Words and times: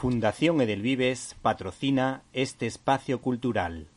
Fundación 0.00 0.62
Edelvives 0.62 1.36
patrocina 1.42 2.22
este 2.32 2.66
espacio 2.66 3.20
cultural. 3.20 3.88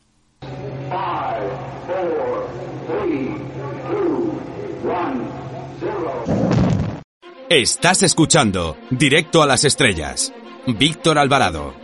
Estás 7.48 8.02
escuchando 8.02 8.76
Directo 8.90 9.42
a 9.42 9.46
las 9.46 9.64
Estrellas. 9.64 10.34
Víctor 10.66 11.16
Alvarado. 11.16 11.83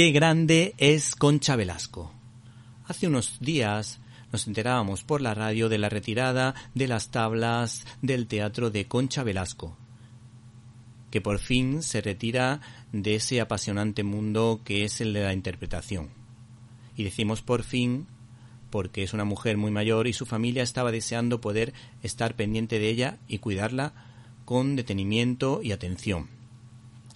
Qué 0.00 0.12
grande 0.12 0.74
es 0.78 1.14
Concha 1.14 1.56
Velasco. 1.56 2.10
Hace 2.86 3.06
unos 3.06 3.38
días 3.38 4.00
nos 4.32 4.46
enterábamos 4.46 5.04
por 5.04 5.20
la 5.20 5.34
radio 5.34 5.68
de 5.68 5.76
la 5.76 5.90
retirada 5.90 6.54
de 6.74 6.88
las 6.88 7.10
tablas 7.10 7.84
del 8.00 8.26
teatro 8.26 8.70
de 8.70 8.86
Concha 8.86 9.24
Velasco, 9.24 9.76
que 11.10 11.20
por 11.20 11.38
fin 11.38 11.82
se 11.82 12.00
retira 12.00 12.62
de 12.92 13.16
ese 13.16 13.42
apasionante 13.42 14.02
mundo 14.02 14.62
que 14.64 14.84
es 14.84 15.02
el 15.02 15.12
de 15.12 15.22
la 15.22 15.34
interpretación. 15.34 16.08
Y 16.96 17.04
decimos 17.04 17.42
por 17.42 17.62
fin 17.62 18.06
porque 18.70 19.02
es 19.02 19.12
una 19.12 19.26
mujer 19.26 19.58
muy 19.58 19.70
mayor 19.70 20.06
y 20.06 20.14
su 20.14 20.24
familia 20.24 20.62
estaba 20.62 20.92
deseando 20.92 21.42
poder 21.42 21.74
estar 22.02 22.36
pendiente 22.36 22.78
de 22.78 22.88
ella 22.88 23.18
y 23.28 23.36
cuidarla 23.36 23.92
con 24.46 24.76
detenimiento 24.76 25.60
y 25.62 25.72
atención. 25.72 26.39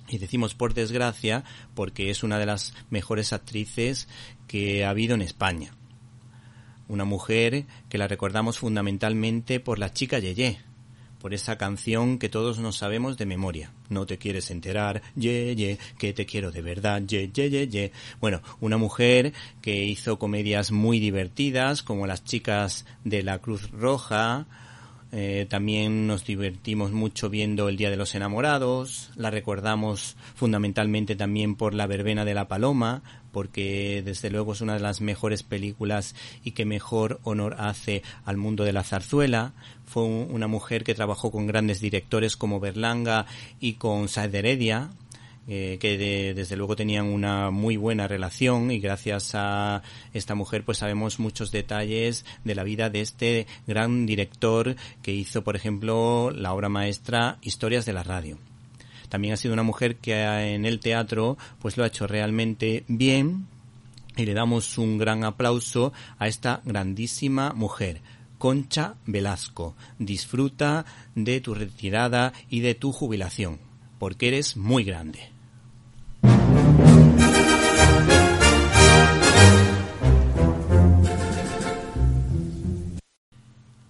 Y 0.09 0.19
decimos 0.19 0.55
por 0.55 0.75
desgracia 0.75 1.45
porque 1.75 2.11
es 2.11 2.23
una 2.23 2.39
de 2.39 2.47
las 2.47 2.75
mejores 2.91 3.33
actrices 3.33 4.09
que 4.47 4.85
ha 4.85 4.91
habido 4.91 5.15
en 5.15 5.23
España. 5.23 5.75
Una 6.89 7.05
mujer 7.05 7.65
que 7.89 7.99
la 7.99 8.09
recordamos 8.09 8.59
fundamentalmente 8.59 9.61
por 9.61 9.79
la 9.79 9.93
chica 9.93 10.19
Yeye, 10.19 10.59
por 11.25 11.33
esa 11.33 11.57
canción 11.57 12.19
que 12.19 12.29
todos 12.29 12.59
nos 12.59 12.77
sabemos 12.77 13.17
de 13.17 13.25
memoria. 13.25 13.73
No 13.89 14.05
te 14.05 14.19
quieres 14.19 14.51
enterar, 14.51 15.01
ye, 15.17 15.57
ye, 15.57 15.79
que 15.99 16.13
te 16.13 16.27
quiero 16.27 16.51
de 16.51 16.61
verdad, 16.61 17.01
ye, 17.01 17.31
ye, 17.33 17.67
ye. 17.67 17.93
Bueno, 18.21 18.43
una 18.61 18.77
mujer 18.77 19.33
que 19.63 19.85
hizo 19.85 20.19
comedias 20.19 20.71
muy 20.71 21.01
divertidas 21.01 21.83
como 21.83 22.07
Las 22.07 22.25
chicas 22.25 22.85
de 23.05 23.23
la 23.23 23.39
Cruz 23.39 23.71
Roja, 23.71 24.47
eh, 25.17 25.47
también 25.49 26.09
nos 26.09 26.25
divertimos 26.25 26.91
mucho 26.91 27.31
viendo 27.31 27.69
El 27.69 27.77
Día 27.77 27.89
de 27.89 27.97
los 27.97 28.17
Enamorados. 28.17 29.13
La 29.15 29.31
recordamos 29.31 30.17
fundamentalmente 30.35 31.15
también 31.15 31.55
por 31.55 31.73
La 31.73 31.87
Verbena 31.87 32.25
de 32.25 32.35
la 32.35 32.49
Paloma, 32.49 33.05
porque 33.31 34.03
desde 34.05 34.29
luego 34.29 34.55
es 34.55 34.61
una 34.61 34.75
de 34.75 34.81
las 34.81 35.01
mejores 35.01 35.45
películas 35.45 36.17
y 36.43 36.51
que 36.51 36.65
mejor 36.65 37.21
honor 37.23 37.55
hace 37.61 38.03
al 38.25 38.39
mundo 38.39 38.65
de 38.65 38.73
la 38.73 38.83
zarzuela. 38.83 39.53
Fue 39.87 40.03
una 40.03 40.49
mujer 40.49 40.83
que 40.83 40.97
trabajó 40.97 41.31
con 41.31 41.47
grandes 41.47 41.81
directores 41.81 42.37
como 42.37 42.59
Berlanga 42.59 43.27
y 43.61 43.75
con 43.75 44.09
Saed 44.09 44.35
Heredia, 44.35 44.91
eh, 45.47 45.77
que 45.81 45.99
de, 45.99 46.35
desde 46.35 46.57
luego 46.57 46.77
tenían 46.77 47.07
una 47.07 47.51
muy 47.51 47.77
buena 47.77 48.09
relación 48.09 48.71
y 48.71 48.81
gracias 48.81 49.33
a 49.35 49.83
esta 50.15 50.35
mujer 50.35 50.65
pues 50.65 50.79
sabemos 50.79 51.19
muchos 51.19 51.53
detalles 51.53 52.25
de 52.45 52.55
la 52.55 52.65
vida 52.65 52.89
de 52.89 53.03
este 53.03 53.47
gran 53.67 54.07
director 54.07 54.77
que 55.03 55.13
hizo 55.13 55.45
por 55.45 55.57
ejemplo 55.57 56.31
la 56.31 56.55
obra 56.55 56.69
maestra 56.69 57.39
Historias 57.43 57.85
de 57.85 57.93
la 57.93 58.03
Radio. 58.03 58.39
También 59.11 59.35
ha 59.35 59.37
sido 59.37 59.55
una 59.55 59.63
mujer 59.63 59.97
que 59.97 60.23
en 60.55 60.65
el 60.65 60.81
teatro 60.81 61.37
pues 61.59 61.77
lo 61.77 61.85
ha 61.85 61.89
hecho 61.89 62.07
realmente 62.07 62.85
bien 62.89 63.47
y 64.17 64.25
le 64.25 64.35
damos 64.35 64.79
un 64.79 64.99
gran 64.99 65.25
aplauso 65.25 65.93
a 66.19 66.27
esta 66.27 66.63
grandísima 66.65 67.53
mujer. 67.53 68.01
Concha 68.39 68.95
Velasco, 69.07 69.75
disfruta 69.99 70.85
de 71.15 71.41
tu 71.41 71.55
retirada 71.55 72.33
y 72.51 72.61
de 72.61 72.75
tu 72.75 72.93
jubilación, 72.93 73.59
porque 73.99 74.29
eres 74.29 74.57
muy 74.57 74.85
grande. 74.85 75.34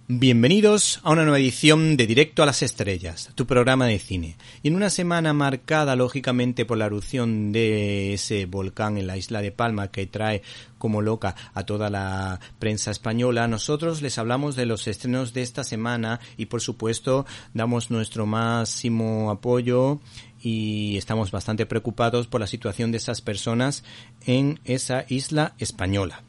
Bienvenidos 0.07 0.99
a 1.01 1.09
una 1.09 1.23
nueva 1.23 1.39
edición 1.39 1.97
de 1.97 2.05
Directo 2.05 2.43
a 2.43 2.45
las 2.45 2.61
Estrellas, 2.61 3.31
tu 3.33 3.47
programa 3.47 3.87
de 3.87 3.97
cine. 3.97 4.37
Y 4.61 4.67
en 4.67 4.75
una 4.75 4.91
semana 4.91 5.33
marcada 5.33 5.95
lógicamente 5.95 6.63
por 6.63 6.77
la 6.77 6.85
erupción 6.85 7.51
de 7.51 8.13
ese 8.13 8.45
volcán 8.45 8.99
en 8.99 9.07
la 9.07 9.17
isla 9.17 9.41
de 9.41 9.51
Palma 9.51 9.87
que 9.87 10.05
trae 10.05 10.43
como 10.77 11.01
loca 11.01 11.35
a 11.55 11.63
toda 11.63 11.89
la 11.89 12.39
prensa 12.59 12.91
española, 12.91 13.47
nosotros 13.47 14.03
les 14.03 14.19
hablamos 14.19 14.55
de 14.55 14.67
los 14.67 14.87
estrenos 14.87 15.33
de 15.33 15.41
esta 15.41 15.63
semana 15.63 16.19
y 16.37 16.45
por 16.45 16.61
supuesto 16.61 17.25
damos 17.55 17.89
nuestro 17.89 18.27
máximo 18.27 19.31
apoyo 19.31 20.01
y 20.39 20.97
estamos 20.97 21.31
bastante 21.31 21.65
preocupados 21.65 22.27
por 22.27 22.41
la 22.41 22.47
situación 22.47 22.91
de 22.91 22.99
esas 22.99 23.21
personas 23.21 23.83
en 24.27 24.59
esa 24.65 25.03
isla 25.09 25.55
española. 25.57 26.21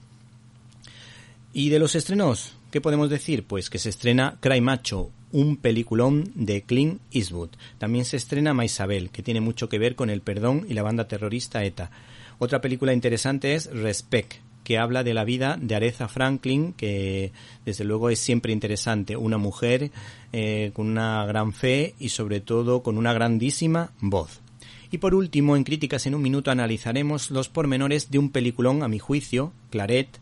Y 1.52 1.68
de 1.68 1.78
los 1.78 1.94
estrenos, 1.94 2.56
¿qué 2.76 2.82
podemos 2.82 3.08
decir? 3.08 3.44
Pues 3.44 3.70
que 3.70 3.78
se 3.78 3.88
estrena 3.88 4.36
Cry 4.38 4.60
Macho, 4.60 5.10
un 5.32 5.56
peliculón 5.56 6.30
de 6.34 6.60
Clint 6.60 7.00
Eastwood. 7.10 7.48
También 7.78 8.04
se 8.04 8.18
estrena 8.18 8.52
Maisabel, 8.52 9.08
que 9.08 9.22
tiene 9.22 9.40
mucho 9.40 9.70
que 9.70 9.78
ver 9.78 9.96
con 9.96 10.10
el 10.10 10.20
perdón 10.20 10.66
y 10.68 10.74
la 10.74 10.82
banda 10.82 11.08
terrorista 11.08 11.64
ETA. 11.64 11.90
Otra 12.38 12.60
película 12.60 12.92
interesante 12.92 13.54
es 13.54 13.70
Respect, 13.72 14.34
que 14.62 14.76
habla 14.76 15.04
de 15.04 15.14
la 15.14 15.24
vida 15.24 15.56
de 15.58 15.74
Aretha 15.74 16.06
Franklin, 16.06 16.74
que 16.74 17.32
desde 17.64 17.84
luego 17.84 18.10
es 18.10 18.18
siempre 18.18 18.52
interesante. 18.52 19.16
Una 19.16 19.38
mujer 19.38 19.90
eh, 20.34 20.70
con 20.74 20.86
una 20.86 21.24
gran 21.24 21.54
fe 21.54 21.94
y 21.98 22.10
sobre 22.10 22.40
todo 22.40 22.82
con 22.82 22.98
una 22.98 23.14
grandísima 23.14 23.92
voz. 24.00 24.42
Y 24.90 24.98
por 24.98 25.14
último, 25.14 25.56
en 25.56 25.64
Críticas 25.64 26.04
en 26.04 26.14
un 26.14 26.20
Minuto 26.20 26.50
analizaremos 26.50 27.30
los 27.30 27.48
pormenores 27.48 28.10
de 28.10 28.18
un 28.18 28.28
peliculón, 28.28 28.82
a 28.82 28.88
mi 28.88 28.98
juicio, 28.98 29.54
Claret, 29.70 30.20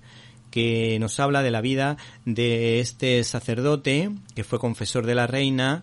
que 0.55 0.97
nos 1.01 1.19
habla 1.19 1.43
de 1.43 1.51
la 1.51 1.61
vida 1.61 1.97
de 2.25 2.79
este 2.79 3.25
sacerdote 3.25 4.13
que 4.37 4.45
fue 4.45 4.61
confesor 4.61 5.05
de 5.05 5.17
la 5.17 5.27
reina 5.27 5.83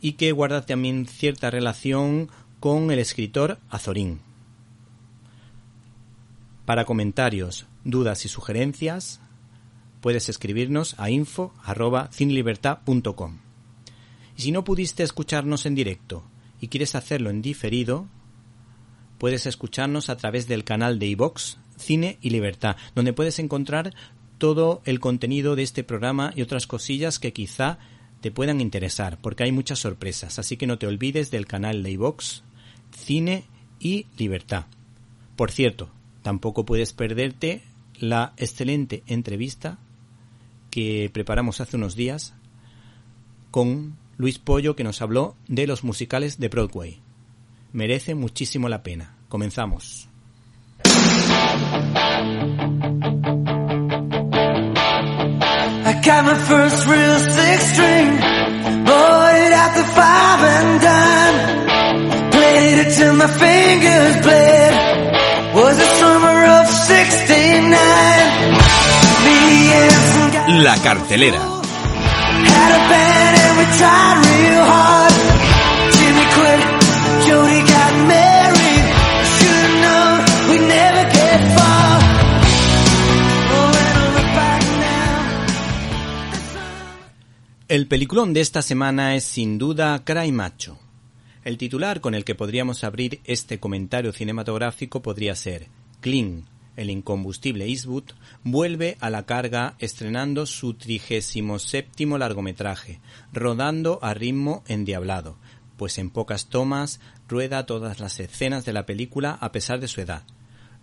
y 0.00 0.14
que 0.14 0.32
guarda 0.32 0.66
también 0.66 1.06
cierta 1.06 1.52
relación 1.52 2.28
con 2.58 2.90
el 2.90 2.98
escritor 2.98 3.60
Azorín. 3.70 4.18
Para 6.64 6.84
comentarios, 6.84 7.66
dudas 7.84 8.24
y 8.24 8.28
sugerencias, 8.28 9.20
puedes 10.00 10.28
escribirnos 10.28 10.96
a 10.98 11.10
info.cinelibertad.com. 11.10 13.38
Y 14.36 14.42
si 14.42 14.50
no 14.50 14.64
pudiste 14.64 15.04
escucharnos 15.04 15.64
en 15.64 15.76
directo 15.76 16.24
y 16.60 16.66
quieres 16.66 16.96
hacerlo 16.96 17.30
en 17.30 17.40
diferido, 17.40 18.08
puedes 19.18 19.46
escucharnos 19.46 20.10
a 20.10 20.16
través 20.16 20.48
del 20.48 20.64
canal 20.64 20.98
de 20.98 21.06
iVox 21.06 21.58
Cine 21.78 22.18
y 22.20 22.30
Libertad, 22.30 22.76
donde 22.94 23.12
puedes 23.12 23.38
encontrar 23.38 23.94
todo 24.38 24.80
el 24.84 25.00
contenido 25.00 25.56
de 25.56 25.64
este 25.64 25.84
programa 25.84 26.32
y 26.34 26.42
otras 26.42 26.66
cosillas 26.66 27.18
que 27.18 27.32
quizá 27.32 27.78
te 28.20 28.30
puedan 28.30 28.60
interesar, 28.60 29.18
porque 29.20 29.44
hay 29.44 29.52
muchas 29.52 29.80
sorpresas. 29.80 30.38
Así 30.38 30.56
que 30.56 30.66
no 30.66 30.78
te 30.78 30.86
olvides 30.86 31.30
del 31.30 31.46
canal 31.46 31.82
de 31.82 31.98
Cine 32.96 33.44
y 33.78 34.06
Libertad. 34.16 34.66
Por 35.36 35.50
cierto, 35.52 35.90
tampoco 36.22 36.64
puedes 36.64 36.92
perderte 36.92 37.62
la 37.98 38.32
excelente 38.36 39.02
entrevista 39.06 39.78
que 40.70 41.10
preparamos 41.12 41.60
hace 41.60 41.76
unos 41.76 41.94
días 41.94 42.34
con 43.50 43.96
Luis 44.16 44.38
Pollo 44.38 44.76
que 44.76 44.84
nos 44.84 45.00
habló 45.00 45.36
de 45.46 45.66
los 45.66 45.84
musicales 45.84 46.38
de 46.38 46.48
Broadway. 46.48 47.00
Merece 47.72 48.14
muchísimo 48.14 48.68
la 48.68 48.82
pena. 48.82 49.16
Comenzamos. 49.28 50.08
Got 56.04 56.24
my 56.24 56.34
first 56.34 56.86
real 56.86 57.18
six 57.18 57.72
string, 57.72 58.16
bought 58.86 59.34
it 59.34 59.52
at 59.52 59.72
the 59.76 59.84
five 59.98 60.40
and 60.54 60.80
dime. 60.86 61.36
Played 62.30 62.78
it 62.86 62.90
till 62.96 63.14
my 63.14 63.26
fingers 63.26 64.16
bled. 64.22 64.72
Was 65.54 65.76
the 65.76 65.86
summer 66.00 66.44
of 66.60 66.66
69. 66.68 67.78
La 70.64 70.76
cartelera. 70.78 71.42
Had 72.52 72.72
a 72.72 72.74
band 72.90 73.36
and 73.44 73.54
we 73.58 73.64
tried 73.76 74.16
real 74.24 74.64
hard. 74.64 74.97
El 87.78 87.86
peliculón 87.86 88.34
de 88.34 88.40
esta 88.40 88.60
semana 88.60 89.14
es 89.14 89.22
sin 89.22 89.56
duda 89.56 90.04
Cry 90.04 90.32
Macho. 90.32 90.80
El 91.44 91.58
titular 91.58 92.00
con 92.00 92.16
el 92.16 92.24
que 92.24 92.34
podríamos 92.34 92.82
abrir 92.82 93.20
este 93.22 93.60
comentario 93.60 94.12
cinematográfico 94.12 95.00
podría 95.00 95.36
ser 95.36 95.68
Clean, 96.00 96.46
el 96.74 96.90
incombustible 96.90 97.66
Eastwood, 97.66 98.02
vuelve 98.42 98.96
a 98.98 99.10
la 99.10 99.26
carga 99.26 99.76
estrenando 99.78 100.44
su 100.44 100.74
trigésimo 100.74 101.60
séptimo 101.60 102.18
largometraje, 102.18 102.98
rodando 103.32 104.00
a 104.02 104.12
ritmo 104.12 104.64
endiablado, 104.66 105.36
pues 105.76 105.98
en 105.98 106.10
pocas 106.10 106.48
tomas 106.48 106.98
rueda 107.28 107.64
todas 107.64 108.00
las 108.00 108.18
escenas 108.18 108.64
de 108.64 108.72
la 108.72 108.86
película 108.86 109.38
a 109.40 109.52
pesar 109.52 109.78
de 109.78 109.86
su 109.86 110.00
edad, 110.00 110.24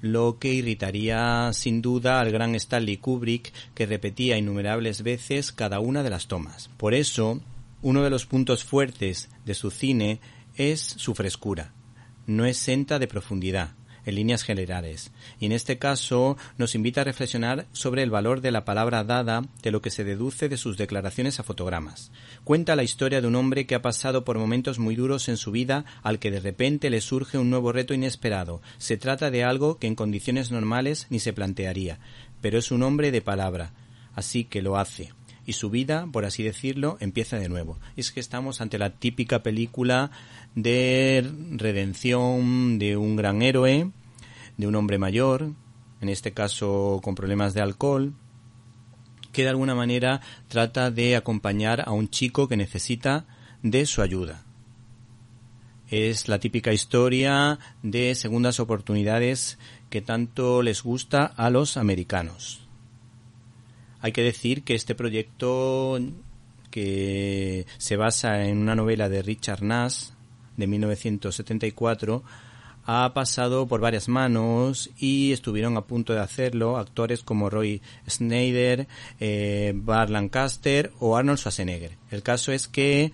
lo 0.06 0.38
que 0.40 0.54
irritaría 0.54 1.52
sin 1.52 1.82
duda 1.82 2.20
al 2.20 2.32
gran 2.32 2.54
Stanley 2.56 2.98
Kubrick 2.98 3.52
que 3.74 3.88
repetía 3.88 4.38
innumerables 4.38 5.02
veces 5.02 5.52
cada 5.52 5.80
una 5.80 6.04
de 6.04 6.12
las 6.12 6.28
tomas. 6.28 6.70
Por 6.78 6.94
eso, 6.94 7.42
uno 7.82 8.04
de 8.04 8.12
los 8.12 8.26
puntos 8.26 8.64
fuertes 8.64 9.30
de 9.46 9.56
su 9.56 9.72
cine 9.72 10.20
es 10.56 10.82
su 10.82 11.16
frescura. 11.16 11.74
No 12.28 12.46
es 12.46 12.58
senta 12.58 13.00
de 13.00 13.08
profundidad, 13.08 13.74
en 14.06 14.16
líneas 14.16 14.44
generales, 14.44 15.12
y 15.40 15.48
en 15.48 15.52
este 15.52 15.78
caso 15.78 16.38
nos 16.58 16.76
invita 16.76 17.02
a 17.02 17.06
reflexionar 17.06 17.66
sobre 17.72 18.04
el 18.04 18.12
valor 18.12 18.42
de 18.42 18.52
la 18.52 18.64
palabra 18.64 19.04
dada 19.04 19.44
de 19.64 19.72
lo 19.72 19.82
que 19.82 19.90
se 19.90 20.04
deduce 20.04 20.50
de 20.50 20.58
sus 20.58 20.78
declaraciones 20.78 21.40
a 21.40 21.44
fotogramas. 21.44 22.12
Cuenta 22.46 22.76
la 22.76 22.84
historia 22.84 23.22
de 23.22 23.28
un 23.28 23.34
hombre 23.34 23.66
que 23.66 23.74
ha 23.74 23.82
pasado 23.82 24.24
por 24.24 24.38
momentos 24.38 24.78
muy 24.78 24.96
duros 24.96 25.30
en 25.30 25.38
su 25.38 25.50
vida 25.50 25.84
al 26.04 26.20
que 26.20 26.30
de 26.30 26.40
repente 26.40 26.92
le 26.92 27.02
surge 27.02 27.40
un 27.40 27.50
nuevo 27.50 27.72
reto 27.72 27.96
inesperado. 27.96 28.62
Se 28.78 28.98
trata 28.98 29.32
de 29.32 29.44
algo 29.44 29.80
que 29.80 29.88
en 29.88 29.96
condiciones 29.96 30.52
normales 30.52 31.08
ni 31.10 31.18
se 31.18 31.34
plantearía, 31.34 31.98
pero 32.42 32.60
es 32.60 32.70
un 32.70 32.84
hombre 32.84 33.10
de 33.10 33.24
palabra, 33.24 33.74
así 34.14 34.44
que 34.44 34.62
lo 34.62 34.78
hace 34.78 35.12
y 35.48 35.54
su 35.54 35.72
vida, 35.72 36.08
por 36.12 36.24
así 36.24 36.44
decirlo, 36.44 36.98
empieza 37.00 37.40
de 37.40 37.50
nuevo. 37.50 37.80
Es 37.98 38.12
que 38.12 38.20
estamos 38.20 38.62
ante 38.62 38.78
la 38.78 38.92
típica 38.92 39.42
película 39.42 40.12
de 40.54 41.28
redención 41.50 42.78
de 42.78 42.96
un 42.96 43.16
gran 43.16 43.42
héroe, 43.42 43.90
de 44.58 44.68
un 44.68 44.76
hombre 44.76 45.00
mayor, 45.00 45.50
en 46.00 46.10
este 46.10 46.32
caso 46.32 47.00
con 47.04 47.16
problemas 47.16 47.56
de 47.56 47.62
alcohol, 47.62 48.14
que 49.36 49.44
de 49.44 49.50
alguna 49.50 49.76
manera 49.76 50.22
trata 50.48 50.92
de 50.92 51.18
acompañar 51.18 51.84
a 51.86 51.92
un 51.92 52.10
chico 52.10 52.48
que 52.48 52.56
necesita 52.56 53.26
de 53.64 53.86
su 53.86 54.02
ayuda. 54.02 54.46
Es 55.90 56.30
la 56.30 56.40
típica 56.40 56.72
historia 56.72 57.60
de 57.84 58.16
segundas 58.16 58.62
oportunidades 58.62 59.60
que 59.90 60.02
tanto 60.02 60.64
les 60.64 60.84
gusta 60.84 61.26
a 61.26 61.50
los 61.50 61.76
americanos. 61.76 62.62
Hay 64.00 64.14
que 64.14 64.24
decir 64.24 64.64
que 64.64 64.74
este 64.74 64.96
proyecto 64.96 66.00
que 66.72 67.68
se 67.78 67.98
basa 67.98 68.46
en 68.46 68.58
una 68.60 68.76
novela 68.76 69.10
de 69.10 69.22
Richard 69.22 69.64
Nash 69.64 70.12
de 70.56 70.68
1974 70.68 72.24
ha 72.86 73.14
pasado 73.14 73.68
por 73.68 73.82
varias 73.82 74.08
manos 74.08 74.90
y 74.98 75.32
estuvieron 75.32 75.78
a 75.78 75.82
punto 75.82 76.14
de 76.14 76.20
hacerlo 76.20 76.78
actores 76.78 77.24
como 77.24 77.50
Roy 77.50 77.82
Schneider, 78.10 78.88
eh, 79.20 79.74
Bart 79.76 80.10
Lancaster 80.10 80.92
o 81.00 81.18
Arnold 81.18 81.40
Schwarzenegger. 81.40 81.98
El 82.12 82.24
caso 82.24 82.52
es 82.52 82.68
que 82.68 83.12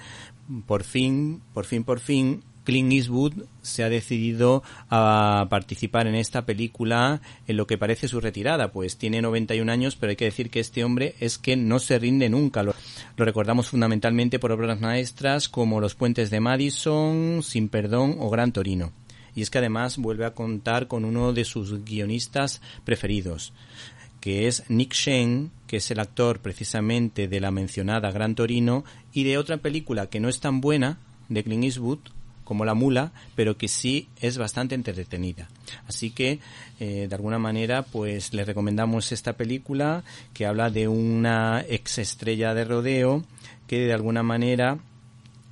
por 0.65 0.83
fin, 0.83 1.41
por 1.53 1.65
fin, 1.65 1.83
por 1.83 1.99
fin, 1.99 2.43
Clint 2.63 2.91
Eastwood 2.91 3.33
se 3.61 3.83
ha 3.83 3.89
decidido 3.89 4.63
a 4.89 5.47
participar 5.49 6.07
en 6.07 6.15
esta 6.15 6.45
película 6.45 7.21
en 7.47 7.57
lo 7.57 7.67
que 7.67 7.77
parece 7.77 8.07
su 8.07 8.19
retirada, 8.19 8.71
pues 8.71 8.97
tiene 8.97 9.21
91 9.21 9.71
años, 9.71 9.95
pero 9.95 10.11
hay 10.11 10.15
que 10.15 10.25
decir 10.25 10.49
que 10.49 10.59
este 10.59 10.83
hombre 10.83 11.15
es 11.19 11.37
que 11.37 11.55
no 11.55 11.79
se 11.79 11.97
rinde 11.99 12.29
nunca. 12.29 12.63
Lo 12.63 12.73
recordamos 13.17 13.69
fundamentalmente 13.69 14.39
por 14.39 14.51
obras 14.51 14.79
maestras 14.79 15.49
como 15.49 15.81
Los 15.81 15.95
puentes 15.95 16.29
de 16.29 16.39
Madison, 16.39 17.41
Sin 17.43 17.69
perdón 17.69 18.17
o 18.19 18.29
Gran 18.29 18.51
Torino. 18.51 18.91
Y 19.35 19.41
es 19.41 19.49
que 19.49 19.59
además 19.59 19.97
vuelve 19.97 20.25
a 20.25 20.33
contar 20.33 20.87
con 20.87 21.05
uno 21.05 21.33
de 21.33 21.45
sus 21.45 21.83
guionistas 21.83 22.61
preferidos 22.83 23.53
que 24.21 24.47
es 24.47 24.63
Nick 24.69 24.93
Shane, 24.93 25.49
que 25.67 25.77
es 25.77 25.91
el 25.91 25.99
actor 25.99 26.39
precisamente 26.39 27.27
de 27.27 27.39
la 27.39 27.51
mencionada 27.51 28.11
Gran 28.11 28.35
Torino, 28.35 28.85
y 29.11 29.23
de 29.23 29.37
otra 29.37 29.57
película 29.57 30.07
que 30.07 30.19
no 30.19 30.29
es 30.29 30.39
tan 30.39 30.61
buena, 30.61 30.99
de 31.27 31.43
Clint 31.43 31.63
Eastwood, 31.63 31.99
como 32.43 32.63
La 32.63 32.73
Mula, 32.73 33.13
pero 33.35 33.57
que 33.57 33.67
sí 33.67 34.09
es 34.19 34.37
bastante 34.37 34.75
entretenida. 34.75 35.49
Así 35.87 36.11
que, 36.11 36.39
eh, 36.79 37.07
de 37.09 37.15
alguna 37.15 37.39
manera, 37.39 37.81
pues 37.81 38.33
le 38.33 38.45
recomendamos 38.45 39.11
esta 39.11 39.33
película 39.33 40.03
que 40.33 40.45
habla 40.45 40.69
de 40.69 40.87
una 40.87 41.65
ex 41.67 41.97
estrella 41.97 42.53
de 42.53 42.65
rodeo 42.65 43.23
que 43.67 43.79
de 43.79 43.93
alguna 43.93 44.21
manera 44.21 44.79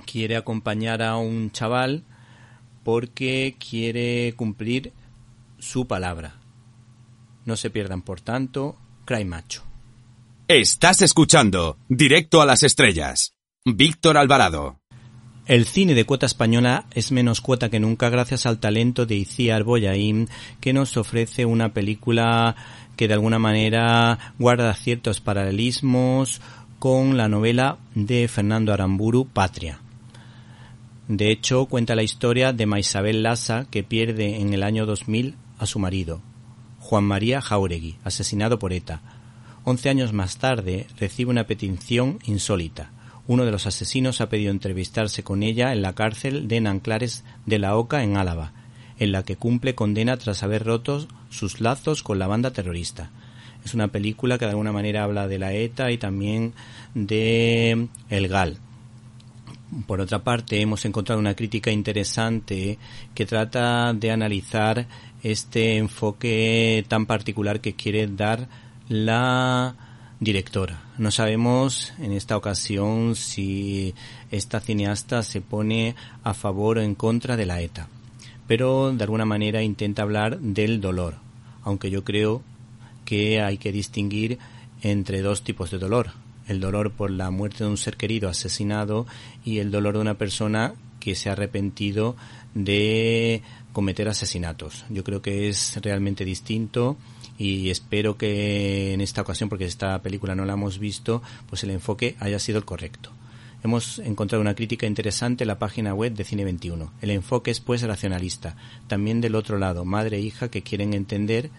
quiere 0.05 0.35
acompañar 0.35 1.01
a 1.01 1.15
un 1.15 1.51
chaval 1.51 2.03
porque 2.83 3.55
quiere 3.59 4.33
cumplir 4.35 4.93
su 5.57 5.87
palabra. 5.87 6.39
No 7.45 7.55
se 7.55 7.69
pierdan, 7.69 8.01
por 8.01 8.21
tanto, 8.21 8.77
Cry 9.05 9.25
Macho. 9.25 9.63
Estás 10.47 11.01
escuchando 11.01 11.77
Directo 11.87 12.41
a 12.41 12.45
las 12.45 12.63
Estrellas. 12.63 13.33
Víctor 13.65 14.17
Alvarado. 14.17 14.79
El 15.45 15.65
cine 15.65 15.95
de 15.95 16.05
cuota 16.05 16.27
española 16.27 16.85
es 16.91 17.11
menos 17.11 17.41
cuota 17.41 17.69
que 17.69 17.79
nunca 17.79 18.09
gracias 18.09 18.45
al 18.45 18.59
talento 18.59 19.07
de 19.07 19.15
Iciar 19.15 19.63
Boyaín 19.63 20.29
que 20.61 20.73
nos 20.73 20.95
ofrece 20.95 21.45
una 21.45 21.73
película 21.73 22.55
que 22.95 23.07
de 23.07 23.15
alguna 23.15 23.39
manera 23.39 24.33
guarda 24.37 24.73
ciertos 24.75 25.21
paralelismos 25.21 26.41
con 26.77 27.17
la 27.17 27.27
novela 27.27 27.77
de 27.95 28.27
Fernando 28.27 28.73
Aramburu, 28.73 29.25
Patria. 29.25 29.81
De 31.09 31.31
hecho, 31.31 31.65
cuenta 31.65 31.95
la 31.95 32.03
historia 32.03 32.53
de 32.53 32.67
Maisabel 32.67 33.23
Lassa, 33.23 33.65
que 33.71 33.83
pierde 33.83 34.41
en 34.41 34.53
el 34.53 34.61
año 34.61 34.85
2000 34.85 35.33
a 35.57 35.65
su 35.65 35.79
marido, 35.79 36.21
Juan 36.77 37.03
María 37.03 37.41
Jauregui, 37.41 37.95
asesinado 38.03 38.59
por 38.59 38.73
ETA. 38.73 39.01
Once 39.63 39.89
años 39.89 40.13
más 40.13 40.37
tarde 40.37 40.85
recibe 40.99 41.31
una 41.31 41.47
petición 41.47 42.19
insólita. 42.25 42.91
Uno 43.25 43.43
de 43.43 43.49
los 43.49 43.65
asesinos 43.65 44.21
ha 44.21 44.29
pedido 44.29 44.51
entrevistarse 44.51 45.23
con 45.23 45.41
ella 45.41 45.73
en 45.73 45.81
la 45.81 45.95
cárcel 45.95 46.47
de 46.47 46.61
Nanclares 46.61 47.23
de 47.47 47.57
la 47.57 47.75
Oca, 47.75 48.03
en 48.03 48.15
Álava, 48.15 48.53
en 48.99 49.11
la 49.11 49.23
que 49.23 49.35
cumple 49.35 49.73
condena 49.73 50.15
tras 50.17 50.43
haber 50.43 50.63
roto 50.63 51.07
sus 51.31 51.59
lazos 51.59 52.03
con 52.03 52.19
la 52.19 52.27
banda 52.27 52.51
terrorista. 52.51 53.09
Es 53.65 53.73
una 53.73 53.87
película 53.87 54.37
que 54.37 54.45
de 54.45 54.51
alguna 54.51 54.71
manera 54.71 55.05
habla 55.05 55.27
de 55.27 55.39
la 55.39 55.53
ETA 55.53 55.89
y 55.89 55.97
también 55.97 56.53
de 56.93 57.87
el 58.11 58.27
GAL, 58.27 58.59
por 59.85 60.01
otra 60.01 60.23
parte, 60.23 60.61
hemos 60.61 60.85
encontrado 60.85 61.19
una 61.19 61.35
crítica 61.35 61.71
interesante 61.71 62.77
que 63.13 63.25
trata 63.25 63.93
de 63.93 64.11
analizar 64.11 64.87
este 65.23 65.77
enfoque 65.77 66.85
tan 66.87 67.05
particular 67.05 67.61
que 67.61 67.75
quiere 67.75 68.07
dar 68.07 68.47
la 68.87 69.75
directora. 70.19 70.81
No 70.97 71.11
sabemos 71.11 71.93
en 71.99 72.11
esta 72.11 72.35
ocasión 72.35 73.15
si 73.15 73.93
esta 74.31 74.59
cineasta 74.59 75.23
se 75.23 75.41
pone 75.41 75.95
a 76.23 76.33
favor 76.33 76.77
o 76.77 76.81
en 76.81 76.95
contra 76.95 77.37
de 77.37 77.45
la 77.45 77.61
ETA, 77.61 77.87
pero 78.47 78.91
de 78.91 79.03
alguna 79.03 79.25
manera 79.25 79.61
intenta 79.61 80.01
hablar 80.01 80.39
del 80.39 80.81
dolor, 80.81 81.15
aunque 81.63 81.89
yo 81.89 82.03
creo 82.03 82.41
que 83.05 83.41
hay 83.41 83.57
que 83.57 83.71
distinguir 83.71 84.39
entre 84.81 85.21
dos 85.21 85.43
tipos 85.43 85.71
de 85.71 85.79
dolor, 85.79 86.11
el 86.49 86.59
dolor 86.59 86.91
por 86.91 87.11
la 87.11 87.31
muerte 87.31 87.63
de 87.63 87.69
un 87.69 87.77
ser 87.77 87.95
querido 87.95 88.27
asesinado 88.29 89.05
y 89.45 89.59
el 89.59 89.71
dolor 89.71 89.95
de 89.95 90.01
una 90.01 90.17
persona 90.17 90.73
que 90.99 91.15
se 91.15 91.29
ha 91.29 91.33
arrepentido 91.33 92.15
de 92.53 93.41
cometer 93.71 94.09
asesinatos. 94.09 94.85
Yo 94.89 95.03
creo 95.03 95.21
que 95.21 95.47
es 95.47 95.79
realmente 95.81 96.25
distinto 96.25 96.97
y 97.37 97.69
espero 97.69 98.17
que 98.17 98.93
en 98.93 99.01
esta 99.01 99.21
ocasión, 99.21 99.47
porque 99.47 99.65
esta 99.65 100.01
película 100.01 100.35
no 100.35 100.45
la 100.45 100.53
hemos 100.53 100.79
visto, 100.79 101.21
pues 101.47 101.63
el 101.63 101.69
enfoque 101.69 102.15
haya 102.19 102.39
sido 102.39 102.57
el 102.57 102.65
correcto. 102.65 103.11
Hemos 103.63 103.99
encontrado 103.99 104.41
una 104.41 104.55
crítica 104.55 104.87
interesante 104.87 105.43
en 105.43 105.49
la 105.49 105.59
página 105.59 105.93
web 105.93 106.13
de 106.13 106.23
Cine 106.23 106.45
21. 106.45 106.93
El 107.01 107.11
enfoque 107.11 107.51
es 107.51 107.59
pues 107.59 107.81
racionalista. 107.81 108.55
También 108.87 109.19
del 109.21 109.35
otro 109.35 109.57
lado, 109.57 109.83
madre 109.85 110.17
e 110.17 110.21
hija 110.21 110.49
que 110.49 110.63
quieren 110.63 110.93
entender 110.93 111.49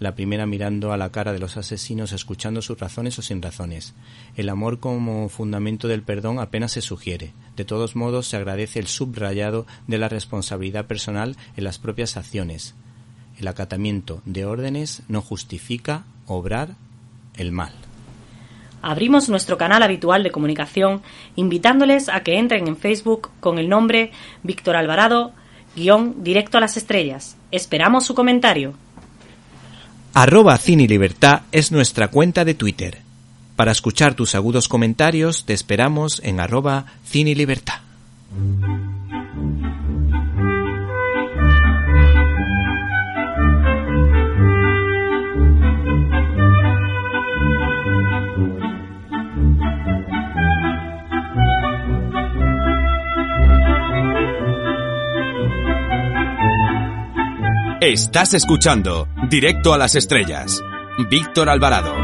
la 0.00 0.14
primera 0.14 0.46
mirando 0.46 0.92
a 0.92 0.96
la 0.96 1.10
cara 1.10 1.32
de 1.32 1.38
los 1.38 1.56
asesinos, 1.56 2.12
escuchando 2.12 2.62
sus 2.62 2.78
razones 2.78 3.18
o 3.18 3.22
sin 3.22 3.42
razones. 3.42 3.94
El 4.36 4.48
amor 4.48 4.78
como 4.78 5.28
fundamento 5.28 5.88
del 5.88 6.02
perdón 6.02 6.38
apenas 6.38 6.72
se 6.72 6.80
sugiere. 6.80 7.32
De 7.56 7.64
todos 7.64 7.96
modos, 7.96 8.28
se 8.28 8.36
agradece 8.36 8.78
el 8.78 8.86
subrayado 8.86 9.66
de 9.86 9.98
la 9.98 10.08
responsabilidad 10.08 10.86
personal 10.86 11.36
en 11.56 11.64
las 11.64 11.78
propias 11.78 12.16
acciones. 12.16 12.74
El 13.38 13.48
acatamiento 13.48 14.22
de 14.24 14.44
órdenes 14.44 15.02
no 15.08 15.22
justifica 15.22 16.04
obrar 16.26 16.76
el 17.36 17.52
mal. 17.52 17.72
abrimos 18.82 19.28
nuestro 19.28 19.58
canal 19.58 19.82
habitual 19.82 20.22
de 20.22 20.30
comunicación 20.30 21.02
invitándoles 21.36 22.08
a 22.08 22.20
que 22.20 22.38
entren 22.38 22.68
en 22.68 22.76
Facebook 22.76 23.30
con 23.40 23.58
el 23.58 23.68
nombre 23.68 24.12
Víctor 24.42 24.76
Alvarado, 24.76 25.32
guion 25.74 26.22
directo 26.22 26.58
a 26.58 26.60
las 26.60 26.76
estrellas. 26.76 27.36
Esperamos 27.50 28.06
su 28.06 28.14
comentario. 28.14 28.74
Arroba 30.14 30.56
Cine 30.58 30.86
Libertad 30.86 31.42
es 31.52 31.70
nuestra 31.70 32.08
cuenta 32.08 32.44
de 32.44 32.54
Twitter. 32.54 32.98
Para 33.56 33.72
escuchar 33.72 34.14
tus 34.14 34.34
agudos 34.34 34.68
comentarios 34.68 35.44
te 35.44 35.52
esperamos 35.52 36.20
en 36.24 36.40
arroba 36.40 36.86
Cine 37.04 37.34
Libertad. 37.34 37.80
Estás 57.80 58.34
escuchando 58.34 59.06
Directo 59.30 59.72
a 59.72 59.78
las 59.78 59.94
Estrellas. 59.94 60.60
Víctor 61.08 61.48
Alvarado. 61.48 61.94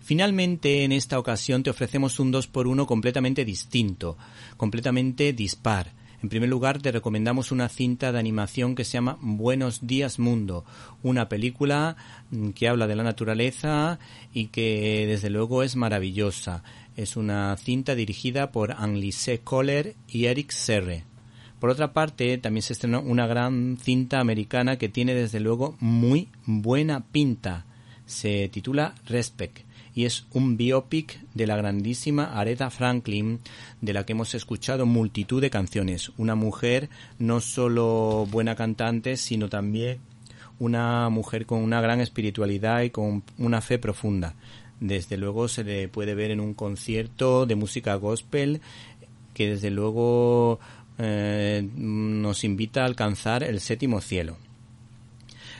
Finalmente, 0.00 0.84
en 0.84 0.92
esta 0.92 1.18
ocasión 1.18 1.62
te 1.62 1.70
ofrecemos 1.70 2.20
un 2.20 2.34
2x1 2.34 2.84
completamente 2.84 3.46
distinto, 3.46 4.18
completamente 4.58 5.32
dispar 5.32 5.97
en 6.20 6.28
primer 6.28 6.48
lugar, 6.48 6.82
te 6.82 6.90
recomendamos 6.90 7.52
una 7.52 7.68
cinta 7.68 8.10
de 8.10 8.18
animación 8.18 8.74
que 8.74 8.84
se 8.84 8.94
llama 8.94 9.18
Buenos 9.20 9.86
días 9.86 10.18
mundo, 10.18 10.64
una 11.04 11.28
película 11.28 11.96
que 12.56 12.68
habla 12.68 12.88
de 12.88 12.96
la 12.96 13.04
naturaleza 13.04 14.00
y 14.32 14.46
que 14.46 15.04
desde 15.06 15.30
luego 15.30 15.62
es 15.62 15.76
maravillosa. 15.76 16.64
Es 16.96 17.16
una 17.16 17.56
cinta 17.56 17.94
dirigida 17.94 18.50
por 18.50 18.72
Anne-Lise 18.72 19.40
Kohler 19.40 19.94
y 20.08 20.24
Eric 20.24 20.50
Serre. 20.50 21.04
Por 21.60 21.70
otra 21.70 21.92
parte, 21.92 22.36
también 22.38 22.62
se 22.62 22.72
estrenó 22.72 23.00
una 23.00 23.28
gran 23.28 23.78
cinta 23.80 24.18
americana 24.18 24.76
que 24.76 24.88
tiene 24.88 25.14
desde 25.14 25.38
luego 25.38 25.76
muy 25.78 26.28
buena 26.46 27.04
pinta. 27.12 27.64
Se 28.06 28.48
titula 28.48 28.96
Respect 29.06 29.67
y 29.98 30.04
es 30.04 30.26
un 30.32 30.56
biopic 30.56 31.18
de 31.34 31.48
la 31.48 31.56
grandísima 31.56 32.38
Aretha 32.38 32.70
Franklin, 32.70 33.40
de 33.80 33.92
la 33.92 34.06
que 34.06 34.12
hemos 34.12 34.32
escuchado 34.32 34.86
multitud 34.86 35.40
de 35.40 35.50
canciones. 35.50 36.12
Una 36.18 36.36
mujer 36.36 36.88
no 37.18 37.40
solo 37.40 38.24
buena 38.30 38.54
cantante, 38.54 39.16
sino 39.16 39.48
también 39.48 39.98
una 40.60 41.08
mujer 41.08 41.46
con 41.46 41.64
una 41.64 41.80
gran 41.80 41.98
espiritualidad 41.98 42.82
y 42.82 42.90
con 42.90 43.24
una 43.38 43.60
fe 43.60 43.80
profunda. 43.80 44.36
Desde 44.78 45.16
luego 45.16 45.48
se 45.48 45.64
le 45.64 45.88
puede 45.88 46.14
ver 46.14 46.30
en 46.30 46.38
un 46.38 46.54
concierto 46.54 47.44
de 47.44 47.56
música 47.56 47.96
gospel 47.96 48.60
que 49.34 49.50
desde 49.50 49.72
luego 49.72 50.60
eh, 50.98 51.68
nos 51.74 52.44
invita 52.44 52.82
a 52.82 52.86
alcanzar 52.86 53.42
el 53.42 53.58
séptimo 53.58 54.00
cielo. 54.00 54.36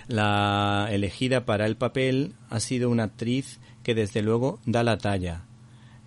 La 0.07 0.87
elegida 0.93 1.45
para 1.45 1.67
el 1.67 1.77
papel 1.77 2.35
ha 2.51 2.61
sido 2.61 2.89
una 2.89 3.03
actriz 3.03 3.59
que 3.89 3.95
desde 3.95 4.21
luego 4.21 4.59
da 4.67 4.83
la 4.83 4.99
talla, 4.99 5.45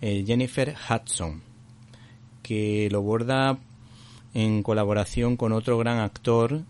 eh, 0.00 0.22
Jennifer 0.24 0.72
Hudson, 0.88 1.42
que 2.40 2.88
lo 2.92 3.02
borda 3.02 3.58
en 4.34 4.62
colaboración 4.62 5.36
con 5.36 5.50
otro 5.52 5.78
gran 5.78 5.98
actor 5.98 6.62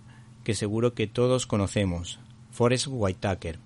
que 0.42 0.54
seguro 0.54 0.94
que 0.94 1.06
todos 1.06 1.46
conocemos, 1.46 2.18
Forrest 2.50 2.86
Whitaker. 2.88 3.58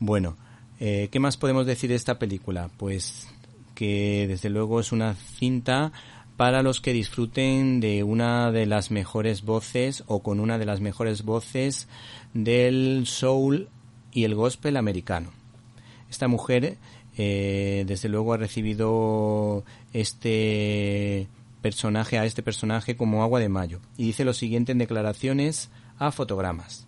Bueno, 0.00 0.36
eh, 0.80 1.10
¿qué 1.12 1.20
más 1.20 1.36
podemos 1.36 1.64
decir 1.64 1.90
de 1.90 1.94
esta 1.94 2.18
película? 2.18 2.70
Pues 2.76 3.28
que 3.76 4.26
desde 4.26 4.50
luego 4.50 4.80
es 4.80 4.90
una 4.90 5.14
cinta 5.14 5.92
para 6.36 6.64
los 6.64 6.80
que 6.80 6.92
disfruten 6.92 7.78
de 7.78 8.02
una 8.02 8.50
de 8.50 8.66
las 8.66 8.90
mejores 8.90 9.42
voces 9.42 10.02
o 10.08 10.24
con 10.24 10.40
una 10.40 10.58
de 10.58 10.66
las 10.66 10.80
mejores 10.80 11.22
voces 11.22 11.86
del 12.32 13.06
soul 13.06 13.68
y 14.10 14.24
el 14.24 14.34
gospel 14.34 14.76
americano. 14.76 15.43
Esta 16.14 16.28
mujer, 16.28 16.78
eh, 17.16 17.82
desde 17.88 18.08
luego, 18.08 18.34
ha 18.34 18.36
recibido 18.36 19.64
este 19.92 21.26
personaje, 21.60 22.20
a 22.20 22.24
este 22.24 22.40
personaje 22.40 22.96
como 22.96 23.24
agua 23.24 23.40
de 23.40 23.48
mayo. 23.48 23.80
Y 23.96 24.04
dice 24.04 24.24
lo 24.24 24.32
siguiente 24.32 24.70
en 24.70 24.78
declaraciones 24.78 25.70
a 25.98 26.12
fotogramas. 26.12 26.86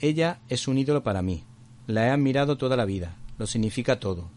Ella 0.00 0.40
es 0.48 0.68
un 0.68 0.78
ídolo 0.78 1.02
para 1.02 1.20
mí. 1.20 1.44
La 1.86 2.06
he 2.06 2.10
admirado 2.10 2.56
toda 2.56 2.78
la 2.78 2.86
vida. 2.86 3.14
Lo 3.36 3.46
significa 3.46 4.00
todo. 4.00 4.30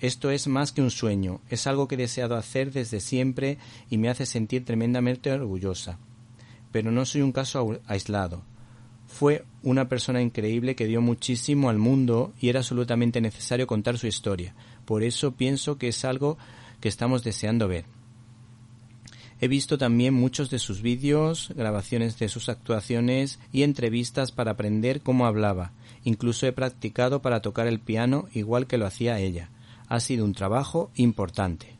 Esto 0.00 0.30
es 0.30 0.48
más 0.48 0.72
que 0.72 0.80
un 0.80 0.90
sueño, 0.90 1.42
es 1.50 1.66
algo 1.66 1.86
que 1.86 1.96
he 1.96 1.98
deseado 1.98 2.34
hacer 2.34 2.72
desde 2.72 3.00
siempre 3.00 3.58
y 3.90 3.98
me 3.98 4.08
hace 4.08 4.24
sentir 4.24 4.64
tremendamente 4.64 5.30
orgullosa. 5.30 5.98
Pero 6.72 6.90
no 6.90 7.04
soy 7.04 7.20
un 7.20 7.32
caso 7.32 7.78
aislado. 7.86 8.42
Fue 9.08 9.44
una 9.62 9.88
persona 9.88 10.22
increíble 10.22 10.76
que 10.76 10.86
dio 10.86 11.00
muchísimo 11.00 11.70
al 11.70 11.78
mundo 11.78 12.32
y 12.40 12.50
era 12.50 12.60
absolutamente 12.60 13.20
necesario 13.20 13.66
contar 13.66 13.98
su 13.98 14.06
historia. 14.06 14.54
Por 14.84 15.02
eso 15.02 15.32
pienso 15.32 15.78
que 15.78 15.88
es 15.88 16.04
algo 16.04 16.38
que 16.80 16.88
estamos 16.88 17.24
deseando 17.24 17.66
ver. 17.66 17.86
He 19.40 19.48
visto 19.48 19.78
también 19.78 20.14
muchos 20.14 20.50
de 20.50 20.58
sus 20.58 20.82
vídeos, 20.82 21.52
grabaciones 21.56 22.18
de 22.18 22.28
sus 22.28 22.48
actuaciones 22.48 23.38
y 23.50 23.62
entrevistas 23.62 24.30
para 24.30 24.52
aprender 24.52 25.00
cómo 25.00 25.26
hablaba. 25.26 25.72
Incluso 26.04 26.46
he 26.46 26.52
practicado 26.52 27.22
para 27.22 27.40
tocar 27.40 27.66
el 27.66 27.80
piano 27.80 28.28
igual 28.34 28.66
que 28.66 28.78
lo 28.78 28.86
hacía 28.86 29.18
ella. 29.18 29.50
Ha 29.88 30.00
sido 30.00 30.24
un 30.24 30.34
trabajo 30.34 30.90
importante. 30.96 31.77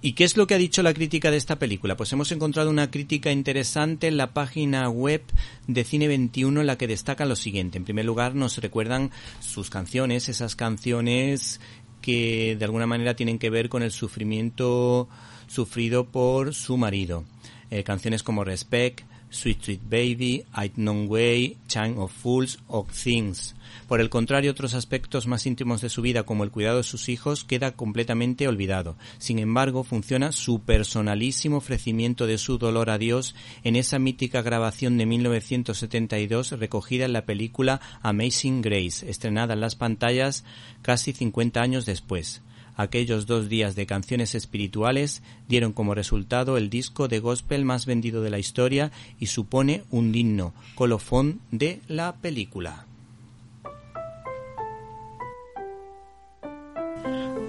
¿Y 0.00 0.12
qué 0.12 0.22
es 0.22 0.36
lo 0.36 0.46
que 0.46 0.54
ha 0.54 0.58
dicho 0.58 0.84
la 0.84 0.94
crítica 0.94 1.32
de 1.32 1.36
esta 1.36 1.58
película? 1.58 1.96
Pues 1.96 2.12
hemos 2.12 2.30
encontrado 2.30 2.70
una 2.70 2.88
crítica 2.88 3.32
interesante 3.32 4.06
en 4.06 4.16
la 4.16 4.32
página 4.32 4.88
web 4.88 5.22
de 5.66 5.82
Cine 5.82 6.06
21 6.06 6.60
en 6.60 6.66
la 6.68 6.78
que 6.78 6.86
destaca 6.86 7.26
lo 7.26 7.34
siguiente. 7.34 7.78
En 7.78 7.84
primer 7.84 8.04
lugar, 8.04 8.36
nos 8.36 8.58
recuerdan 8.58 9.10
sus 9.40 9.70
canciones, 9.70 10.28
esas 10.28 10.54
canciones 10.54 11.60
que 12.00 12.54
de 12.56 12.64
alguna 12.64 12.86
manera 12.86 13.16
tienen 13.16 13.40
que 13.40 13.50
ver 13.50 13.68
con 13.68 13.82
el 13.82 13.90
sufrimiento 13.90 15.08
sufrido 15.48 16.06
por 16.06 16.54
su 16.54 16.76
marido. 16.76 17.24
Eh, 17.70 17.82
canciones 17.82 18.22
como 18.22 18.44
Respect, 18.44 19.00
Sweet 19.30 19.62
Sweet 19.62 19.80
Baby, 19.88 20.44
I'd 20.54 20.74
Known 20.74 21.06
Way, 21.08 21.56
Chime 21.66 21.94
of 21.98 22.12
Fools 22.12 22.58
o 22.68 22.86
Things. 22.86 23.54
Por 23.86 24.00
el 24.00 24.10
contrario, 24.10 24.50
otros 24.50 24.74
aspectos 24.74 25.26
más 25.26 25.46
íntimos 25.46 25.80
de 25.80 25.88
su 25.88 26.02
vida, 26.02 26.22
como 26.24 26.44
el 26.44 26.50
cuidado 26.50 26.78
de 26.78 26.82
sus 26.82 27.08
hijos, 27.08 27.44
queda 27.44 27.72
completamente 27.72 28.48
olvidado. 28.48 28.96
Sin 29.18 29.38
embargo, 29.38 29.84
funciona 29.84 30.32
su 30.32 30.60
personalísimo 30.60 31.58
ofrecimiento 31.58 32.26
de 32.26 32.38
su 32.38 32.58
dolor 32.58 32.90
a 32.90 32.98
Dios 32.98 33.34
en 33.64 33.76
esa 33.76 33.98
mítica 33.98 34.42
grabación 34.42 34.98
de 34.98 35.06
1972 35.06 36.52
recogida 36.52 37.04
en 37.04 37.12
la 37.12 37.24
película 37.24 37.80
Amazing 38.02 38.62
Grace, 38.62 39.08
estrenada 39.08 39.54
en 39.54 39.60
las 39.60 39.76
pantallas 39.76 40.44
casi 40.82 41.12
50 41.12 41.60
años 41.60 41.86
después. 41.86 42.42
Aquellos 42.78 43.26
dos 43.26 43.48
días 43.48 43.74
de 43.74 43.86
canciones 43.86 44.36
espirituales 44.36 45.20
dieron 45.48 45.72
como 45.72 45.96
resultado 45.96 46.56
el 46.56 46.70
disco 46.70 47.08
de 47.08 47.18
gospel 47.18 47.64
más 47.64 47.86
vendido 47.86 48.22
de 48.22 48.30
la 48.30 48.38
historia 48.38 48.92
y 49.18 49.26
supone 49.26 49.82
un 49.90 50.12
digno 50.12 50.54
colofón 50.76 51.40
de 51.50 51.80
la 51.88 52.14
película. 52.14 52.86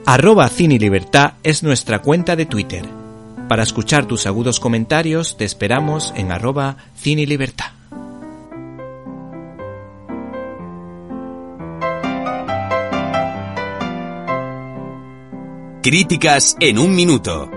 Arroba 0.08 0.50
Cine 0.50 0.80
Libertad 0.80 1.34
es 1.44 1.62
nuestra 1.62 2.02
cuenta 2.02 2.36
de 2.36 2.48
Twitter. 2.48 2.84
Para 3.48 3.62
escuchar 3.62 4.08
tus 4.08 4.26
agudos 4.26 4.60
comentarios 4.60 5.38
te 5.38 5.46
esperamos 5.46 6.12
en 6.18 6.32
arroba 6.32 6.78
Cine 6.96 7.28
Libertad. 7.28 7.69
Críticas 15.92 16.56
en 16.60 16.78
un 16.78 16.94
minuto. 16.94 17.50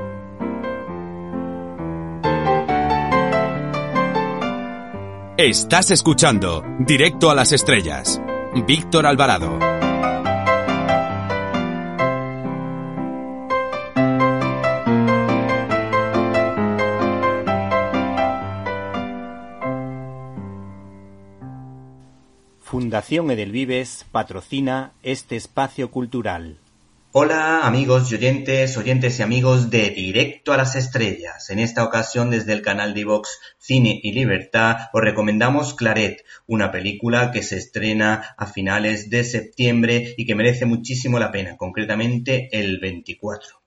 Estás 5.36 5.90
escuchando 5.90 6.64
Directo 6.78 7.28
a 7.28 7.34
las 7.34 7.52
Estrellas. 7.52 8.22
Víctor 8.66 9.04
Alvarado. 9.04 9.58
Fundación 22.62 23.30
Edelvives 23.30 24.06
patrocina 24.10 24.92
este 25.02 25.36
espacio 25.36 25.90
cultural. 25.90 26.61
Hola 27.14 27.66
amigos 27.66 28.10
y 28.10 28.14
oyentes, 28.14 28.78
oyentes 28.78 29.18
y 29.18 29.22
amigos 29.22 29.68
de 29.68 29.90
Directo 29.90 30.54
a 30.54 30.56
las 30.56 30.76
Estrellas. 30.76 31.50
En 31.50 31.58
esta 31.58 31.84
ocasión 31.84 32.30
desde 32.30 32.54
el 32.54 32.62
canal 32.62 32.94
de 32.94 33.04
Vox 33.04 33.38
Cine 33.58 34.00
y 34.02 34.12
Libertad 34.12 34.88
os 34.94 35.02
recomendamos 35.02 35.74
Claret, 35.74 36.24
una 36.46 36.72
película 36.72 37.30
que 37.30 37.42
se 37.42 37.58
estrena 37.58 38.34
a 38.38 38.46
finales 38.46 39.10
de 39.10 39.24
septiembre 39.24 40.14
y 40.16 40.24
que 40.24 40.34
merece 40.34 40.64
muchísimo 40.64 41.18
la 41.18 41.30
pena, 41.30 41.58
concretamente 41.58 42.48
el 42.50 42.78
24. 42.80 43.60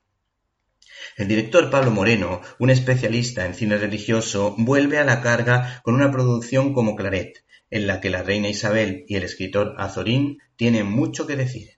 El 1.15 1.27
director 1.27 1.69
Pablo 1.69 1.91
Moreno, 1.91 2.41
un 2.57 2.71
especialista 2.71 3.45
en 3.45 3.53
cine 3.53 3.77
religioso, 3.77 4.55
vuelve 4.57 4.97
a 4.97 5.05
la 5.05 5.21
carga 5.21 5.81
con 5.83 5.93
una 5.93 6.09
producción 6.09 6.73
como 6.73 6.95
Claret, 6.95 7.45
en 7.69 7.85
la 7.85 8.01
que 8.01 8.09
la 8.09 8.23
reina 8.23 8.49
Isabel 8.49 9.05
y 9.07 9.17
el 9.17 9.23
escritor 9.23 9.75
Azorín 9.77 10.39
tienen 10.55 10.87
mucho 10.87 11.27
que 11.27 11.35
decir. 11.35 11.74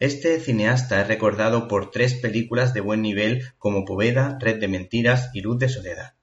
Este 0.00 0.40
cineasta 0.40 1.02
es 1.02 1.08
recordado 1.08 1.68
por 1.68 1.90
tres 1.90 2.14
películas 2.14 2.72
de 2.72 2.80
buen 2.80 3.02
nivel 3.02 3.42
como 3.58 3.84
Poveda, 3.84 4.38
Red 4.40 4.58
de 4.58 4.66
Mentiras 4.66 5.28
y 5.34 5.42
Luz 5.42 5.58
de 5.58 5.68
Soledad. 5.68 6.14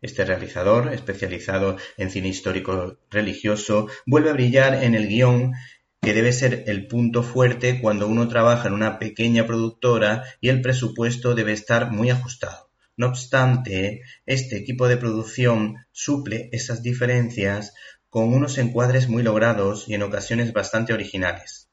Este 0.00 0.24
realizador, 0.24 0.94
especializado 0.94 1.76
en 1.96 2.10
cine 2.10 2.28
histórico 2.28 3.00
religioso, 3.10 3.88
vuelve 4.06 4.30
a 4.30 4.34
brillar 4.34 4.84
en 4.84 4.94
el 4.94 5.08
guion 5.08 5.54
que 6.00 6.14
debe 6.14 6.32
ser 6.32 6.62
el 6.68 6.86
punto 6.86 7.24
fuerte 7.24 7.80
cuando 7.80 8.06
uno 8.06 8.28
trabaja 8.28 8.68
en 8.68 8.74
una 8.74 9.00
pequeña 9.00 9.44
productora 9.44 10.22
y 10.40 10.48
el 10.50 10.62
presupuesto 10.62 11.34
debe 11.34 11.50
estar 11.52 11.90
muy 11.90 12.10
ajustado. 12.10 12.70
No 12.96 13.08
obstante, 13.08 14.02
este 14.24 14.56
equipo 14.56 14.86
de 14.86 14.98
producción 14.98 15.84
suple 15.90 16.48
esas 16.52 16.80
diferencias 16.84 17.74
con 18.08 18.32
unos 18.32 18.56
encuadres 18.56 19.08
muy 19.08 19.24
logrados 19.24 19.88
y 19.88 19.94
en 19.94 20.04
ocasiones 20.04 20.52
bastante 20.52 20.92
originales 20.92 21.63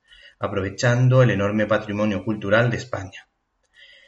aprovechando 0.42 1.22
el 1.22 1.30
enorme 1.30 1.68
patrimonio 1.68 2.26
cultural 2.26 2.72
de 2.72 2.78
España. 2.78 3.28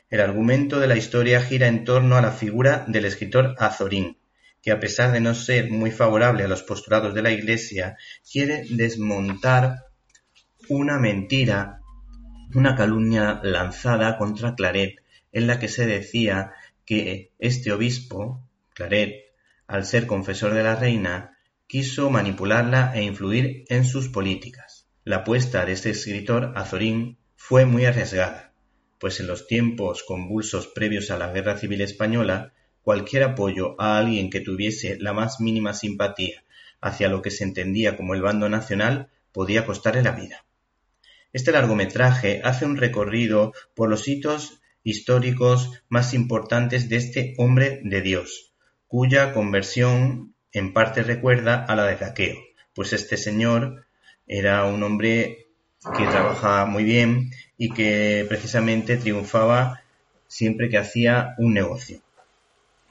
El 0.10 0.20
argumento 0.20 0.80
de 0.80 0.88
la 0.88 0.98
historia 0.98 1.42
gira 1.42 1.68
en 1.68 1.86
torno 1.86 2.18
a 2.18 2.22
la 2.22 2.32
figura 2.32 2.86
del 2.88 3.06
escritor 3.06 3.56
Azorín, 3.60 4.18
que 4.62 4.72
a 4.72 4.80
pesar 4.80 5.12
de 5.12 5.20
no 5.20 5.36
ser 5.36 5.70
muy 5.70 5.92
favorable 5.92 6.44
a 6.44 6.48
los 6.48 6.64
postulados 6.64 7.14
de 7.14 7.22
la 7.22 7.32
Iglesia, 7.32 7.98
quiere 8.30 8.64
desmontar 8.70 9.86
una 10.70 10.98
mentira, 10.98 11.82
una 12.56 12.76
calumnia 12.76 13.40
lanzada 13.44 14.18
contra 14.18 14.56
Claret, 14.56 15.04
en 15.32 15.48
la 15.48 15.60
que 15.60 15.68
se 15.68 15.86
decía 15.86 16.54
que 16.86 17.32
este 17.40 17.72
obispo, 17.72 18.42
Claret, 18.74 19.34
al 19.68 19.86
ser 19.86 20.08
confesor 20.08 20.54
de 20.54 20.64
la 20.64 20.76
reina, 20.76 21.38
quiso 21.68 22.10
manipularla 22.10 22.92
e 22.96 23.04
influir 23.04 23.66
en 23.68 23.86
sus 23.86 24.10
políticas. 24.10 24.73
La 25.06 25.18
apuesta 25.18 25.66
de 25.66 25.74
este 25.74 25.90
escritor 25.90 26.54
Azorín 26.56 27.18
fue 27.36 27.66
muy 27.66 27.84
arriesgada, 27.84 28.54
pues 29.00 29.20
en 29.20 29.28
los 29.28 29.48
tiempos 29.48 30.02
convulsos 30.04 30.68
previos 30.68 31.12
a 31.12 31.18
la 31.18 31.30
Guerra 31.34 31.58
Civil 31.58 31.82
Española, 31.82 32.54
cualquier 32.84 33.24
apoyo 33.24 33.76
a 33.82 33.98
alguien 33.98 34.30
que 34.30 34.40
tuviese 34.40 34.98
la 35.02 35.12
más 35.12 35.42
mínima 35.42 35.74
simpatía 35.74 36.46
hacia 36.80 37.10
lo 37.10 37.22
que 37.22 37.32
se 37.32 37.44
entendía 37.44 37.98
como 37.98 38.14
el 38.14 38.22
bando 38.22 38.48
nacional 38.48 39.10
podía 39.34 39.66
costarle 39.66 40.04
la 40.04 40.14
vida. 40.14 40.46
Este 41.34 41.52
largometraje 41.52 42.40
hace 42.46 42.66
un 42.66 42.78
recorrido 42.78 43.52
por 43.76 43.90
los 43.90 44.08
hitos 44.08 44.62
históricos 44.84 45.84
más 45.90 46.14
importantes 46.14 46.88
de 46.88 46.96
este 46.96 47.34
hombre 47.38 47.82
de 47.84 48.00
Dios, 48.00 48.54
cuya 48.88 49.34
conversión 49.34 50.34
en 50.54 50.72
parte 50.72 51.04
recuerda 51.04 51.62
a 51.66 51.76
la 51.76 51.88
de 51.88 51.98
Zaqueo, 51.98 52.38
pues 52.74 52.94
este 52.94 53.18
señor 53.18 53.86
era 54.28 54.66
un 54.66 54.82
hombre 54.84 55.48
que 55.98 56.08
trabajaba 56.08 56.66
muy 56.66 56.84
bien 56.84 57.32
y 57.58 57.70
que 57.72 58.26
precisamente 58.30 58.98
triunfaba 58.98 59.82
siempre 60.28 60.70
que 60.70 60.78
hacía 60.78 61.36
un 61.38 61.54
negocio. 61.54 62.00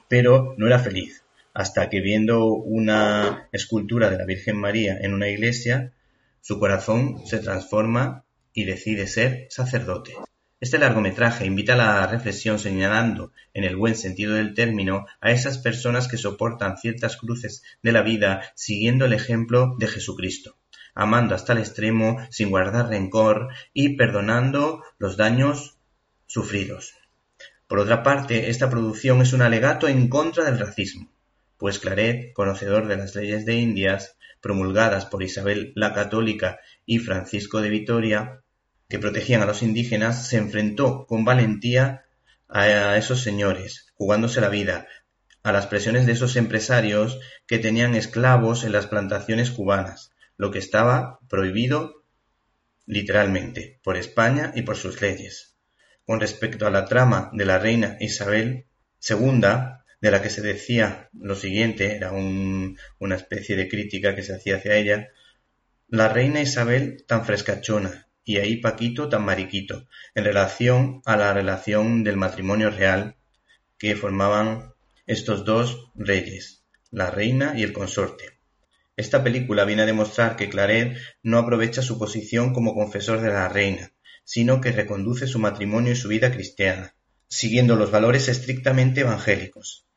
Pero 0.07 0.53
no 0.57 0.67
era 0.67 0.79
feliz, 0.79 1.23
hasta 1.53 1.89
que 1.89 2.01
viendo 2.01 2.53
una 2.53 3.49
escultura 3.51 4.09
de 4.09 4.17
la 4.17 4.25
Virgen 4.25 4.57
María 4.57 4.97
en 5.01 5.13
una 5.13 5.27
iglesia, 5.27 5.91
su 6.41 6.59
corazón 6.59 7.25
se 7.25 7.39
transforma 7.39 8.25
y 8.53 8.65
decide 8.65 9.07
ser 9.07 9.47
sacerdote. 9.49 10.13
Este 10.59 10.77
largometraje 10.77 11.45
invita 11.45 11.73
a 11.73 11.77
la 11.77 12.07
reflexión 12.07 12.59
señalando, 12.59 13.33
en 13.53 13.63
el 13.63 13.75
buen 13.75 13.95
sentido 13.95 14.35
del 14.35 14.53
término, 14.53 15.07
a 15.19 15.31
esas 15.31 15.57
personas 15.57 16.07
que 16.07 16.17
soportan 16.17 16.77
ciertas 16.77 17.17
cruces 17.17 17.63
de 17.81 17.91
la 17.91 18.03
vida 18.03 18.43
siguiendo 18.55 19.05
el 19.05 19.13
ejemplo 19.13 19.75
de 19.79 19.87
Jesucristo 19.87 20.55
amando 20.95 21.35
hasta 21.35 21.53
el 21.53 21.59
extremo, 21.59 22.17
sin 22.29 22.49
guardar 22.49 22.89
rencor 22.89 23.49
y 23.73 23.95
perdonando 23.95 24.83
los 24.97 25.17
daños 25.17 25.77
sufridos. 26.27 26.95
Por 27.67 27.79
otra 27.79 28.03
parte, 28.03 28.49
esta 28.49 28.69
producción 28.69 29.21
es 29.21 29.33
un 29.33 29.41
alegato 29.41 29.87
en 29.87 30.07
contra 30.07 30.43
del 30.43 30.59
racismo, 30.59 31.09
pues 31.57 31.79
Claret, 31.79 32.33
conocedor 32.33 32.87
de 32.87 32.97
las 32.97 33.15
leyes 33.15 33.45
de 33.45 33.55
Indias, 33.55 34.17
promulgadas 34.41 35.05
por 35.05 35.23
Isabel 35.23 35.71
la 35.75 35.93
Católica 35.93 36.59
y 36.85 36.99
Francisco 36.99 37.61
de 37.61 37.69
Vitoria, 37.69 38.41
que 38.89 38.99
protegían 38.99 39.41
a 39.41 39.45
los 39.45 39.63
indígenas, 39.63 40.27
se 40.27 40.37
enfrentó 40.37 41.05
con 41.07 41.25
valentía 41.25 42.03
a 42.47 42.97
esos 42.97 43.21
señores, 43.21 43.87
jugándose 43.95 44.41
la 44.41 44.49
vida, 44.49 44.85
a 45.41 45.51
las 45.51 45.67
presiones 45.67 46.05
de 46.05 46.11
esos 46.11 46.35
empresarios 46.35 47.19
que 47.47 47.59
tenían 47.59 47.95
esclavos 47.95 48.63
en 48.63 48.71
las 48.71 48.87
plantaciones 48.87 49.51
cubanas, 49.51 50.12
lo 50.43 50.51
que 50.51 50.59
estaba 50.59 51.19
prohibido 51.29 52.03
literalmente 52.85 53.79
por 53.81 53.95
España 53.95 54.51
y 54.53 54.63
por 54.63 54.75
sus 54.75 55.01
leyes. 55.01 55.55
Con 56.05 56.19
respecto 56.19 56.67
a 56.67 56.69
la 56.69 56.83
trama 56.83 57.29
de 57.31 57.45
la 57.45 57.59
reina 57.59 57.95
Isabel 58.01 58.65
II, 59.09 59.41
de 60.01 60.11
la 60.11 60.21
que 60.21 60.29
se 60.29 60.41
decía 60.41 61.07
lo 61.13 61.35
siguiente, 61.35 61.95
era 61.95 62.11
una 62.11 63.15
especie 63.15 63.55
de 63.55 63.69
crítica 63.69 64.15
que 64.15 64.23
se 64.23 64.35
hacía 64.35 64.57
hacia 64.57 64.75
ella, 64.75 65.07
la 65.87 66.09
reina 66.09 66.41
Isabel 66.41 67.05
tan 67.07 67.23
frescachona 67.23 68.09
y 68.25 68.35
ahí 68.35 68.57
Paquito 68.57 69.07
tan 69.07 69.23
mariquito, 69.23 69.87
en 70.13 70.25
relación 70.25 71.01
a 71.05 71.15
la 71.15 71.33
relación 71.33 72.03
del 72.03 72.17
matrimonio 72.17 72.69
real 72.69 73.15
que 73.77 73.95
formaban 73.95 74.73
estos 75.05 75.45
dos 75.45 75.89
reyes, 75.95 76.65
la 76.91 77.11
reina 77.11 77.53
y 77.55 77.63
el 77.63 77.71
consorte. 77.71 78.42
Esta 78.95 79.23
película 79.23 79.65
viene 79.65 79.81
a 79.81 79.87
demostrar 79.87 80.35
que 80.35 80.49
Claret 80.49 80.97
no 81.23 81.39
aprovecha 81.39 81.81
su 81.81 81.97
posición 81.97 82.53
como 82.53 82.75
confesor 82.75 83.21
de 83.21 83.29
la 83.29 83.49
reina, 83.49 83.91
sino 84.23 84.61
que 84.61 84.71
reconduce 84.71 85.25
su 85.25 85.39
matrimonio 85.39 85.93
y 85.93 85.95
su 85.95 86.09
vida 86.09 86.31
cristiana, 86.31 86.95
siguiendo 87.27 87.75
los 87.75 87.89
valores 87.89 88.27
estrictamente 88.27 89.01
evangélicos. 89.01 89.87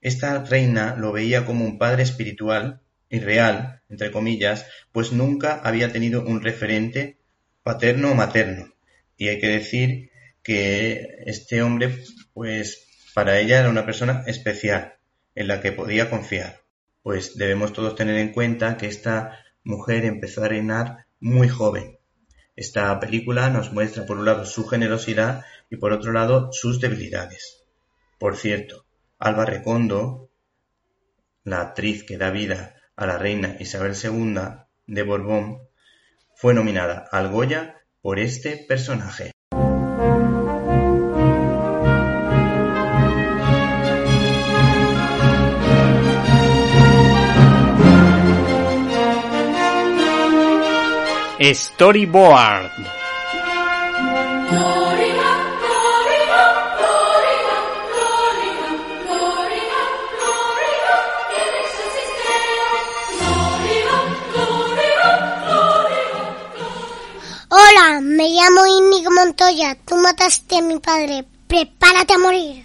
Esta 0.00 0.42
reina 0.42 0.96
lo 0.96 1.12
veía 1.12 1.44
como 1.46 1.64
un 1.64 1.78
padre 1.78 2.02
espiritual 2.02 2.80
y 3.08 3.20
real, 3.20 3.82
entre 3.88 4.10
comillas, 4.10 4.66
pues 4.90 5.12
nunca 5.12 5.60
había 5.62 5.92
tenido 5.92 6.24
un 6.24 6.42
referente 6.42 7.18
paterno 7.62 8.10
o 8.10 8.14
materno. 8.16 8.74
Y 9.16 9.28
hay 9.28 9.38
que 9.38 9.48
decir 9.48 10.10
que 10.42 11.06
este 11.26 11.62
hombre, 11.62 12.04
pues 12.32 12.88
para 13.14 13.38
ella 13.38 13.60
era 13.60 13.70
una 13.70 13.86
persona 13.86 14.24
especial, 14.26 14.94
en 15.36 15.46
la 15.46 15.60
que 15.60 15.70
podía 15.70 16.10
confiar 16.10 16.59
pues 17.02 17.36
debemos 17.36 17.72
todos 17.72 17.94
tener 17.94 18.16
en 18.16 18.32
cuenta 18.32 18.76
que 18.76 18.86
esta 18.86 19.38
mujer 19.64 20.04
empezó 20.04 20.44
a 20.44 20.48
reinar 20.48 21.06
muy 21.18 21.48
joven. 21.48 21.98
Esta 22.56 22.98
película 23.00 23.48
nos 23.50 23.72
muestra 23.72 24.04
por 24.06 24.18
un 24.18 24.26
lado 24.26 24.44
su 24.44 24.66
generosidad 24.66 25.44
y 25.70 25.76
por 25.76 25.92
otro 25.92 26.12
lado 26.12 26.52
sus 26.52 26.80
debilidades. 26.80 27.64
Por 28.18 28.36
cierto, 28.36 28.84
Alba 29.18 29.46
Recondo, 29.46 30.30
la 31.44 31.60
actriz 31.60 32.04
que 32.04 32.18
da 32.18 32.30
vida 32.30 32.76
a 32.96 33.06
la 33.06 33.16
reina 33.16 33.56
Isabel 33.60 33.94
II 33.94 34.34
de 34.86 35.02
Borbón, 35.02 35.62
fue 36.34 36.54
nominada 36.54 37.08
al 37.10 37.30
Goya 37.30 37.82
por 38.02 38.18
este 38.18 38.56
personaje. 38.68 39.32
Storyboard. 51.40 52.70
Hola, 67.48 68.00
me 68.02 68.28
llamo 68.28 68.66
Inigo 68.66 69.10
Montoya. 69.10 69.76
Tú 69.86 69.96
mataste 69.96 70.58
a 70.58 70.60
mi 70.60 70.78
padre. 70.78 71.24
Prepárate 71.46 72.12
a 72.12 72.18
morir. 72.18 72.64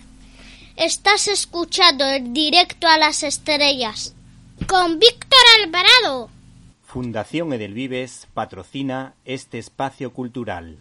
Estás 0.76 1.30
escuchando 1.30 2.04
el 2.06 2.34
directo 2.34 2.88
a 2.88 2.98
las 2.98 3.24
estrellas 3.24 4.14
con 4.68 5.00
Víctor 5.00 5.40
Alvarado. 5.64 6.35
Fundación 6.96 7.52
Edelvives 7.52 8.30
patrocina 8.34 9.16
este 9.26 9.60
espacio 9.60 10.14
cultural. 10.14 10.78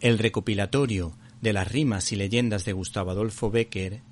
El 0.00 0.18
recopilatorio 0.18 1.16
de 1.40 1.54
las 1.54 1.72
rimas 1.72 2.12
y 2.12 2.16
leyendas 2.16 2.66
de 2.66 2.74
Gustavo 2.74 3.12
Adolfo 3.12 3.50
Becker 3.50 4.02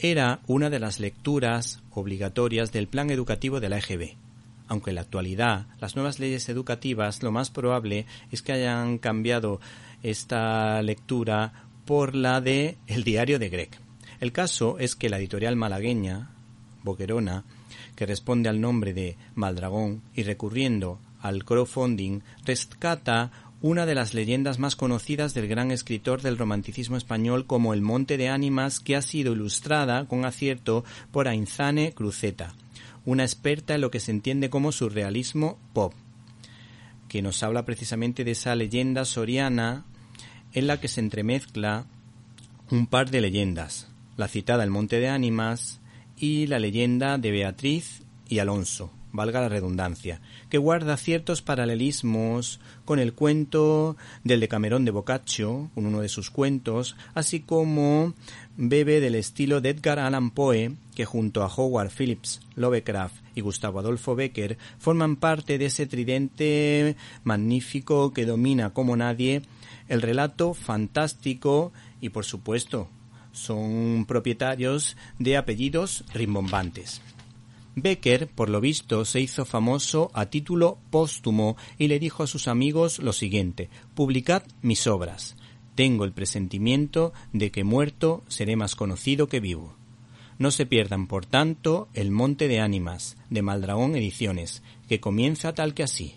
era 0.00 0.40
una 0.48 0.68
de 0.68 0.80
las 0.80 0.98
lecturas 0.98 1.84
obligatorias 1.92 2.72
del 2.72 2.88
plan 2.88 3.10
educativo 3.10 3.60
de 3.60 3.68
la 3.68 3.78
EGB. 3.78 4.16
Aunque 4.66 4.90
en 4.90 4.96
la 4.96 5.02
actualidad 5.02 5.68
las 5.78 5.94
nuevas 5.94 6.18
leyes 6.18 6.48
educativas 6.48 7.22
lo 7.22 7.30
más 7.30 7.50
probable 7.50 8.06
es 8.32 8.42
que 8.42 8.50
hayan 8.50 8.98
cambiado 8.98 9.60
esta 10.02 10.82
lectura 10.82 11.52
por 11.84 12.16
la 12.16 12.40
de 12.40 12.76
El 12.88 13.04
diario 13.04 13.38
de 13.38 13.50
Greg. 13.50 13.70
El 14.18 14.32
caso 14.32 14.80
es 14.80 14.96
que 14.96 15.10
la 15.10 15.18
editorial 15.18 15.54
malagueña, 15.54 16.32
Boquerona, 16.82 17.44
que 18.00 18.06
responde 18.06 18.48
al 18.48 18.62
nombre 18.62 18.94
de 18.94 19.18
Maldragón 19.34 20.00
y 20.14 20.22
recurriendo 20.22 20.98
al 21.20 21.44
crowdfunding, 21.44 22.20
rescata 22.46 23.30
una 23.60 23.84
de 23.84 23.94
las 23.94 24.14
leyendas 24.14 24.58
más 24.58 24.74
conocidas 24.74 25.34
del 25.34 25.48
gran 25.48 25.70
escritor 25.70 26.22
del 26.22 26.38
romanticismo 26.38 26.96
español 26.96 27.46
como 27.46 27.74
El 27.74 27.82
Monte 27.82 28.16
de 28.16 28.30
Ánimas, 28.30 28.80
que 28.80 28.96
ha 28.96 29.02
sido 29.02 29.34
ilustrada 29.34 30.06
con 30.06 30.24
acierto 30.24 30.82
por 31.12 31.28
Ainzane 31.28 31.92
Cruzeta, 31.92 32.54
una 33.04 33.24
experta 33.24 33.74
en 33.74 33.82
lo 33.82 33.90
que 33.90 34.00
se 34.00 34.12
entiende 34.12 34.48
como 34.48 34.72
surrealismo 34.72 35.58
pop, 35.74 35.92
que 37.06 37.20
nos 37.20 37.42
habla 37.42 37.66
precisamente 37.66 38.24
de 38.24 38.30
esa 38.30 38.54
leyenda 38.54 39.04
soriana 39.04 39.84
en 40.54 40.66
la 40.66 40.80
que 40.80 40.88
se 40.88 41.00
entremezcla 41.00 41.84
un 42.70 42.86
par 42.86 43.10
de 43.10 43.20
leyendas, 43.20 43.88
la 44.16 44.26
citada 44.26 44.64
El 44.64 44.70
Monte 44.70 45.00
de 45.00 45.10
Ánimas, 45.10 45.79
y 46.20 46.46
la 46.46 46.58
leyenda 46.58 47.16
de 47.16 47.30
Beatriz 47.30 48.02
y 48.28 48.40
Alonso, 48.40 48.90
valga 49.10 49.40
la 49.40 49.48
redundancia, 49.48 50.20
que 50.50 50.58
guarda 50.58 50.98
ciertos 50.98 51.40
paralelismos 51.40 52.60
con 52.84 52.98
el 52.98 53.14
cuento 53.14 53.96
del 54.22 54.40
Decamerón 54.40 54.84
de 54.84 54.90
Boccaccio, 54.90 55.70
uno 55.74 56.00
de 56.02 56.10
sus 56.10 56.30
cuentos, 56.30 56.94
así 57.14 57.40
como 57.40 58.12
bebe 58.58 59.00
del 59.00 59.14
estilo 59.14 59.62
de 59.62 59.70
Edgar 59.70 59.98
Allan 59.98 60.30
Poe, 60.30 60.72
que 60.94 61.06
junto 61.06 61.42
a 61.42 61.52
Howard 61.52 61.90
Phillips, 61.90 62.42
Lovecraft 62.54 63.16
y 63.34 63.40
Gustavo 63.40 63.78
Adolfo 63.78 64.14
Becker 64.14 64.58
forman 64.78 65.16
parte 65.16 65.56
de 65.56 65.66
ese 65.66 65.86
tridente 65.86 66.96
magnífico 67.24 68.12
que 68.12 68.26
domina 68.26 68.70
como 68.70 68.94
nadie 68.94 69.40
el 69.88 70.02
relato 70.02 70.52
fantástico 70.52 71.72
y 72.00 72.10
por 72.10 72.26
supuesto 72.26 72.88
son 73.40 74.04
propietarios 74.06 74.96
de 75.18 75.36
apellidos 75.36 76.04
rimbombantes. 76.12 77.00
Becker, 77.76 78.28
por 78.28 78.50
lo 78.50 78.60
visto, 78.60 79.04
se 79.04 79.20
hizo 79.20 79.44
famoso 79.44 80.10
a 80.12 80.26
título 80.26 80.78
póstumo 80.90 81.56
y 81.78 81.88
le 81.88 81.98
dijo 81.98 82.22
a 82.22 82.26
sus 82.26 82.48
amigos 82.48 82.98
lo 82.98 83.12
siguiente 83.12 83.70
Publicad 83.94 84.42
mis 84.60 84.86
obras. 84.86 85.36
Tengo 85.74 86.04
el 86.04 86.12
presentimiento 86.12 87.12
de 87.32 87.50
que 87.50 87.64
muerto 87.64 88.22
seré 88.28 88.56
más 88.56 88.74
conocido 88.74 89.28
que 89.28 89.40
vivo. 89.40 89.74
No 90.38 90.50
se 90.50 90.66
pierdan, 90.66 91.06
por 91.06 91.26
tanto, 91.26 91.88
El 91.94 92.10
Monte 92.10 92.48
de 92.48 92.60
Ánimas, 92.60 93.16
de 93.30 93.42
Maldragón 93.42 93.94
Ediciones, 93.94 94.62
que 94.88 95.00
comienza 95.00 95.54
tal 95.54 95.74
que 95.74 95.82
así. 95.82 96.14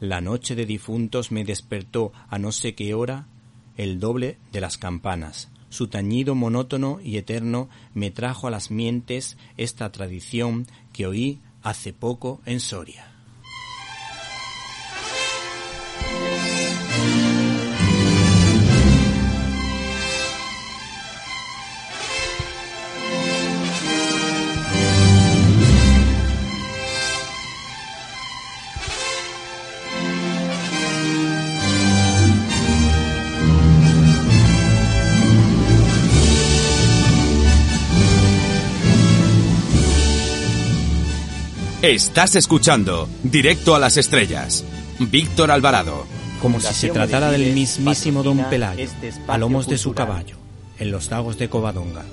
La 0.00 0.20
noche 0.20 0.54
de 0.54 0.64
difuntos 0.64 1.30
me 1.30 1.44
despertó 1.44 2.12
a 2.28 2.38
no 2.38 2.50
sé 2.50 2.74
qué 2.74 2.94
hora 2.94 3.26
el 3.76 4.00
doble 4.00 4.38
de 4.52 4.60
las 4.60 4.78
campanas 4.78 5.50
su 5.74 5.88
tañido 5.88 6.36
monótono 6.36 7.00
y 7.02 7.16
eterno 7.16 7.68
me 7.94 8.12
trajo 8.12 8.46
a 8.46 8.50
las 8.52 8.70
mientes 8.70 9.36
esta 9.56 9.90
tradición 9.90 10.68
que 10.92 11.08
oí 11.08 11.40
hace 11.64 11.92
poco 11.92 12.40
en 12.46 12.60
Soria. 12.60 13.13
Estás 41.86 42.34
escuchando 42.34 43.10
Directo 43.22 43.74
a 43.74 43.78
las 43.78 43.98
Estrellas. 43.98 44.64
Víctor 44.98 45.50
Alvarado. 45.50 46.06
Como 46.40 46.58
si 46.58 46.72
se 46.72 46.88
tratara 46.88 47.30
del 47.30 47.52
mismísimo 47.52 48.22
Don 48.22 48.42
Pelayo, 48.48 48.88
a 49.28 49.36
lomos 49.36 49.68
de 49.68 49.76
su 49.76 49.92
caballo, 49.92 50.38
en 50.78 50.90
los 50.90 51.10
lagos 51.10 51.36
de 51.36 51.50
Covadonga. 51.50 52.06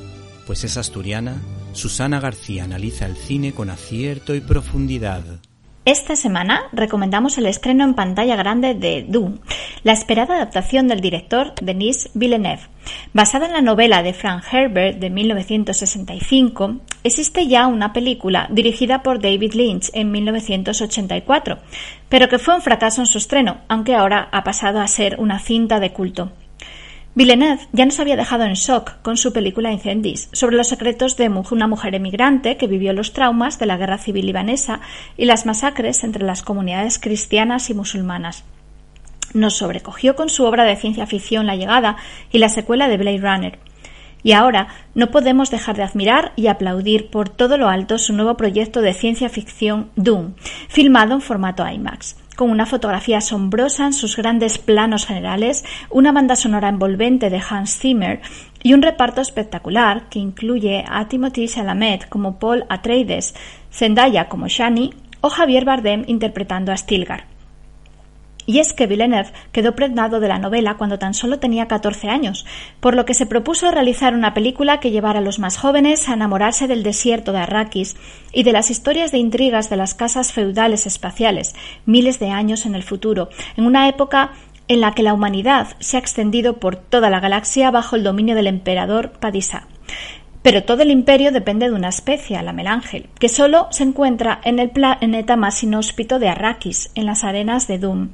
Pues 0.45 0.65
es 0.65 0.75
asturiana, 0.75 1.41
Susana 1.71 2.19
García 2.19 2.65
analiza 2.65 3.05
el 3.05 3.15
cine 3.15 3.53
con 3.53 3.69
acierto 3.69 4.35
y 4.35 4.41
profundidad. 4.41 5.23
Esta 5.85 6.17
semana 6.17 6.63
recomendamos 6.73 7.37
el 7.37 7.45
estreno 7.45 7.85
en 7.85 7.93
pantalla 7.93 8.35
grande 8.35 8.73
de 8.73 9.05
Dune, 9.07 9.39
la 9.83 9.93
esperada 9.93 10.35
adaptación 10.35 10.89
del 10.89 10.99
director 10.99 11.55
Denis 11.61 12.09
Villeneuve. 12.13 12.67
Basada 13.13 13.45
en 13.45 13.53
la 13.53 13.61
novela 13.61 14.03
de 14.03 14.13
Frank 14.13 14.43
Herbert 14.51 14.99
de 14.99 15.09
1965, 15.09 16.81
existe 17.03 17.47
ya 17.47 17.67
una 17.67 17.93
película 17.93 18.47
dirigida 18.51 19.03
por 19.03 19.19
David 19.19 19.53
Lynch 19.53 19.89
en 19.93 20.11
1984, 20.11 21.59
pero 22.09 22.29
que 22.29 22.39
fue 22.39 22.55
un 22.55 22.61
fracaso 22.61 23.01
en 23.01 23.07
su 23.07 23.17
estreno, 23.17 23.61
aunque 23.67 23.95
ahora 23.95 24.29
ha 24.31 24.43
pasado 24.43 24.79
a 24.79 24.87
ser 24.87 25.15
una 25.19 25.39
cinta 25.39 25.79
de 25.79 25.91
culto. 25.91 26.31
Villeneuve 27.13 27.67
ya 27.73 27.85
nos 27.85 27.99
había 27.99 28.15
dejado 28.15 28.45
en 28.45 28.53
shock 28.53 29.01
con 29.01 29.17
su 29.17 29.33
película 29.33 29.71
Incendies, 29.71 30.29
sobre 30.31 30.55
los 30.55 30.69
secretos 30.69 31.17
de 31.17 31.27
una 31.27 31.67
mujer 31.67 31.93
emigrante 31.93 32.55
que 32.55 32.67
vivió 32.67 32.93
los 32.93 33.11
traumas 33.11 33.59
de 33.59 33.65
la 33.65 33.75
guerra 33.75 33.97
civil 33.97 34.27
libanesa 34.27 34.79
y 35.17 35.25
las 35.25 35.45
masacres 35.45 36.05
entre 36.05 36.23
las 36.23 36.41
comunidades 36.41 36.99
cristianas 36.99 37.69
y 37.69 37.73
musulmanas. 37.73 38.45
Nos 39.33 39.57
sobrecogió 39.57 40.15
con 40.15 40.29
su 40.29 40.45
obra 40.45 40.63
de 40.63 40.77
ciencia 40.77 41.05
ficción 41.05 41.47
La 41.47 41.55
llegada 41.55 41.97
y 42.31 42.37
la 42.37 42.49
secuela 42.49 42.87
de 42.87 42.97
Blade 42.97 43.17
Runner. 43.17 43.59
Y 44.23 44.33
ahora 44.33 44.67
no 44.95 45.11
podemos 45.11 45.51
dejar 45.51 45.77
de 45.77 45.83
admirar 45.83 46.33
y 46.35 46.47
aplaudir 46.47 47.09
por 47.09 47.29
todo 47.29 47.57
lo 47.57 47.69
alto 47.69 47.97
su 47.97 48.13
nuevo 48.13 48.35
proyecto 48.37 48.81
de 48.81 48.93
ciencia 48.93 49.29
ficción 49.29 49.89
Doom, 49.95 50.33
filmado 50.67 51.13
en 51.13 51.21
formato 51.21 51.67
IMAX 51.67 52.15
con 52.41 52.49
una 52.49 52.65
fotografía 52.65 53.19
asombrosa 53.19 53.85
en 53.85 53.93
sus 53.93 54.17
grandes 54.17 54.57
planos 54.57 55.05
generales, 55.05 55.63
una 55.91 56.11
banda 56.11 56.35
sonora 56.35 56.69
envolvente 56.69 57.29
de 57.29 57.39
Hans 57.47 57.77
Zimmer 57.77 58.19
y 58.63 58.73
un 58.73 58.81
reparto 58.81 59.21
espectacular 59.21 60.09
que 60.09 60.17
incluye 60.17 60.83
a 60.89 61.07
Timothy 61.07 61.47
Chalamet 61.47 62.09
como 62.09 62.39
Paul 62.39 62.65
Atreides, 62.67 63.35
Zendaya 63.71 64.27
como 64.27 64.47
Shani 64.47 64.91
o 65.21 65.29
Javier 65.29 65.65
Bardem 65.65 66.03
interpretando 66.07 66.71
a 66.71 66.77
Stilgar. 66.77 67.30
Y 68.51 68.59
es 68.59 68.73
que 68.73 68.85
Villeneuve 68.85 69.31
quedó 69.53 69.75
pregnado 69.75 70.19
de 70.19 70.27
la 70.27 70.37
novela 70.37 70.75
cuando 70.75 70.99
tan 70.99 71.13
solo 71.13 71.39
tenía 71.39 71.69
14 71.69 72.09
años, 72.09 72.45
por 72.81 72.95
lo 72.95 73.05
que 73.05 73.13
se 73.13 73.25
propuso 73.25 73.71
realizar 73.71 74.13
una 74.13 74.33
película 74.33 74.81
que 74.81 74.91
llevara 74.91 75.19
a 75.19 75.21
los 75.21 75.39
más 75.39 75.55
jóvenes 75.57 76.09
a 76.09 76.15
enamorarse 76.15 76.67
del 76.67 76.83
desierto 76.83 77.31
de 77.31 77.37
Arrakis 77.37 77.95
y 78.33 78.43
de 78.43 78.51
las 78.51 78.69
historias 78.69 79.13
de 79.13 79.19
intrigas 79.19 79.69
de 79.69 79.77
las 79.77 79.93
casas 79.93 80.33
feudales 80.33 80.85
espaciales, 80.85 81.55
miles 81.85 82.19
de 82.19 82.27
años 82.27 82.65
en 82.65 82.75
el 82.75 82.83
futuro, 82.83 83.29
en 83.55 83.65
una 83.65 83.87
época 83.87 84.31
en 84.67 84.81
la 84.81 84.95
que 84.95 85.03
la 85.03 85.13
humanidad 85.13 85.69
se 85.79 85.95
ha 85.95 86.01
extendido 86.01 86.57
por 86.57 86.75
toda 86.75 87.09
la 87.09 87.21
galaxia 87.21 87.71
bajo 87.71 87.95
el 87.95 88.03
dominio 88.03 88.35
del 88.35 88.47
emperador 88.47 89.13
Padishah. 89.13 89.65
Pero 90.41 90.65
todo 90.65 90.81
el 90.81 90.91
imperio 90.91 91.31
depende 91.31 91.69
de 91.69 91.75
una 91.75 91.87
especie, 91.87 92.41
la 92.43 92.51
melángel, 92.51 93.07
que 93.17 93.29
solo 93.29 93.69
se 93.71 93.83
encuentra 93.83 94.41
en 94.43 94.59
el 94.59 94.71
planeta 94.71 95.37
más 95.37 95.63
inhóspito 95.63 96.19
de 96.19 96.27
Arrakis, 96.27 96.91
en 96.95 97.05
las 97.05 97.23
arenas 97.23 97.69
de 97.69 97.77
Doom 97.77 98.09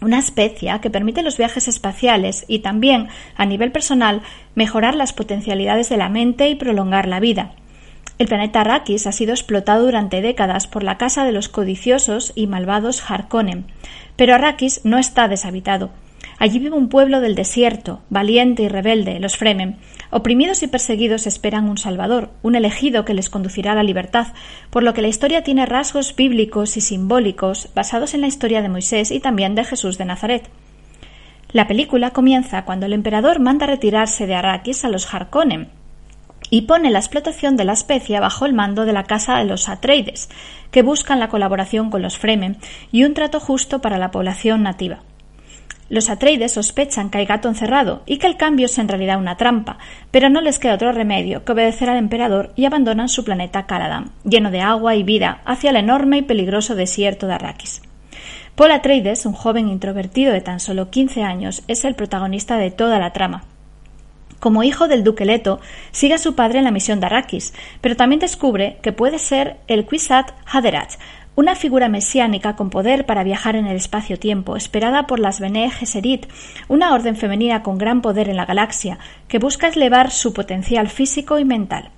una 0.00 0.18
especie 0.18 0.78
que 0.80 0.90
permite 0.90 1.22
los 1.22 1.36
viajes 1.36 1.68
espaciales 1.68 2.44
y 2.48 2.60
también, 2.60 3.08
a 3.36 3.46
nivel 3.46 3.72
personal, 3.72 4.22
mejorar 4.54 4.94
las 4.94 5.12
potencialidades 5.12 5.88
de 5.88 5.96
la 5.96 6.08
mente 6.08 6.48
y 6.48 6.54
prolongar 6.54 7.08
la 7.08 7.20
vida. 7.20 7.52
El 8.18 8.26
planeta 8.26 8.62
Arrakis 8.62 9.06
ha 9.06 9.12
sido 9.12 9.32
explotado 9.32 9.84
durante 9.84 10.20
décadas 10.20 10.66
por 10.66 10.82
la 10.82 10.98
casa 10.98 11.24
de 11.24 11.32
los 11.32 11.48
codiciosos 11.48 12.32
y 12.34 12.46
malvados 12.48 13.08
Harkonnen, 13.08 13.66
pero 14.16 14.34
Arrakis 14.34 14.80
no 14.84 14.98
está 14.98 15.28
deshabitado. 15.28 15.90
Allí 16.38 16.60
vive 16.60 16.76
un 16.76 16.88
pueblo 16.88 17.20
del 17.20 17.34
desierto, 17.34 18.00
valiente 18.10 18.62
y 18.62 18.68
rebelde, 18.68 19.18
los 19.18 19.36
Fremen. 19.36 19.78
Oprimidos 20.10 20.62
y 20.62 20.68
perseguidos 20.68 21.26
esperan 21.26 21.68
un 21.68 21.78
Salvador, 21.78 22.30
un 22.42 22.54
elegido 22.54 23.04
que 23.04 23.12
les 23.12 23.28
conducirá 23.28 23.72
a 23.72 23.74
la 23.74 23.82
libertad, 23.82 24.28
por 24.70 24.84
lo 24.84 24.94
que 24.94 25.02
la 25.02 25.08
historia 25.08 25.42
tiene 25.42 25.66
rasgos 25.66 26.14
bíblicos 26.14 26.76
y 26.76 26.80
simbólicos 26.80 27.70
basados 27.74 28.14
en 28.14 28.20
la 28.20 28.28
historia 28.28 28.62
de 28.62 28.68
Moisés 28.68 29.10
y 29.10 29.18
también 29.18 29.56
de 29.56 29.64
Jesús 29.64 29.98
de 29.98 30.04
Nazaret. 30.04 30.48
La 31.50 31.66
película 31.66 32.10
comienza 32.10 32.64
cuando 32.64 32.86
el 32.86 32.92
emperador 32.92 33.40
manda 33.40 33.66
retirarse 33.66 34.26
de 34.26 34.36
Arrakis 34.36 34.84
a 34.84 34.88
los 34.88 35.12
Harkonnen, 35.12 35.68
y 36.50 36.62
pone 36.62 36.90
la 36.90 37.00
explotación 37.00 37.56
de 37.56 37.64
la 37.64 37.72
especie 37.72 38.20
bajo 38.20 38.46
el 38.46 38.54
mando 38.54 38.84
de 38.84 38.92
la 38.92 39.04
Casa 39.04 39.36
de 39.38 39.44
los 39.44 39.68
Atreides, 39.68 40.30
que 40.70 40.82
buscan 40.82 41.18
la 41.18 41.28
colaboración 41.28 41.90
con 41.90 42.00
los 42.00 42.16
Fremen 42.16 42.58
y 42.92 43.04
un 43.04 43.14
trato 43.14 43.40
justo 43.40 43.80
para 43.80 43.98
la 43.98 44.10
población 44.10 44.62
nativa. 44.62 45.00
Los 45.90 46.10
Atreides 46.10 46.52
sospechan 46.52 47.08
que 47.08 47.18
hay 47.18 47.24
gato 47.24 47.48
encerrado 47.48 48.02
y 48.04 48.18
que 48.18 48.26
el 48.26 48.36
cambio 48.36 48.66
es 48.66 48.76
en 48.76 48.88
realidad 48.88 49.18
una 49.18 49.38
trampa, 49.38 49.78
pero 50.10 50.28
no 50.28 50.42
les 50.42 50.58
queda 50.58 50.74
otro 50.74 50.92
remedio 50.92 51.44
que 51.44 51.52
obedecer 51.52 51.88
al 51.88 51.96
emperador 51.96 52.52
y 52.56 52.66
abandonan 52.66 53.08
su 53.08 53.24
planeta 53.24 53.66
Caladan, 53.66 54.10
lleno 54.22 54.50
de 54.50 54.60
agua 54.60 54.96
y 54.96 55.02
vida, 55.02 55.40
hacia 55.46 55.70
el 55.70 55.76
enorme 55.76 56.18
y 56.18 56.22
peligroso 56.22 56.74
desierto 56.74 57.26
de 57.26 57.34
Arrakis. 57.34 57.80
Paul 58.54 58.72
Atreides, 58.72 59.24
un 59.24 59.32
joven 59.32 59.68
introvertido 59.68 60.32
de 60.32 60.42
tan 60.42 60.60
solo 60.60 60.90
15 60.90 61.22
años, 61.22 61.62
es 61.68 61.86
el 61.86 61.94
protagonista 61.94 62.58
de 62.58 62.70
toda 62.70 62.98
la 62.98 63.14
trama. 63.14 63.44
Como 64.40 64.62
hijo 64.62 64.88
del 64.88 65.02
duque 65.02 65.24
Leto, 65.24 65.58
sigue 65.90 66.14
a 66.14 66.18
su 66.18 66.34
padre 66.34 66.58
en 66.58 66.64
la 66.64 66.70
misión 66.70 67.00
de 67.00 67.06
Arrakis, 67.06 67.54
pero 67.80 67.96
también 67.96 68.20
descubre 68.20 68.78
que 68.82 68.92
puede 68.92 69.18
ser 69.18 69.56
el 69.66 69.84
Kwisatz 69.84 70.32
Haderach, 70.44 70.96
una 71.38 71.54
figura 71.54 71.88
mesiánica 71.88 72.56
con 72.56 72.68
poder 72.68 73.06
para 73.06 73.22
viajar 73.22 73.54
en 73.54 73.68
el 73.68 73.76
espacio-tiempo, 73.76 74.56
esperada 74.56 75.06
por 75.06 75.20
las 75.20 75.38
Bene 75.38 75.70
Gesserit, 75.70 76.26
una 76.66 76.92
orden 76.92 77.14
femenina 77.14 77.62
con 77.62 77.78
gran 77.78 78.02
poder 78.02 78.28
en 78.28 78.36
la 78.36 78.44
galaxia, 78.44 78.98
que 79.28 79.38
busca 79.38 79.68
elevar 79.68 80.10
su 80.10 80.32
potencial 80.32 80.88
físico 80.88 81.38
y 81.38 81.44
mental. 81.44 81.92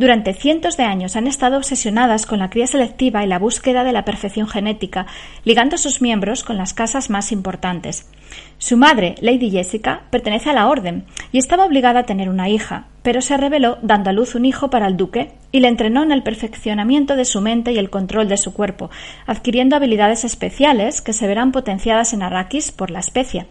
Durante 0.00 0.32
cientos 0.32 0.78
de 0.78 0.84
años 0.84 1.14
han 1.14 1.26
estado 1.26 1.58
obsesionadas 1.58 2.24
con 2.24 2.38
la 2.38 2.48
cría 2.48 2.66
selectiva 2.66 3.22
y 3.22 3.26
la 3.26 3.38
búsqueda 3.38 3.84
de 3.84 3.92
la 3.92 4.06
perfección 4.06 4.48
genética, 4.48 5.04
ligando 5.44 5.74
a 5.74 5.78
sus 5.78 6.00
miembros 6.00 6.42
con 6.42 6.56
las 6.56 6.72
casas 6.72 7.10
más 7.10 7.32
importantes. 7.32 8.08
Su 8.56 8.78
madre, 8.78 9.16
Lady 9.20 9.50
Jessica, 9.50 10.04
pertenece 10.08 10.48
a 10.48 10.54
la 10.54 10.68
orden 10.68 11.04
y 11.32 11.38
estaba 11.38 11.66
obligada 11.66 12.00
a 12.00 12.04
tener 12.04 12.30
una 12.30 12.48
hija, 12.48 12.86
pero 13.02 13.20
se 13.20 13.36
rebeló 13.36 13.76
dando 13.82 14.08
a 14.08 14.14
luz 14.14 14.34
un 14.34 14.46
hijo 14.46 14.70
para 14.70 14.86
el 14.86 14.96
duque 14.96 15.32
y 15.52 15.60
le 15.60 15.68
entrenó 15.68 16.02
en 16.02 16.12
el 16.12 16.22
perfeccionamiento 16.22 17.14
de 17.14 17.26
su 17.26 17.42
mente 17.42 17.72
y 17.72 17.76
el 17.76 17.90
control 17.90 18.26
de 18.26 18.38
su 18.38 18.54
cuerpo, 18.54 18.88
adquiriendo 19.26 19.76
habilidades 19.76 20.24
especiales 20.24 21.02
que 21.02 21.12
se 21.12 21.26
verán 21.26 21.52
potenciadas 21.52 22.14
en 22.14 22.22
Arrakis 22.22 22.72
por 22.72 22.90
la 22.90 23.00
especia. 23.00 23.48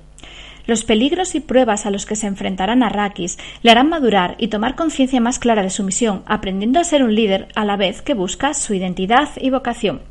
Los 0.66 0.84
peligros 0.84 1.36
y 1.36 1.40
pruebas 1.40 1.86
a 1.86 1.92
los 1.92 2.06
que 2.06 2.16
se 2.16 2.28
enfrentarán 2.28 2.84
Arrakis 2.84 3.38
le 3.62 3.72
harán 3.72 3.90
madurar 3.90 4.36
y 4.38 4.48
tomar 4.48 4.76
conciencia 4.76 5.22
más 5.22 5.40
clara 5.40 5.64
de 5.64 5.70
su 5.70 5.84
misión, 5.84 6.24
aprendiendo 6.26 6.80
a 6.80 6.84
ser 6.84 7.04
un 7.04 7.16
líder 7.16 7.48
a 7.56 7.66
la 7.66 7.78
vez 7.78 8.02
que 8.02 8.14
busca 8.14 8.54
su 8.54 8.74
identidad 8.74 9.30
y 9.38 9.50
vocación. 9.50 10.02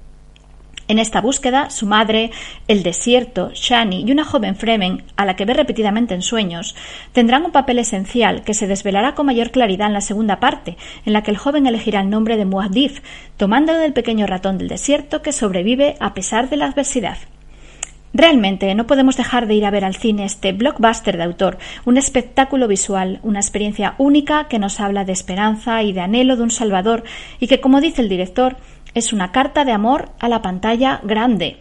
En 0.89 0.99
esta 0.99 1.21
búsqueda, 1.21 1.69
su 1.69 1.85
madre, 1.85 2.31
el 2.67 2.83
desierto, 2.83 3.51
Shani 3.53 4.05
y 4.07 4.11
una 4.11 4.25
joven 4.25 4.57
Fremen, 4.57 5.05
a 5.17 5.27
la 5.27 5.37
que 5.37 5.45
ve 5.45 5.53
repetidamente 5.53 6.15
en 6.15 6.23
sueños, 6.23 6.75
tendrán 7.13 7.45
un 7.45 7.53
papel 7.53 7.79
esencial 7.79 8.43
que 8.43 8.55
se 8.55 8.67
desvelará 8.67 9.15
con 9.15 9.27
mayor 9.27 9.51
claridad 9.51 9.89
en 9.89 9.93
la 9.93 10.01
segunda 10.01 10.41
parte, 10.41 10.79
en 11.05 11.13
la 11.13 11.23
que 11.23 11.31
el 11.31 11.37
joven 11.37 11.67
elegirá 11.67 12.01
el 12.01 12.09
nombre 12.09 12.39
de 12.39 12.47
Muad'Dib, 12.47 13.03
tomándolo 13.37 13.81
del 13.81 13.93
pequeño 13.93 14.27
ratón 14.27 14.57
del 14.57 14.69
desierto 14.69 15.21
que 15.21 15.33
sobrevive 15.33 15.97
a 16.01 16.15
pesar 16.15 16.49
de 16.49 16.57
la 16.57 16.65
adversidad. 16.65 17.19
Realmente 18.13 18.75
no 18.75 18.87
podemos 18.87 19.17
dejar 19.17 19.47
de 19.47 19.55
ir 19.55 19.67
a 19.67 19.71
ver 19.71 19.85
al 19.85 19.95
cine 19.95 20.25
este 20.25 20.53
blockbuster 20.53 21.17
de 21.17 21.25
autor, 21.25 21.59
un 21.85 21.99
espectáculo 21.99 22.67
visual, 22.67 23.21
una 23.23 23.41
experiencia 23.41 23.95
única 23.99 24.49
que 24.49 24.59
nos 24.59 24.81
habla 24.81 25.05
de 25.05 25.13
esperanza 25.13 25.83
y 25.83 25.93
de 25.93 26.01
anhelo 26.01 26.37
de 26.37 26.43
un 26.43 26.51
Salvador 26.51 27.05
y 27.39 27.49
que, 27.49 27.61
como 27.61 27.81
dice 27.81 28.03
el 28.03 28.09
director, 28.09 28.57
es 28.95 29.13
una 29.13 29.33
carta 29.33 29.65
de 29.65 29.73
amor 29.73 30.11
a 30.19 30.29
la 30.29 30.43
pantalla 30.43 31.01
grande. 31.05 31.59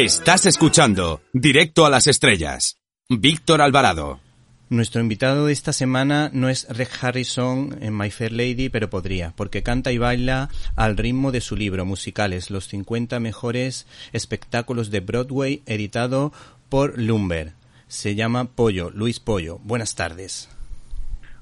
Estás 0.00 0.46
escuchando 0.46 1.22
Directo 1.32 1.84
a 1.84 1.90
las 1.90 2.06
Estrellas. 2.06 2.78
Víctor 3.08 3.60
Alvarado. 3.60 4.20
Nuestro 4.68 5.00
invitado 5.00 5.46
de 5.46 5.52
esta 5.52 5.72
semana 5.72 6.30
no 6.32 6.48
es 6.48 6.68
Rick 6.70 7.02
Harrison 7.02 7.76
en 7.80 7.98
My 7.98 8.08
Fair 8.12 8.30
Lady, 8.30 8.68
pero 8.68 8.90
podría, 8.90 9.32
porque 9.34 9.64
canta 9.64 9.90
y 9.90 9.98
baila 9.98 10.50
al 10.76 10.96
ritmo 10.96 11.32
de 11.32 11.40
su 11.40 11.56
libro 11.56 11.84
Musicales, 11.84 12.48
los 12.48 12.68
50 12.68 13.18
mejores 13.18 13.88
espectáculos 14.12 14.92
de 14.92 15.00
Broadway, 15.00 15.62
editado 15.66 16.32
por 16.68 16.96
Lumber. 16.96 17.54
Se 17.88 18.14
llama 18.14 18.44
Pollo, 18.44 18.90
Luis 18.90 19.18
Pollo. 19.18 19.58
Buenas 19.64 19.96
tardes. 19.96 20.48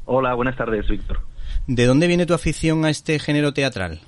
Hola, 0.07 0.33
buenas 0.33 0.57
tardes, 0.57 0.89
Víctor. 0.89 1.21
¿De 1.67 1.85
dónde 1.85 2.07
viene 2.07 2.25
tu 2.25 2.33
afición 2.33 2.87
a 2.87 2.91
este 2.91 3.19
género 3.19 3.53
teatral? 3.53 4.01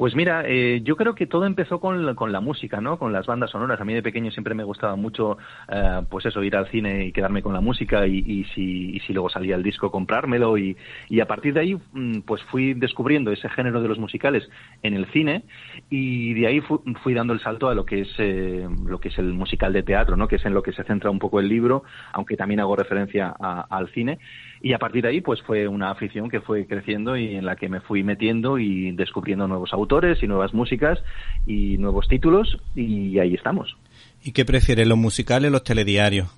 Pues 0.00 0.16
mira, 0.16 0.44
eh, 0.46 0.80
yo 0.82 0.96
creo 0.96 1.14
que 1.14 1.26
todo 1.26 1.44
empezó 1.44 1.78
con, 1.78 2.06
la 2.06 2.40
música, 2.40 2.80
¿no? 2.80 2.98
Con 2.98 3.12
las 3.12 3.26
bandas 3.26 3.50
sonoras. 3.50 3.82
A 3.82 3.84
mí 3.84 3.92
de 3.92 4.02
pequeño 4.02 4.30
siempre 4.30 4.54
me 4.54 4.64
gustaba 4.64 4.96
mucho, 4.96 5.36
eh, 5.70 6.00
pues 6.08 6.24
eso, 6.24 6.42
ir 6.42 6.56
al 6.56 6.70
cine 6.70 7.04
y 7.04 7.12
quedarme 7.12 7.42
con 7.42 7.52
la 7.52 7.60
música 7.60 8.06
y, 8.06 8.16
y, 8.16 8.44
si, 8.54 8.96
y 8.96 9.00
si, 9.00 9.12
luego 9.12 9.28
salía 9.28 9.56
el 9.56 9.62
disco, 9.62 9.90
comprármelo. 9.90 10.56
Y, 10.56 10.74
y, 11.10 11.20
a 11.20 11.26
partir 11.26 11.52
de 11.52 11.60
ahí, 11.60 11.78
mm, 11.92 12.20
pues 12.20 12.42
fui 12.44 12.72
descubriendo 12.72 13.30
ese 13.30 13.50
género 13.50 13.82
de 13.82 13.88
los 13.88 13.98
musicales 13.98 14.48
en 14.82 14.94
el 14.94 15.04
cine 15.12 15.44
y 15.90 16.32
de 16.32 16.46
ahí 16.46 16.60
fu 16.62 16.82
fui 17.02 17.12
dando 17.12 17.34
el 17.34 17.40
salto 17.40 17.68
a 17.68 17.74
lo 17.74 17.84
que 17.84 18.00
es 18.00 18.14
eh, 18.16 18.66
lo 18.86 19.00
que 19.00 19.08
es 19.08 19.18
el 19.18 19.34
musical 19.34 19.74
de 19.74 19.82
teatro, 19.82 20.16
¿no? 20.16 20.28
Que 20.28 20.36
es 20.36 20.46
en 20.46 20.54
lo 20.54 20.62
que 20.62 20.72
se 20.72 20.82
centra 20.84 21.10
un 21.10 21.18
poco 21.18 21.40
el 21.40 21.48
libro, 21.50 21.82
aunque 22.14 22.38
también 22.38 22.60
hago 22.60 22.74
referencia 22.74 23.34
a, 23.38 23.66
al 23.68 23.90
cine. 23.90 24.18
Y 24.62 24.74
a 24.74 24.78
partir 24.78 25.02
de 25.02 25.08
ahí, 25.08 25.20
pues 25.20 25.40
fue 25.42 25.66
una 25.68 25.90
afición 25.90 26.28
que 26.28 26.40
fue 26.40 26.66
creciendo 26.66 27.16
y 27.16 27.34
en 27.34 27.46
la 27.46 27.56
que 27.56 27.68
me 27.68 27.80
fui 27.80 28.02
metiendo 28.02 28.58
y 28.58 28.92
descubriendo 28.92 29.48
nuevos 29.48 29.72
autores 29.72 30.22
y 30.22 30.26
nuevas 30.26 30.52
músicas 30.52 30.98
y 31.46 31.78
nuevos 31.78 32.08
títulos 32.08 32.58
y 32.74 33.18
ahí 33.18 33.34
estamos. 33.34 33.76
¿Y 34.22 34.32
qué 34.32 34.44
prefieres, 34.44 34.86
los 34.86 34.98
musicales 34.98 35.48
o 35.48 35.52
los 35.52 35.64
telediarios? 35.64 36.28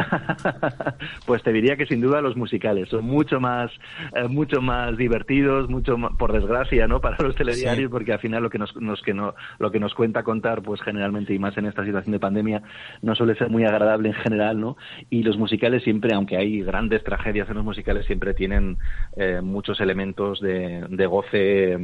pues 1.26 1.42
te 1.42 1.52
diría 1.52 1.76
que 1.76 1.86
sin 1.86 2.00
duda 2.00 2.20
los 2.20 2.36
musicales. 2.36 2.88
Son 2.88 3.04
mucho 3.04 3.40
más 3.40 3.70
eh, 4.14 4.28
mucho 4.28 4.60
más 4.60 4.96
divertidos 4.96 5.68
mucho 5.68 5.96
más, 5.98 6.12
por 6.16 6.32
desgracia 6.32 6.86
no 6.86 7.00
para 7.00 7.16
los 7.22 7.34
telediarios 7.34 7.88
sí. 7.88 7.92
porque 7.92 8.12
al 8.12 8.18
final 8.18 8.42
lo 8.42 8.50
que 8.50 8.58
nos, 8.58 8.74
nos, 8.76 9.00
que 9.02 9.14
no 9.14 9.34
lo 9.58 9.70
que 9.70 9.80
nos 9.80 9.94
cuenta 9.94 10.22
contar 10.22 10.62
pues 10.62 10.80
generalmente 10.82 11.34
y 11.34 11.38
más 11.38 11.56
en 11.56 11.66
esta 11.66 11.84
situación 11.84 12.12
de 12.12 12.18
pandemia 12.18 12.62
no 13.02 13.14
suele 13.14 13.34
ser 13.36 13.50
muy 13.50 13.64
agradable 13.64 14.08
en 14.08 14.14
general 14.14 14.60
no 14.60 14.76
y 15.10 15.22
los 15.22 15.36
musicales 15.36 15.82
siempre 15.82 16.14
aunque 16.14 16.36
hay 16.36 16.62
grandes 16.62 17.02
tragedias 17.04 17.48
en 17.48 17.56
los 17.56 17.64
musicales 17.64 18.06
siempre 18.06 18.34
tienen 18.34 18.78
eh, 19.16 19.40
muchos 19.42 19.80
elementos 19.80 20.40
de, 20.40 20.84
de 20.88 21.06
goce 21.06 21.78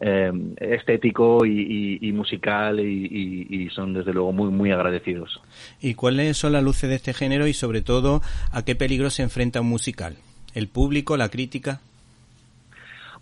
eh, 0.00 0.32
estético 0.58 1.44
y, 1.46 1.98
y, 2.00 2.08
y 2.08 2.12
musical 2.12 2.80
y, 2.80 3.46
y, 3.48 3.70
son 3.70 3.94
desde 3.94 4.12
luego 4.12 4.32
muy 4.32 4.50
muy 4.50 4.70
agradecidos. 4.70 5.40
Y 5.80 5.94
cuáles 5.94 6.36
son 6.36 6.52
las 6.52 6.62
luces 6.62 6.88
de 6.88 6.96
este 6.96 7.14
género 7.14 7.46
y 7.46 7.54
sobre 7.56 7.82
todo 7.82 8.22
a 8.52 8.64
qué 8.64 8.74
peligro 8.74 9.10
se 9.10 9.22
enfrenta 9.22 9.60
un 9.60 9.68
musical 9.68 10.16
el 10.54 10.68
público 10.68 11.16
la 11.16 11.28
crítica 11.28 11.80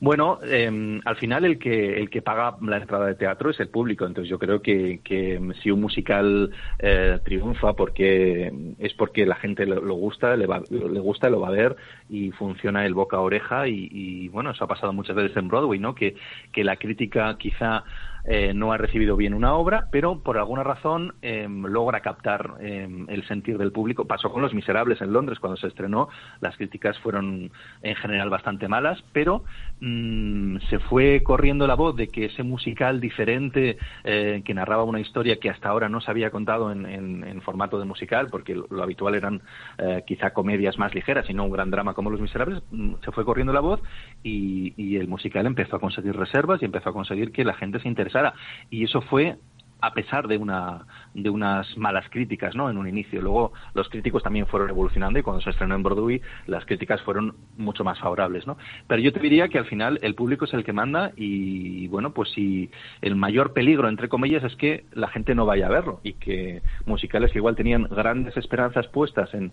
bueno, 0.00 0.38
eh, 0.44 1.00
al 1.04 1.16
final 1.16 1.44
el 1.44 1.58
que 1.58 1.98
el 1.98 2.10
que 2.10 2.20
paga 2.20 2.56
la 2.60 2.78
entrada 2.78 3.06
de 3.06 3.14
teatro 3.14 3.50
es 3.50 3.60
el 3.60 3.68
público, 3.68 4.04
entonces 4.04 4.28
yo 4.28 4.38
creo 4.38 4.60
que, 4.60 5.00
que 5.04 5.40
si 5.62 5.70
un 5.70 5.80
musical 5.80 6.50
eh, 6.78 7.18
triunfa 7.24 7.74
porque 7.74 8.52
es 8.78 8.92
porque 8.94 9.24
la 9.24 9.36
gente 9.36 9.66
lo, 9.66 9.94
gusta, 9.94 10.36
le, 10.36 10.46
va, 10.46 10.62
le 10.68 11.00
gusta, 11.00 11.30
lo 11.30 11.40
va 11.40 11.48
a 11.48 11.52
ver 11.52 11.76
y 12.10 12.32
funciona 12.32 12.84
el 12.84 12.94
boca 12.94 13.16
a 13.16 13.20
oreja 13.20 13.68
y, 13.68 13.88
y, 13.90 14.28
bueno, 14.28 14.50
eso 14.50 14.64
ha 14.64 14.68
pasado 14.68 14.92
muchas 14.92 15.16
veces 15.16 15.36
en 15.36 15.48
Broadway, 15.48 15.78
¿no? 15.78 15.94
Que, 15.94 16.16
que 16.52 16.64
la 16.64 16.76
crítica 16.76 17.36
quizá 17.38 17.84
eh, 18.26 18.54
no 18.54 18.72
ha 18.72 18.78
recibido 18.78 19.16
bien 19.16 19.34
una 19.34 19.54
obra, 19.54 19.88
pero 19.90 20.20
por 20.20 20.38
alguna 20.38 20.62
razón 20.62 21.14
eh, 21.20 21.46
logra 21.48 22.00
captar 22.00 22.54
eh, 22.60 22.88
el 23.08 23.26
sentir 23.26 23.58
del 23.58 23.70
público. 23.70 24.06
Pasó 24.06 24.32
con 24.32 24.40
Los 24.40 24.54
Miserables 24.54 25.00
en 25.02 25.12
Londres 25.12 25.38
cuando 25.38 25.58
se 25.58 25.66
estrenó, 25.66 26.08
las 26.40 26.56
críticas 26.56 26.98
fueron 27.00 27.50
en 27.82 27.94
general 27.96 28.30
bastante 28.30 28.66
malas, 28.66 29.02
pero 29.12 29.44
mmm, 29.80 30.56
se 30.70 30.78
fue 30.78 31.22
corriendo 31.22 31.66
la 31.66 31.74
voz 31.74 31.96
de 31.96 32.08
que 32.08 32.26
ese 32.26 32.42
musical 32.42 33.00
diferente 33.00 33.76
eh, 34.04 34.42
que 34.44 34.54
narraba 34.54 34.84
una 34.84 35.00
historia 35.00 35.38
que 35.38 35.50
hasta 35.50 35.68
ahora 35.68 35.90
no 35.90 36.00
se 36.00 36.10
había 36.10 36.30
contado 36.30 36.72
en, 36.72 36.84
formato 37.42 37.78
de 37.78 37.84
musical, 37.84 38.28
porque 38.30 38.54
lo, 38.54 38.82
habitual 38.82 39.14
eran 39.14 39.42
eh, 39.76 40.02
quizá 40.06 40.30
comedias 40.30 40.78
más 40.78 40.94
ligeras 40.94 41.28
y 41.28 41.34
no 41.34 41.44
un 41.44 41.50
gran 41.50 41.70
drama 41.70 41.92
como 41.92 42.08
Los 42.08 42.20
Miserables, 42.20 42.62
mmm, 42.70 42.94
se 43.04 43.12
fue 43.12 43.24
corriendo 43.24 43.52
la 43.52 43.60
voz 43.60 43.82
y, 44.22 44.72
y 44.78 44.96
el 44.96 45.08
musical 45.08 45.44
empezó 45.44 45.76
a 45.76 45.80
conseguir 45.80 46.16
reservas 46.16 46.62
y 46.62 46.64
empezó 46.64 46.88
a 46.88 46.92
conseguir 46.94 47.30
que 47.32 47.44
la 47.44 47.52
gente 47.52 47.80
se 47.80 47.88
interesara 47.88 48.13
y 48.70 48.84
eso 48.84 49.00
fue 49.02 49.36
a 49.84 49.92
pesar 49.92 50.28
de 50.28 50.38
una 50.38 50.86
de 51.12 51.28
unas 51.28 51.76
malas 51.76 52.08
críticas 52.08 52.56
no 52.56 52.70
en 52.70 52.78
un 52.78 52.88
inicio. 52.88 53.20
Luego 53.20 53.52
los 53.74 53.88
críticos 53.90 54.22
también 54.22 54.46
fueron 54.46 54.70
evolucionando 54.70 55.18
y 55.18 55.22
cuando 55.22 55.42
se 55.42 55.50
estrenó 55.50 55.74
en 55.74 55.82
Broadway 55.82 56.22
las 56.46 56.64
críticas 56.64 57.02
fueron 57.02 57.34
mucho 57.58 57.84
más 57.84 57.98
favorables 58.00 58.46
no 58.46 58.56
pero 58.88 59.00
yo 59.02 59.12
te 59.12 59.20
diría 59.20 59.48
que 59.48 59.58
al 59.58 59.66
final 59.66 59.98
el 60.02 60.14
público 60.14 60.46
es 60.46 60.54
el 60.54 60.64
que 60.64 60.72
manda 60.72 61.12
y 61.16 61.86
bueno 61.88 62.12
pues 62.14 62.30
si 62.30 62.70
el 63.02 63.14
mayor 63.14 63.52
peligro 63.52 63.88
entre 63.88 64.08
comillas 64.08 64.42
es 64.42 64.56
que 64.56 64.86
la 64.92 65.08
gente 65.08 65.34
no 65.34 65.46
vaya 65.46 65.66
a 65.66 65.70
verlo 65.70 66.00
y 66.02 66.14
que 66.14 66.62
musicales 66.86 67.30
que 67.32 67.38
igual 67.38 67.54
tenían 67.54 67.84
grandes 67.84 68.36
esperanzas 68.36 68.88
puestas 68.88 69.30
en, 69.34 69.52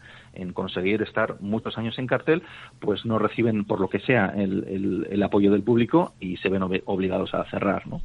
conseguir 0.54 1.02
estar 1.02 1.39
muchos 1.41 1.78
años 1.78 1.97
en 2.00 2.08
cartel 2.08 2.43
pues 2.80 3.06
no 3.06 3.19
reciben 3.19 3.65
por 3.65 3.80
lo 3.80 3.89
que 3.89 4.00
sea 4.00 4.28
el 4.36 5.24
apoyo 5.24 5.52
del 5.52 5.63
público 5.63 6.13
y 6.19 6.38
se 6.38 6.50
ven 6.50 6.63
obligados 6.86 7.34
a 7.34 7.43
cerrar 7.45 7.88
no 7.88 8.02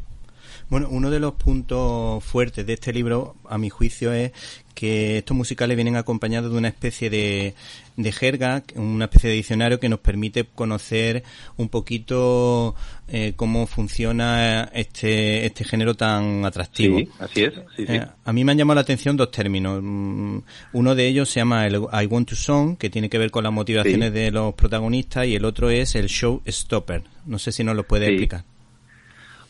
bueno, 0.68 0.88
uno 0.90 1.10
de 1.10 1.20
los 1.20 1.34
puntos 1.34 2.24
fuertes 2.24 2.66
de 2.66 2.72
este 2.72 2.92
libro, 2.92 3.36
a 3.48 3.56
mi 3.56 3.70
juicio, 3.70 4.12
es 4.12 4.32
que 4.74 5.18
estos 5.18 5.36
musicales 5.36 5.76
vienen 5.76 5.96
acompañados 5.96 6.52
de 6.52 6.58
una 6.58 6.68
especie 6.68 7.08
de, 7.08 7.54
de 7.96 8.12
jerga, 8.12 8.62
una 8.74 9.06
especie 9.06 9.30
de 9.30 9.36
diccionario 9.36 9.80
que 9.80 9.88
nos 9.88 10.00
permite 10.00 10.44
conocer 10.44 11.22
un 11.56 11.70
poquito 11.70 12.74
eh, 13.08 13.32
cómo 13.36 13.66
funciona 13.66 14.68
este, 14.74 15.46
este 15.46 15.64
género 15.64 15.94
tan 15.94 16.44
atractivo. 16.44 16.98
Sí, 16.98 17.08
así 17.20 17.44
es. 17.44 17.54
Eh, 17.78 18.04
a 18.24 18.32
mí 18.32 18.44
me 18.44 18.52
han 18.52 18.58
llamado 18.58 18.74
la 18.74 18.80
atención 18.82 19.16
dos 19.16 19.30
términos. 19.30 19.80
Mm, 19.82 20.38
uno 20.74 20.94
de 20.94 21.06
ellos 21.06 21.30
se 21.30 21.40
llama 21.40 21.66
el 21.66 21.76
I 21.76 22.06
Want 22.06 22.28
to 22.28 22.36
Song, 22.36 22.76
que 22.76 22.90
tiene 22.90 23.08
que 23.08 23.18
ver 23.18 23.30
con 23.30 23.44
las 23.44 23.52
motivaciones 23.52 24.12
de 24.12 24.30
los 24.30 24.52
protagonistas, 24.54 25.26
y 25.26 25.36
el 25.36 25.44
otro 25.44 25.70
es 25.70 25.94
el 25.94 26.08
Show 26.08 26.42
Stopper. 26.46 27.02
No 27.24 27.38
sé 27.38 27.50
si 27.52 27.64
nos 27.64 27.76
lo 27.76 27.86
puede 27.86 28.08
explicar. 28.08 28.44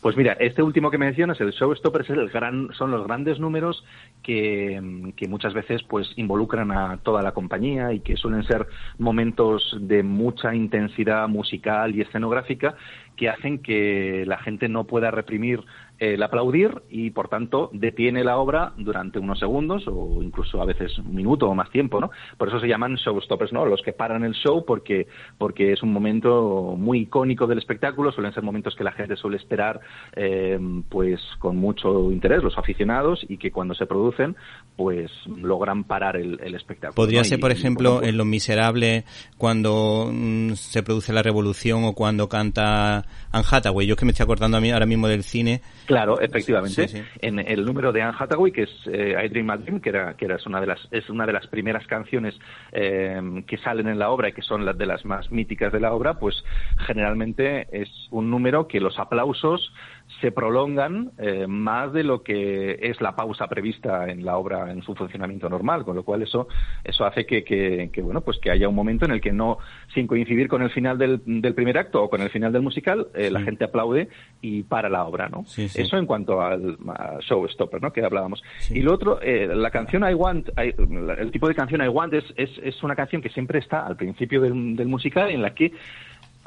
Pues 0.01 0.15
mira, 0.15 0.33
este 0.33 0.61
último 0.61 0.91
que 0.91 0.97
mencionas, 0.97 1.41
el 1.41 1.51
showstopper, 1.51 2.01
es 2.01 2.09
el 2.11 2.29
gran, 2.29 2.69
son 2.73 2.91
los 2.91 3.05
grandes 3.05 3.39
números 3.39 3.83
que, 4.21 5.11
que, 5.15 5.27
muchas 5.27 5.53
veces 5.53 5.81
pues 5.83 6.13
involucran 6.17 6.71
a 6.71 6.97
toda 6.97 7.23
la 7.23 7.31
compañía 7.31 7.91
y 7.93 8.01
que 8.01 8.15
suelen 8.15 8.43
ser 8.43 8.67
momentos 8.99 9.75
de 9.79 10.03
mucha 10.03 10.53
intensidad 10.53 11.27
musical 11.27 11.95
y 11.95 12.01
escenográfica 12.01 12.75
que 13.17 13.29
hacen 13.29 13.59
que 13.59 14.23
la 14.25 14.37
gente 14.37 14.69
no 14.69 14.85
pueda 14.85 15.11
reprimir 15.11 15.63
el 15.99 16.21
aplaudir 16.21 16.83
y, 16.89 17.09
por 17.09 17.27
tanto, 17.27 17.69
detiene 17.73 18.23
la 18.23 18.37
obra 18.37 18.73
durante 18.77 19.19
unos 19.19 19.39
segundos 19.39 19.83
o 19.87 20.21
incluso 20.21 20.61
a 20.61 20.65
veces 20.65 20.97
un 20.99 21.15
minuto 21.15 21.47
o 21.49 21.55
más 21.55 21.71
tiempo, 21.71 21.99
¿no? 21.99 22.11
Por 22.37 22.49
eso 22.49 22.59
se 22.59 22.67
llaman 22.67 22.95
showstoppers, 22.95 23.51
¿no? 23.51 23.65
Los 23.65 23.81
que 23.81 23.93
paran 23.93 24.23
el 24.23 24.33
show 24.33 24.63
porque, 24.65 25.07
porque 25.37 25.73
es 25.73 25.81
un 25.81 25.91
momento 25.91 26.75
muy 26.77 26.99
icónico 26.99 27.47
del 27.47 27.57
espectáculo, 27.57 28.11
suelen 28.11 28.33
ser 28.33 28.43
momentos 28.43 28.75
que 28.75 28.83
la 28.83 28.91
gente 28.91 29.15
suele 29.15 29.37
esperar, 29.37 29.79
eh, 30.15 30.59
pues, 30.89 31.19
con 31.39 31.57
mucho 31.57 32.11
interés, 32.11 32.43
los 32.43 32.57
aficionados, 32.57 33.25
y 33.27 33.37
que 33.37 33.51
cuando 33.51 33.73
se 33.73 33.87
producen, 33.87 34.35
pues, 34.75 35.11
logran 35.25 35.83
parar 35.83 36.17
el, 36.17 36.37
espectáculo. 36.53 36.95
Podría 36.95 37.23
ser, 37.23 37.39
por 37.39 37.51
ejemplo, 37.51 38.03
en 38.03 38.17
Los 38.17 38.25
Miserables, 38.25 39.03
cuando 39.37 40.11
mm, 40.11 40.53
se 40.53 40.83
produce 40.83 41.11
la 41.11 41.23
revolución 41.23 41.83
o 41.83 41.93
cuando 41.93 42.29
canta 42.29 43.05
Anne 43.31 43.45
Hathaway. 43.49 43.87
Yo 43.87 43.93
es 43.93 43.99
que 43.99 44.05
me 44.05 44.11
estoy 44.11 44.23
acordando 44.23 44.57
a 44.57 44.61
mí 44.61 44.71
ahora 44.71 44.85
mismo 44.85 45.07
del 45.07 45.23
cine, 45.23 45.61
Claro, 45.85 46.19
efectivamente. 46.19 47.05
En 47.21 47.39
el 47.39 47.65
número 47.65 47.91
de 47.91 48.01
Anne 48.01 48.15
Hathaway, 48.17 48.51
que 48.51 48.63
es 48.63 48.69
eh, 48.87 49.15
I 49.23 49.29
Dream 49.29 49.49
a 49.49 49.57
Dream, 49.57 49.79
que 49.79 49.89
era, 49.89 50.15
que 50.15 50.25
era 50.25 50.37
una 50.45 50.61
de 50.61 50.67
las, 50.67 50.79
es 50.91 51.09
una 51.09 51.25
de 51.25 51.33
las 51.33 51.47
primeras 51.47 51.85
canciones 51.87 52.35
eh, 52.71 53.43
que 53.47 53.57
salen 53.57 53.87
en 53.87 53.99
la 53.99 54.09
obra 54.09 54.29
y 54.29 54.33
que 54.33 54.41
son 54.41 54.65
las 54.65 54.77
de 54.77 54.85
las 54.85 55.05
más 55.05 55.31
míticas 55.31 55.71
de 55.71 55.79
la 55.79 55.93
obra, 55.93 56.15
pues 56.15 56.43
generalmente 56.85 57.67
es 57.71 57.89
un 58.11 58.29
número 58.29 58.67
que 58.67 58.79
los 58.79 58.97
aplausos 58.99 59.73
se 60.21 60.31
prolongan 60.31 61.11
eh, 61.17 61.45
más 61.47 61.93
de 61.93 62.03
lo 62.03 62.23
que 62.23 62.79
es 62.81 63.01
la 63.01 63.15
pausa 63.15 63.47
prevista 63.47 64.09
en 64.09 64.25
la 64.25 64.37
obra 64.37 64.71
en 64.71 64.81
su 64.81 64.95
funcionamiento 64.95 65.49
normal, 65.49 65.83
con 65.83 65.95
lo 65.95 66.03
cual 66.03 66.21
eso 66.21 66.47
eso 66.83 67.05
hace 67.05 67.25
que, 67.25 67.43
que, 67.43 68.01
bueno 68.01 68.21
pues 68.21 68.39
que 68.39 68.51
haya 68.51 68.67
un 68.67 68.75
momento 68.75 69.05
en 69.05 69.11
el 69.11 69.21
que 69.21 69.31
no 69.31 69.57
sin 69.93 70.07
coincidir 70.07 70.47
con 70.47 70.61
el 70.61 70.69
final 70.71 70.97
del, 70.97 71.21
del 71.25 71.53
primer 71.53 71.77
acto 71.77 72.03
o 72.03 72.09
con 72.09 72.21
el 72.21 72.29
final 72.29 72.51
del 72.51 72.61
musical 72.61 73.07
eh, 73.13 73.29
la 73.29 73.41
gente 73.41 73.65
aplaude 73.65 74.09
y 74.41 74.63
para 74.63 74.89
la 74.89 75.05
obra, 75.05 75.29
¿no? 75.29 75.45
Eso 75.57 75.97
en 75.97 76.05
cuanto 76.05 76.41
al 76.41 76.77
showstopper, 77.21 77.81
¿no? 77.81 77.91
Que 77.91 78.03
hablábamos. 78.03 78.43
Y 78.69 78.81
lo 78.81 78.93
otro, 78.93 79.19
eh, 79.21 79.47
la 79.47 79.71
canción 79.71 80.07
I 80.07 80.13
Want, 80.13 80.49
el 80.57 81.31
tipo 81.31 81.47
de 81.47 81.55
canción 81.55 81.81
I 81.83 81.87
Want 81.87 82.13
es, 82.13 82.25
es, 82.35 82.49
es 82.63 82.83
una 82.83 82.95
canción 82.95 83.21
que 83.21 83.29
siempre 83.29 83.59
está 83.59 83.85
al 83.85 83.95
principio 83.95 84.41
del, 84.41 84.75
del 84.75 84.87
musical 84.87 85.29
en 85.29 85.41
la 85.41 85.53
que 85.53 85.73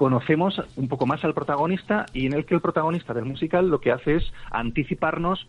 conocemos 0.00 0.58
un 0.76 0.88
poco 0.88 1.04
más 1.04 1.22
al 1.26 1.34
protagonista 1.34 2.06
y 2.14 2.24
en 2.24 2.32
el 2.32 2.46
que 2.46 2.54
el 2.54 2.62
protagonista 2.62 3.12
del 3.12 3.26
musical 3.26 3.68
lo 3.68 3.82
que 3.82 3.92
hace 3.92 4.16
es 4.16 4.32
anticiparnos 4.50 5.46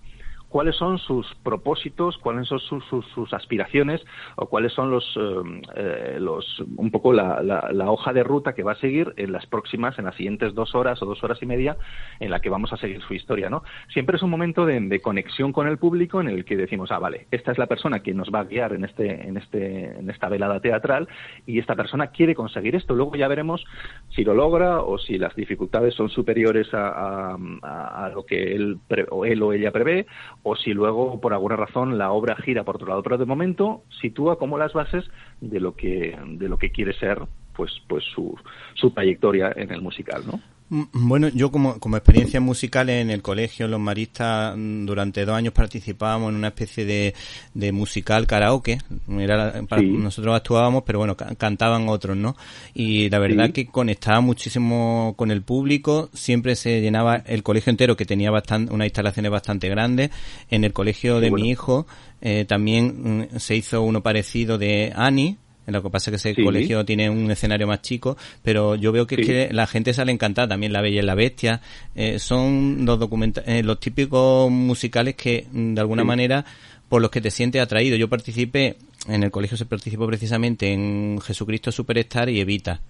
cuáles 0.51 0.75
son 0.75 0.99
sus 0.99 1.25
propósitos, 1.43 2.17
cuáles 2.17 2.47
son 2.49 2.59
sus, 2.59 2.83
sus, 3.13 3.33
aspiraciones 3.33 4.01
o 4.35 4.47
cuáles 4.47 4.73
son 4.73 4.91
los, 4.91 5.03
eh, 5.15 5.61
eh, 5.75 6.17
los 6.19 6.45
un 6.75 6.91
poco 6.91 7.13
la, 7.13 7.41
la, 7.41 7.89
hoja 7.89 8.11
de 8.11 8.21
ruta 8.21 8.53
que 8.53 8.61
va 8.61 8.73
a 8.73 8.75
seguir 8.75 9.13
en 9.15 9.31
las 9.31 9.45
próximas, 9.45 9.97
en 9.97 10.05
las 10.05 10.15
siguientes 10.15 10.53
dos 10.53 10.75
horas 10.75 11.01
o 11.01 11.05
dos 11.05 11.23
horas 11.23 11.41
y 11.41 11.45
media 11.45 11.77
en 12.19 12.31
la 12.31 12.41
que 12.41 12.49
vamos 12.49 12.73
a 12.73 12.77
seguir 12.77 13.01
su 13.01 13.13
historia, 13.13 13.49
¿no? 13.49 13.63
Siempre 13.93 14.17
es 14.17 14.23
un 14.23 14.29
momento 14.29 14.65
de, 14.65 15.01
conexión 15.01 15.53
con 15.53 15.67
el 15.67 15.77
público 15.77 16.19
en 16.19 16.27
el 16.27 16.43
que 16.43 16.57
decimos, 16.57 16.91
ah, 16.91 16.99
vale, 16.99 17.27
esta 17.31 17.53
es 17.53 17.57
la 17.57 17.67
persona 17.67 18.03
que 18.03 18.13
nos 18.13 18.29
va 18.29 18.41
a 18.41 18.43
guiar 18.43 18.73
en 18.73 18.83
este, 18.83 19.27
en 19.27 19.37
este, 19.37 19.99
en 19.99 20.09
esta 20.09 20.27
velada 20.27 20.59
teatral 20.59 21.07
y 21.45 21.59
esta 21.59 21.75
persona 21.75 22.07
quiere 22.07 22.35
conseguir 22.35 22.75
esto. 22.75 22.93
Luego 22.93 23.15
ya 23.15 23.29
veremos 23.29 23.63
si 24.09 24.25
lo 24.25 24.33
logra 24.33 24.81
o 24.81 24.97
si 24.97 25.17
las 25.17 25.33
dificultades 25.33 25.95
son 25.95 26.09
superiores 26.09 26.73
a, 26.73 27.37
a, 27.63 28.05
a 28.05 28.09
lo 28.09 28.25
que 28.25 28.53
él, 28.53 28.79
o 29.09 29.25
él 29.25 29.41
o 29.41 29.53
ella 29.53 29.71
prevé 29.71 30.07
o 30.43 30.55
si 30.55 30.73
luego 30.73 31.19
por 31.19 31.33
alguna 31.33 31.55
razón 31.55 31.97
la 31.97 32.11
obra 32.11 32.35
gira 32.35 32.63
por 32.63 32.75
otro 32.75 32.87
lado. 32.87 33.03
Pero 33.03 33.17
de 33.17 33.25
momento 33.25 33.83
sitúa 34.01 34.37
como 34.37 34.57
las 34.57 34.73
bases 34.73 35.05
de 35.39 35.59
lo 35.59 35.75
que, 35.75 36.17
de 36.25 36.49
lo 36.49 36.57
que 36.57 36.71
quiere 36.71 36.93
ser 36.93 37.21
pues, 37.55 37.71
pues 37.87 38.03
su, 38.15 38.35
su 38.73 38.91
trayectoria 38.91 39.51
en 39.55 39.71
el 39.71 39.81
musical, 39.81 40.23
¿no? 40.25 40.39
Bueno, 40.73 41.27
yo 41.27 41.51
como, 41.51 41.79
como 41.81 41.97
experiencia 41.97 42.39
musical 42.39 42.89
en 42.89 43.09
el 43.09 43.21
colegio, 43.21 43.67
los 43.67 43.81
maristas, 43.81 44.55
mm, 44.55 44.85
durante 44.85 45.25
dos 45.25 45.35
años 45.35 45.53
participábamos 45.53 46.29
en 46.29 46.37
una 46.37 46.47
especie 46.47 46.85
de, 46.85 47.13
de 47.53 47.73
musical 47.73 48.25
karaoke. 48.25 48.77
Era 49.19 49.61
Nosotros 49.81 50.33
actuábamos, 50.33 50.83
pero 50.85 50.99
bueno, 50.99 51.17
cantaban 51.17 51.89
otros, 51.89 52.15
¿no? 52.15 52.37
Y 52.73 53.09
la 53.09 53.19
verdad 53.19 53.51
que 53.51 53.67
conectaba 53.67 54.21
muchísimo 54.21 55.13
con 55.17 55.29
el 55.29 55.41
público. 55.41 56.09
Siempre 56.13 56.55
se 56.55 56.79
llenaba 56.79 57.17
el 57.17 57.43
colegio 57.43 57.71
entero, 57.71 57.97
que 57.97 58.05
tenía 58.05 58.31
bastante, 58.31 58.73
unas 58.73 58.85
instalaciones 58.85 59.29
bastante 59.29 59.67
grandes. 59.67 60.11
En 60.49 60.63
el 60.63 60.71
colegio 60.71 61.19
de 61.19 61.31
mi 61.31 61.49
hijo 61.49 61.85
eh, 62.21 62.45
también 62.47 63.25
mm, 63.33 63.39
se 63.39 63.57
hizo 63.57 63.81
uno 63.81 64.01
parecido 64.01 64.57
de 64.57 64.93
Annie 64.95 65.35
lo 65.67 65.83
que 65.83 65.89
pasa 65.89 66.11
es 66.11 66.21
que 66.21 66.29
ese 66.29 66.43
colegio 66.43 66.83
tiene 66.85 67.09
un 67.09 67.29
escenario 67.29 67.67
más 67.67 67.81
chico, 67.81 68.17
pero 68.43 68.75
yo 68.75 68.91
veo 68.91 69.05
que, 69.05 69.49
la 69.51 69.67
gente 69.67 69.93
sale 69.93 70.11
encantada 70.11 70.49
también, 70.49 70.73
La 70.73 70.81
Bella 70.81 71.01
y 71.01 71.05
la 71.05 71.15
Bestia. 71.15 71.61
Eh, 71.95 72.19
son 72.19 72.85
los, 72.85 72.99
eh, 73.45 73.63
los 73.63 73.79
típicos 73.79 74.49
musicales 74.49 75.15
que, 75.15 75.47
mm, 75.51 75.75
de 75.75 75.81
alguna 75.81 76.03
manera, 76.03 76.45
por 76.89 77.01
los 77.01 77.11
que 77.11 77.21
te 77.21 77.31
sientes 77.31 77.61
atraído. 77.61 77.95
Yo 77.95 78.09
participé, 78.09 78.77
en 79.07 79.23
el 79.23 79.31
colegio 79.31 79.55
se 79.55 79.65
participó 79.65 80.07
precisamente 80.07 80.73
en 80.73 81.19
Jesucristo 81.21 81.71
Superstar 81.71 82.29
y 82.29 82.39
Evita. 82.39 82.81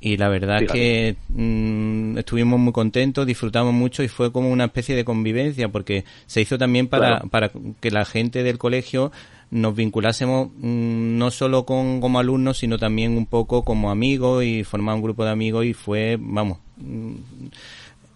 Y 0.00 0.16
la 0.16 0.28
verdad 0.28 0.62
es 0.62 0.72
que 0.72 1.16
mm, 1.28 2.18
estuvimos 2.18 2.58
muy 2.58 2.72
contentos, 2.72 3.24
disfrutamos 3.24 3.72
mucho 3.72 4.02
y 4.02 4.08
fue 4.08 4.32
como 4.32 4.50
una 4.50 4.64
especie 4.64 4.96
de 4.96 5.04
convivencia 5.04 5.68
porque 5.68 6.04
se 6.26 6.40
hizo 6.40 6.58
también 6.58 6.88
para, 6.88 7.20
para 7.20 7.52
que 7.80 7.90
la 7.92 8.04
gente 8.04 8.42
del 8.42 8.58
colegio 8.58 9.12
nos 9.52 9.76
vinculásemos 9.76 10.48
mm, 10.48 11.18
no 11.18 11.30
solo 11.30 11.66
con, 11.66 12.00
como 12.00 12.18
alumnos, 12.18 12.56
sino 12.58 12.78
también 12.78 13.16
un 13.18 13.26
poco 13.26 13.64
como 13.64 13.90
amigos 13.90 14.42
y 14.44 14.64
formar 14.64 14.94
un 14.96 15.02
grupo 15.02 15.24
de 15.24 15.30
amigos 15.30 15.66
y 15.66 15.74
fue, 15.74 16.16
vamos, 16.18 16.58
mm, 16.78 17.12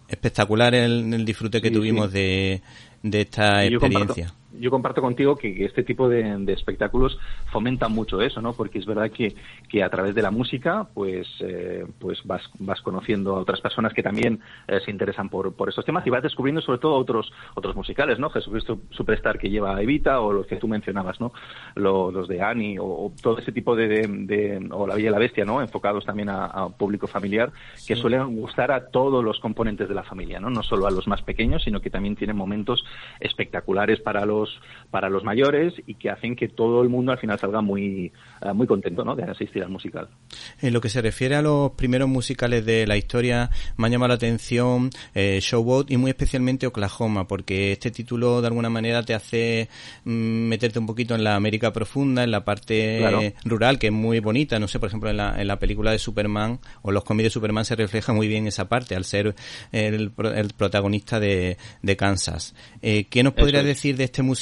espectacular 0.08 0.74
el, 0.74 1.12
el 1.12 1.24
disfrute 1.26 1.60
que 1.60 1.70
tuvimos 1.70 2.10
de, 2.10 2.62
de 3.02 3.20
esta 3.20 3.64
experiencia 3.66 3.68
yo 3.70 3.80
comparto 3.80 4.45
contigo 5.00 5.36
que, 5.36 5.64
este 5.64 5.82
tipo 5.82 6.08
de, 6.08 6.44
espectáculos 6.52 7.18
fomentan 7.52 7.92
mucho 7.92 8.20
eso, 8.20 8.40
¿no? 8.40 8.52
Porque 8.52 8.78
es 8.78 8.86
verdad 8.86 9.10
que, 9.10 9.34
que 9.68 9.82
a 9.82 9.90
través 9.90 10.14
de 10.14 10.22
la 10.22 10.30
música, 10.30 10.86
pues, 10.94 11.28
eh, 11.40 11.86
pues 11.98 12.20
vas, 12.24 12.42
vas 12.58 12.80
conociendo 12.82 13.36
a 13.36 13.40
otras 13.40 13.60
personas 13.60 13.92
que 13.92 14.02
también 14.02 14.40
eh, 14.68 14.80
se 14.84 14.90
interesan 14.90 15.28
por, 15.28 15.54
por 15.54 15.68
estos 15.68 15.84
temas 15.84 16.06
y 16.06 16.10
vas 16.10 16.22
descubriendo 16.22 16.60
sobre 16.60 16.78
todo 16.78 16.94
otros, 16.94 17.32
otros 17.54 17.76
musicales, 17.76 18.18
¿no? 18.18 18.30
Jesucristo 18.30 18.80
Superstar 18.90 19.38
que 19.38 19.50
lleva 19.50 19.80
Evita 19.80 20.20
o 20.20 20.32
los 20.32 20.46
que 20.46 20.56
tú 20.56 20.68
mencionabas, 20.68 21.20
¿no? 21.20 21.32
Los, 21.74 22.28
de 22.28 22.42
Annie 22.42 22.78
o, 22.80 23.12
todo 23.22 23.38
ese 23.38 23.52
tipo 23.52 23.76
de, 23.76 24.06
de, 24.08 24.68
o 24.70 24.86
La 24.86 24.94
Bella 24.94 25.08
y 25.08 25.12
la 25.12 25.18
Bestia, 25.18 25.44
¿no? 25.44 25.60
Enfocados 25.60 26.04
también 26.04 26.28
a, 26.28 26.68
público 26.76 27.06
familiar 27.06 27.52
que 27.86 27.96
suelen 27.96 28.36
gustar 28.36 28.72
a 28.72 28.88
todos 28.88 29.22
los 29.22 29.38
componentes 29.40 29.88
de 29.88 29.94
la 29.94 30.02
familia, 30.02 30.40
¿no? 30.40 30.50
No 30.50 30.62
solo 30.62 30.86
a 30.86 30.90
los 30.90 31.06
más 31.06 31.22
pequeños, 31.22 31.62
sino 31.62 31.80
que 31.80 31.90
también 31.90 32.16
tienen 32.16 32.36
momentos 32.36 32.84
espectaculares 33.20 34.00
para 34.00 34.24
los 34.26 34.45
los 34.46 34.60
para 34.90 35.10
los 35.10 35.24
mayores 35.24 35.74
y 35.86 35.94
que 35.94 36.10
hacen 36.10 36.36
que 36.36 36.48
todo 36.48 36.82
el 36.82 36.88
mundo 36.88 37.12
al 37.12 37.18
final 37.18 37.38
salga 37.38 37.60
muy 37.60 38.12
eh, 38.40 38.52
muy 38.54 38.66
contento 38.66 39.04
¿no? 39.04 39.14
de 39.14 39.24
asistir 39.24 39.62
al 39.62 39.68
musical. 39.68 40.08
En 40.60 40.72
lo 40.72 40.80
que 40.80 40.88
se 40.88 41.02
refiere 41.02 41.34
a 41.34 41.42
los 41.42 41.72
primeros 41.72 42.08
musicales 42.08 42.64
de 42.64 42.86
la 42.86 42.96
historia, 42.96 43.50
me 43.76 43.86
ha 43.86 43.90
llamado 43.90 44.08
la 44.08 44.14
atención 44.14 44.90
eh, 45.14 45.38
Showboat 45.42 45.90
y 45.90 45.96
muy 45.96 46.10
especialmente 46.10 46.66
Oklahoma, 46.66 47.26
porque 47.26 47.72
este 47.72 47.90
título 47.90 48.40
de 48.40 48.46
alguna 48.46 48.70
manera 48.70 49.02
te 49.02 49.14
hace 49.14 49.68
mm, 50.04 50.10
meterte 50.10 50.78
un 50.78 50.86
poquito 50.86 51.14
en 51.14 51.24
la 51.24 51.34
América 51.34 51.72
profunda, 51.72 52.24
en 52.24 52.30
la 52.30 52.44
parte 52.44 53.34
rural, 53.44 53.78
que 53.78 53.88
es 53.88 53.92
muy 53.92 54.20
bonita. 54.20 54.58
No 54.58 54.68
sé, 54.68 54.78
por 54.78 54.88
ejemplo, 54.88 55.10
en 55.10 55.16
la, 55.16 55.40
en 55.40 55.48
la 55.48 55.58
película 55.58 55.90
de 55.90 55.98
Superman 55.98 56.60
o 56.82 56.90
los 56.90 57.04
cómics 57.04 57.24
de 57.24 57.30
Superman 57.30 57.64
se 57.64 57.76
refleja 57.76 58.12
muy 58.12 58.28
bien 58.28 58.46
esa 58.46 58.68
parte, 58.68 58.94
al 58.94 59.04
ser 59.04 59.34
el, 59.72 60.12
el 60.34 60.48
protagonista 60.56 61.20
de, 61.20 61.56
de 61.82 61.96
Kansas. 61.96 62.54
Eh, 62.82 63.06
¿Qué 63.10 63.22
nos 63.22 63.34
podría 63.34 63.62
decir 63.62 63.96
de 63.96 64.04
este 64.04 64.22
musical? 64.22 64.35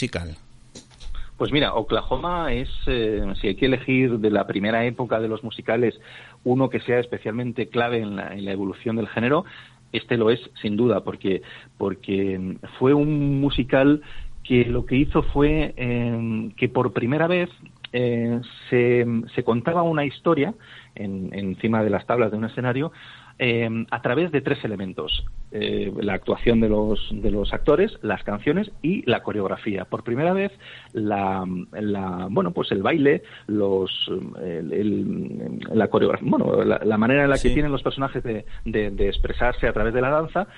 Pues 1.37 1.51
mira, 1.51 1.75
Oklahoma 1.75 2.53
es, 2.53 2.69
eh, 2.87 3.21
si 3.41 3.49
hay 3.49 3.55
que 3.57 3.67
elegir 3.67 4.19
de 4.19 4.31
la 4.31 4.47
primera 4.47 4.85
época 4.85 5.19
de 5.19 5.27
los 5.27 5.43
musicales, 5.43 5.99
uno 6.45 6.71
que 6.71 6.81
sea 6.81 7.01
especialmente 7.01 7.69
clave 7.69 7.99
en 7.99 8.15
la, 8.17 8.53
evolución 8.53 8.97
del 8.97 9.09
género, 9.09 9.45
este 9.93 10.17
lo 10.17 10.31
es 10.31 10.41
sin 10.63 10.77
duda, 10.77 11.01
porque, 11.01 11.43
porque 11.77 12.57
fue 12.79 12.95
un 12.95 13.41
musical 13.41 14.03
que 14.45 14.65
lo 14.67 14.87
que 14.87 14.97
hizo 14.97 15.23
fue 15.23 15.75
eh, 15.77 16.51
que 16.57 16.69
por 16.69 16.93
primera 16.93 17.27
vez 17.27 17.51
eh, 17.93 18.41
se, 18.71 19.05
se, 19.35 19.43
contaba 19.43 19.83
una 19.83 20.05
historia 20.05 20.55
en, 20.95 21.31
encima 21.33 21.83
de 21.83 21.91
las 21.91 22.07
tablas 22.07 22.31
de 22.31 22.37
un 22.37 22.45
escenario 22.45 22.93
eh, 23.39 23.87
a 23.91 24.03
través 24.03 24.33
de 24.33 24.41
tres 24.41 24.65
elementos. 24.65 25.25
Eh, 25.57 25.93
la 26.01 26.15
actuación 26.15 26.61
de 26.61 26.69
los, 26.69 27.09
de 27.13 27.31
los 27.31 27.53
actores, 27.53 27.97
las 28.03 28.25
canciones 28.25 28.73
y 28.83 29.09
la 29.09 29.23
coreografía. 29.23 29.85
Por 29.85 30.03
primera 30.03 30.33
vez, 30.33 30.51
la, 30.93 31.45
la 31.73 32.27
bueno, 32.29 32.51
pues 32.51 32.73
el 32.73 32.83
baile, 32.83 33.23
los, 33.47 34.11
el, 34.43 35.61
la 35.73 35.89
coreografía, 35.89 36.29
bueno, 36.29 36.65
la, 36.65 36.99
manera 36.99 37.23
en 37.23 37.31
la 37.31 37.39
que 37.39 37.51
tienen 37.51 37.71
los 37.71 37.85
personajes 37.85 38.25
de, 38.25 38.45
de 38.65 39.09
expresarse 39.09 39.69
a 39.69 39.73
través 39.73 39.95
de 39.95 40.01
la 40.01 40.11
danza 40.11 40.49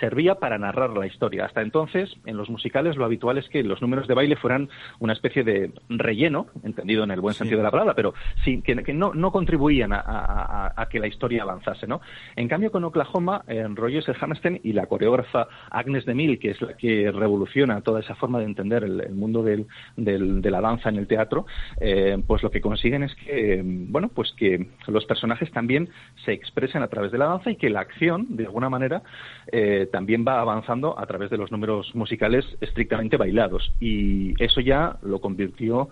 servía 0.00 0.36
para 0.36 0.58
narrar 0.58 0.90
la 0.90 1.06
historia. 1.06 1.44
Hasta 1.44 1.62
entonces, 1.62 2.16
en 2.26 2.36
los 2.36 2.50
musicales 2.50 2.96
lo 2.96 3.04
habitual 3.04 3.38
es 3.38 3.48
que 3.48 3.62
los 3.62 3.80
números 3.80 4.08
de 4.08 4.14
baile 4.14 4.36
fueran 4.36 4.68
una 4.98 5.12
especie 5.12 5.44
de 5.44 5.72
relleno, 5.88 6.46
entendido 6.62 7.04
en 7.04 7.10
el 7.10 7.20
buen 7.20 7.34
sentido 7.34 7.58
de 7.58 7.64
la 7.64 7.70
palabra, 7.70 7.94
pero 7.94 8.14
sí, 8.44 8.62
que, 8.62 8.74
no, 8.92 9.14
no, 9.14 9.32
contribuían 9.32 9.92
a, 9.92 10.86
que 10.90 10.98
la 10.98 11.06
historia 11.06 11.42
avanzase. 11.42 11.86
¿no? 11.86 12.00
En 12.36 12.48
cambio, 12.48 12.70
con 12.70 12.84
Oklahoma, 12.84 13.42
eh, 13.48 13.66
Rogers 13.68 14.10
Hammerstein 14.20 14.60
y 14.62 14.72
la 14.72 14.86
coreógrafa 14.86 15.48
Agnes 15.70 16.04
de 16.04 16.14
Mille, 16.14 16.38
que 16.38 16.50
es 16.50 16.60
la 16.60 16.76
que 16.76 17.10
revoluciona 17.10 17.80
toda 17.80 18.00
esa 18.00 18.14
forma 18.14 18.38
de 18.38 18.44
entender 18.44 18.84
el, 18.84 19.14
mundo 19.14 19.42
del, 19.42 19.66
de 19.96 20.50
la 20.50 20.60
danza 20.60 20.88
en 20.88 20.96
el 20.96 21.06
teatro, 21.06 21.46
eh, 21.80 22.18
pues 22.26 22.42
lo 22.42 22.50
que 22.50 22.60
consiguen 22.60 23.02
es 23.02 23.14
que, 23.14 23.62
bueno, 23.64 24.08
pues 24.08 24.32
que 24.36 24.68
los 24.86 25.04
personajes 25.04 25.50
también 25.52 25.88
se 26.24 26.32
expresen 26.32 26.82
a 26.82 26.88
través 26.88 27.12
de 27.12 27.18
la 27.18 27.26
danza 27.26 27.50
y 27.50 27.56
que 27.56 27.70
la 27.70 27.80
acción, 27.80 28.26
de 28.36 28.44
alguna 28.44 28.68
manera, 28.68 29.02
eh, 29.50 29.85
también 29.86 30.24
va 30.26 30.40
avanzando 30.40 30.98
a 30.98 31.06
través 31.06 31.30
de 31.30 31.36
los 31.36 31.50
números 31.50 31.94
musicales 31.94 32.44
estrictamente 32.60 33.16
bailados. 33.16 33.72
Y 33.80 34.34
eso 34.42 34.60
ya 34.60 34.96
lo 35.02 35.20
convirtió 35.20 35.88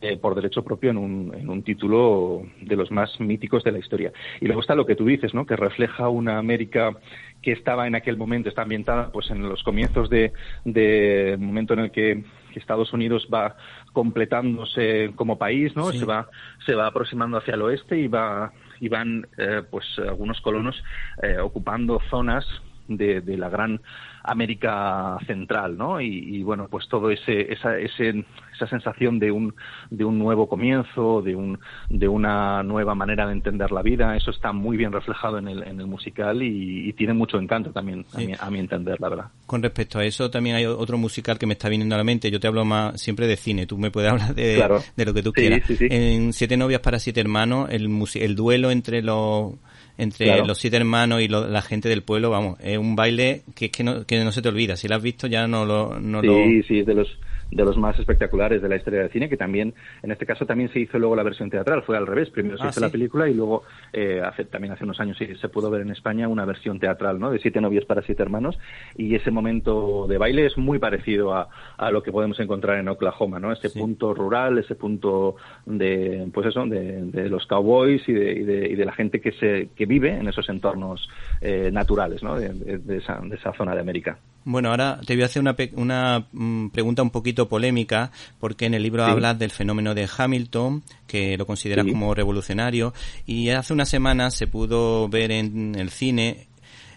eh, 0.00 0.16
por 0.16 0.34
derecho 0.34 0.62
propio 0.62 0.90
en 0.90 0.98
un, 0.98 1.34
en 1.34 1.48
un, 1.48 1.62
título 1.62 2.42
de 2.60 2.76
los 2.76 2.90
más 2.90 3.18
míticos 3.20 3.64
de 3.64 3.72
la 3.72 3.78
historia. 3.78 4.12
Y 4.40 4.46
luego 4.46 4.60
está 4.60 4.74
lo 4.74 4.86
que 4.86 4.94
tú 4.94 5.06
dices, 5.06 5.34
¿no? 5.34 5.46
que 5.46 5.56
refleja 5.56 6.08
una 6.08 6.38
América 6.38 6.96
que 7.42 7.52
estaba 7.52 7.86
en 7.86 7.94
aquel 7.94 8.16
momento, 8.16 8.48
está 8.48 8.62
ambientada 8.62 9.10
pues 9.10 9.30
en 9.30 9.48
los 9.48 9.62
comienzos 9.62 10.10
de, 10.10 10.32
de 10.64 11.36
momento 11.38 11.72
en 11.74 11.80
el 11.80 11.90
que 11.90 12.22
Estados 12.58 12.92
Unidos 12.92 13.28
va 13.32 13.56
completándose 13.92 15.12
como 15.16 15.38
país, 15.38 15.74
¿no? 15.74 15.92
Se 15.92 16.04
va 16.04 16.28
se 16.66 16.74
va 16.74 16.86
aproximando 16.86 17.38
hacia 17.38 17.54
el 17.54 17.62
oeste 17.62 17.98
y 17.98 18.08
va 18.08 18.52
y 18.80 18.88
van 18.88 19.26
eh, 19.38 19.62
pues 19.68 19.84
algunos 19.98 20.40
colonos 20.40 20.82
eh, 21.22 21.38
ocupando 21.38 22.00
zonas 22.10 22.44
de, 22.88 23.20
de 23.20 23.36
la 23.36 23.48
gran 23.48 23.80
América 24.28 25.16
Central, 25.26 25.76
¿no? 25.76 26.00
Y, 26.00 26.42
bueno, 26.42 26.68
pues 26.70 26.86
todo 26.88 27.10
ese, 27.10 27.52
esa, 27.52 27.78
ese, 27.78 28.24
esa 28.54 28.66
sensación 28.68 29.18
de 29.18 29.30
un, 29.30 29.54
de 29.90 30.04
un 30.04 30.18
nuevo 30.18 30.48
comienzo, 30.48 31.22
de, 31.22 31.34
un, 31.34 31.58
de 31.88 32.08
una 32.08 32.62
nueva 32.62 32.94
manera 32.94 33.26
de 33.26 33.32
entender 33.32 33.72
la 33.72 33.82
vida, 33.82 34.16
eso 34.16 34.30
está 34.30 34.52
muy 34.52 34.76
bien 34.76 34.92
reflejado 34.92 35.38
en 35.38 35.48
el, 35.48 35.62
en 35.62 35.80
el 35.80 35.86
musical 35.86 36.42
y, 36.42 36.92
tiene 36.98 37.12
mucho 37.12 37.38
encanto 37.38 37.70
también, 37.70 38.04
a, 38.40 38.50
mi, 38.50 38.58
entender, 38.58 39.00
la 39.00 39.08
verdad. 39.08 39.24
Con 39.46 39.62
respecto 39.62 40.00
a 40.00 40.04
eso, 40.04 40.28
también 40.30 40.56
hay 40.56 40.66
otro 40.66 40.98
musical 40.98 41.38
que 41.38 41.46
me 41.46 41.52
está 41.52 41.68
viniendo 41.68 41.94
a 41.94 41.98
la 41.98 42.02
mente. 42.02 42.28
Yo 42.28 42.40
te 42.40 42.48
hablo 42.48 42.64
más 42.64 43.00
siempre 43.00 43.28
de 43.28 43.36
cine, 43.36 43.66
tú 43.66 43.78
me 43.78 43.92
puedes 43.92 44.10
hablar 44.12 44.34
de, 44.34 44.82
de 44.96 45.04
lo 45.04 45.14
que 45.14 45.22
tú 45.22 45.32
quieras. 45.32 45.62
en 45.68 46.32
Siete 46.32 46.56
novias 46.56 46.80
para 46.80 46.98
siete 46.98 47.20
hermanos, 47.20 47.68
el, 47.70 47.88
el 48.16 48.34
duelo 48.34 48.72
entre 48.72 49.00
los 49.00 49.54
entre 49.98 50.46
los 50.46 50.58
siete 50.58 50.76
hermanos 50.76 51.20
y 51.20 51.28
la 51.28 51.60
gente 51.60 51.88
del 51.88 52.02
pueblo, 52.02 52.30
vamos, 52.30 52.58
es 52.60 52.78
un 52.78 52.96
baile 52.96 53.42
que 53.54 53.66
es 53.66 53.70
que 53.72 53.82
no, 53.82 54.06
que 54.06 54.22
no 54.22 54.32
se 54.32 54.40
te 54.40 54.48
olvida. 54.48 54.76
Si 54.76 54.88
lo 54.88 54.94
has 54.94 55.02
visto 55.02 55.26
ya 55.26 55.46
no 55.46 55.66
lo... 55.66 55.98
No 56.00 56.22
sí, 56.22 56.62
sí, 56.62 56.78
es 56.78 56.86
de 56.86 56.94
los 56.94 57.18
de 57.50 57.64
los 57.64 57.76
más 57.76 57.98
espectaculares 57.98 58.60
de 58.62 58.68
la 58.68 58.76
historia 58.76 59.00
del 59.00 59.10
cine, 59.10 59.28
que 59.28 59.36
también, 59.36 59.74
en 60.02 60.10
este 60.10 60.26
caso 60.26 60.46
también 60.46 60.70
se 60.72 60.80
hizo 60.80 60.98
luego 60.98 61.16
la 61.16 61.22
versión 61.22 61.50
teatral, 61.50 61.82
fue 61.82 61.96
al 61.96 62.06
revés, 62.06 62.30
primero 62.30 62.58
se 62.58 62.64
ah, 62.64 62.68
hizo 62.70 62.80
la 62.80 62.90
película 62.90 63.28
y 63.28 63.34
luego, 63.34 63.64
eh, 63.92 64.20
hace, 64.24 64.44
también 64.44 64.72
hace 64.72 64.84
unos 64.84 65.00
años 65.00 65.16
sí, 65.18 65.26
se 65.40 65.48
pudo 65.48 65.70
ver 65.70 65.82
en 65.82 65.90
España 65.90 66.28
una 66.28 66.44
versión 66.44 66.78
teatral, 66.78 67.18
¿no? 67.18 67.30
De 67.30 67.38
siete 67.38 67.60
novios 67.60 67.84
para 67.84 68.02
siete 68.02 68.22
hermanos, 68.22 68.58
y 68.96 69.14
ese 69.14 69.30
momento 69.30 70.06
de 70.08 70.18
baile 70.18 70.46
es 70.46 70.56
muy 70.56 70.78
parecido 70.78 71.34
a, 71.34 71.48
a 71.76 71.90
lo 71.90 72.02
que 72.02 72.12
podemos 72.12 72.38
encontrar 72.40 72.78
en 72.78 72.88
Oklahoma, 72.88 73.38
¿no? 73.38 73.52
Ese 73.52 73.70
punto 73.70 74.14
rural, 74.14 74.58
ese 74.58 74.74
punto 74.74 75.36
de, 75.66 76.28
pues 76.32 76.46
eso, 76.48 76.66
de, 76.66 77.02
de 77.04 77.28
los 77.28 77.46
cowboys 77.46 78.06
y 78.08 78.12
de, 78.12 78.32
y 78.32 78.44
de, 78.44 78.68
y 78.68 78.74
de, 78.74 78.84
la 78.84 78.92
gente 78.92 79.20
que 79.20 79.32
se, 79.32 79.68
que 79.76 79.86
vive 79.86 80.10
en 80.10 80.28
esos 80.28 80.48
entornos 80.48 81.08
eh, 81.40 81.70
naturales, 81.72 82.22
¿no? 82.22 82.38
De, 82.38 82.48
de, 82.52 82.96
esa, 82.96 83.20
de 83.22 83.36
esa 83.36 83.52
zona 83.54 83.74
de 83.74 83.80
América. 83.80 84.18
Bueno, 84.44 84.70
ahora 84.70 84.98
te 85.06 85.14
voy 85.14 85.22
a 85.22 85.26
hacer 85.26 85.42
una, 85.42 85.54
una 85.74 86.26
mm, 86.32 86.68
pregunta 86.70 87.02
un 87.02 87.10
poquito 87.10 87.37
polémica, 87.46 88.10
porque 88.40 88.64
en 88.64 88.72
el 88.72 88.82
libro 88.82 89.04
hablas 89.04 89.38
del 89.38 89.50
fenómeno 89.50 89.94
de 89.94 90.08
Hamilton, 90.16 90.82
que 91.06 91.36
lo 91.36 91.44
consideras 91.46 91.84
como 91.86 92.14
revolucionario, 92.14 92.94
y 93.26 93.50
hace 93.50 93.74
una 93.74 93.84
semana 93.84 94.30
se 94.30 94.46
pudo 94.46 95.08
ver 95.10 95.30
en 95.30 95.74
el 95.76 95.90
cine 95.90 96.48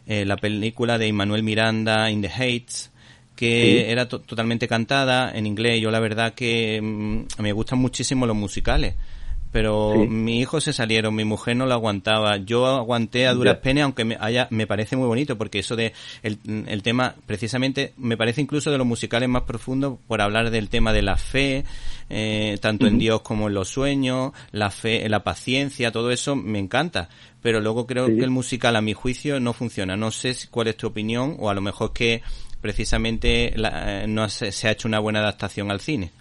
eh, 0.07 0.23
la 0.23 0.37
película 0.37 0.97
de 0.97 1.07
Immanuel 1.07 1.43
Miranda, 1.43 2.09
In 2.09 2.21
the 2.21 2.29
Heights, 2.29 2.91
que 3.35 3.91
era 3.91 4.07
totalmente 4.07 4.67
cantada 4.67 5.31
en 5.31 5.45
inglés. 5.45 5.81
Yo 5.81 5.91
la 5.91 5.99
verdad 5.99 6.33
que 6.33 6.79
mm, 6.81 7.41
me 7.41 7.51
gustan 7.51 7.79
muchísimo 7.79 8.25
los 8.25 8.35
musicales 8.35 8.95
pero 9.51 9.95
mi 10.07 10.39
hijo 10.39 10.61
se 10.61 10.71
salieron, 10.73 11.13
mi 11.13 11.25
mujer 11.25 11.55
no 11.55 11.65
lo 11.65 11.73
aguantaba, 11.73 12.37
yo 12.37 12.65
aguanté 12.67 13.27
a 13.27 13.33
duras 13.33 13.57
penas, 13.57 13.83
aunque 13.83 14.05
me, 14.05 14.17
haya, 14.19 14.47
me 14.49 14.65
parece 14.65 14.95
muy 14.95 15.07
bonito, 15.07 15.37
porque 15.37 15.59
eso 15.59 15.75
de 15.75 15.93
el, 16.23 16.39
el, 16.67 16.81
tema, 16.83 17.15
precisamente, 17.25 17.93
me 17.97 18.15
parece 18.15 18.41
incluso 18.41 18.71
de 18.71 18.77
los 18.77 18.87
musicales 18.87 19.27
más 19.27 19.43
profundos 19.43 19.99
por 20.07 20.21
hablar 20.21 20.51
del 20.51 20.69
tema 20.69 20.93
de 20.93 21.01
la 21.01 21.17
fe, 21.17 21.65
eh, 22.09 22.57
tanto 22.61 22.87
en 22.87 22.97
Dios 22.97 23.21
como 23.21 23.47
en 23.47 23.53
los 23.53 23.69
sueños, 23.69 24.31
la 24.51 24.71
fe, 24.71 25.07
la 25.09 25.23
paciencia, 25.23 25.91
todo 25.91 26.11
eso 26.11 26.35
me 26.35 26.59
encanta, 26.59 27.09
pero 27.41 27.59
luego 27.59 27.87
creo 27.87 28.07
que 28.07 28.23
el 28.23 28.29
musical, 28.29 28.75
a 28.75 28.81
mi 28.81 28.93
juicio, 28.93 29.39
no 29.39 29.53
funciona. 29.53 29.97
No 29.97 30.11
sé 30.11 30.35
cuál 30.49 30.67
es 30.67 30.77
tu 30.77 30.87
opinión, 30.87 31.35
o 31.39 31.49
a 31.49 31.53
lo 31.53 31.61
mejor 31.61 31.91
que 31.91 32.21
precisamente 32.61 33.53
la, 33.55 34.03
eh, 34.03 34.07
no 34.07 34.29
se, 34.29 34.51
se 34.51 34.67
ha 34.67 34.71
hecho 34.71 34.87
una 34.87 34.99
buena 34.99 35.19
adaptación 35.19 35.71
al 35.71 35.81
cine. 35.81 36.11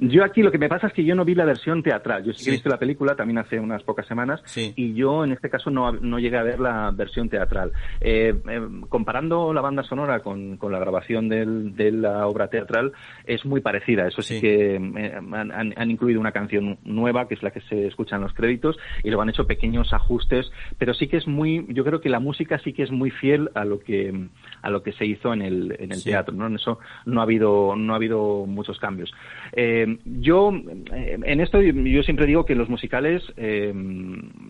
Yo 0.00 0.22
aquí 0.22 0.42
lo 0.42 0.52
que 0.52 0.58
me 0.58 0.68
pasa 0.68 0.86
es 0.86 0.92
que 0.92 1.04
yo 1.04 1.16
no 1.16 1.24
vi 1.24 1.34
la 1.34 1.44
versión 1.44 1.82
teatral. 1.82 2.24
Yo 2.24 2.32
sí 2.32 2.44
que 2.44 2.50
he 2.50 2.52
visto 2.52 2.68
la 2.68 2.78
película 2.78 3.16
también 3.16 3.38
hace 3.38 3.58
unas 3.58 3.82
pocas 3.82 4.06
semanas 4.06 4.40
y 4.56 4.94
yo 4.94 5.24
en 5.24 5.32
este 5.32 5.50
caso 5.50 5.70
no, 5.70 5.90
no 5.90 6.20
llegué 6.20 6.38
a 6.38 6.44
ver 6.44 6.60
la 6.60 6.92
versión 6.92 7.28
teatral. 7.28 7.72
Eh, 8.00 8.32
eh, 8.48 8.60
comparando 8.88 9.52
la 9.52 9.60
banda 9.60 9.82
sonora 9.82 10.20
con, 10.20 10.56
con 10.56 10.70
la 10.70 10.78
grabación 10.78 11.28
del, 11.28 11.74
de 11.74 11.90
la 11.90 12.28
obra 12.28 12.48
teatral 12.48 12.92
es 13.24 13.44
muy 13.44 13.60
parecida. 13.60 14.06
Eso 14.06 14.22
sí, 14.22 14.40
que 14.40 14.76
eh, 14.76 15.14
han, 15.32 15.74
han, 15.76 15.90
incluido 15.90 16.20
una 16.20 16.30
canción 16.30 16.78
nueva 16.84 17.26
que 17.26 17.34
es 17.34 17.42
la 17.42 17.50
que 17.50 17.60
se 17.62 17.88
escucha 17.88 18.16
en 18.16 18.22
los 18.22 18.34
créditos 18.34 18.76
y 19.02 19.08
luego 19.08 19.22
han 19.22 19.30
hecho 19.30 19.48
pequeños 19.48 19.92
ajustes, 19.92 20.48
pero 20.78 20.94
sí 20.94 21.08
que 21.08 21.16
es 21.16 21.26
muy, 21.26 21.66
yo 21.70 21.84
creo 21.84 22.00
que 22.00 22.08
la 22.08 22.20
música 22.20 22.60
sí 22.60 22.72
que 22.72 22.84
es 22.84 22.92
muy 22.92 23.10
fiel 23.10 23.50
a 23.54 23.64
lo 23.64 23.80
que 23.80 24.28
a 24.62 24.70
lo 24.70 24.82
que 24.84 24.92
se 24.92 25.06
hizo 25.06 25.32
en 25.32 25.42
el, 25.42 25.76
en 25.80 25.90
el 25.90 26.04
teatro. 26.04 26.34
¿no? 26.34 26.46
En 26.46 26.54
eso 26.54 26.78
no 27.04 27.18
ha 27.18 27.24
habido 27.24 27.74
no 27.74 27.94
ha 27.94 27.96
habido 27.96 28.46
muchos 28.46 28.78
cambios. 28.78 29.12
Eh, 29.52 29.87
yo, 30.04 30.52
eh, 30.92 31.18
en 31.22 31.40
esto, 31.40 31.60
yo 31.60 32.02
siempre 32.02 32.26
digo 32.26 32.44
que 32.44 32.54
los 32.54 32.68
musicales, 32.68 33.22
eh, 33.36 33.72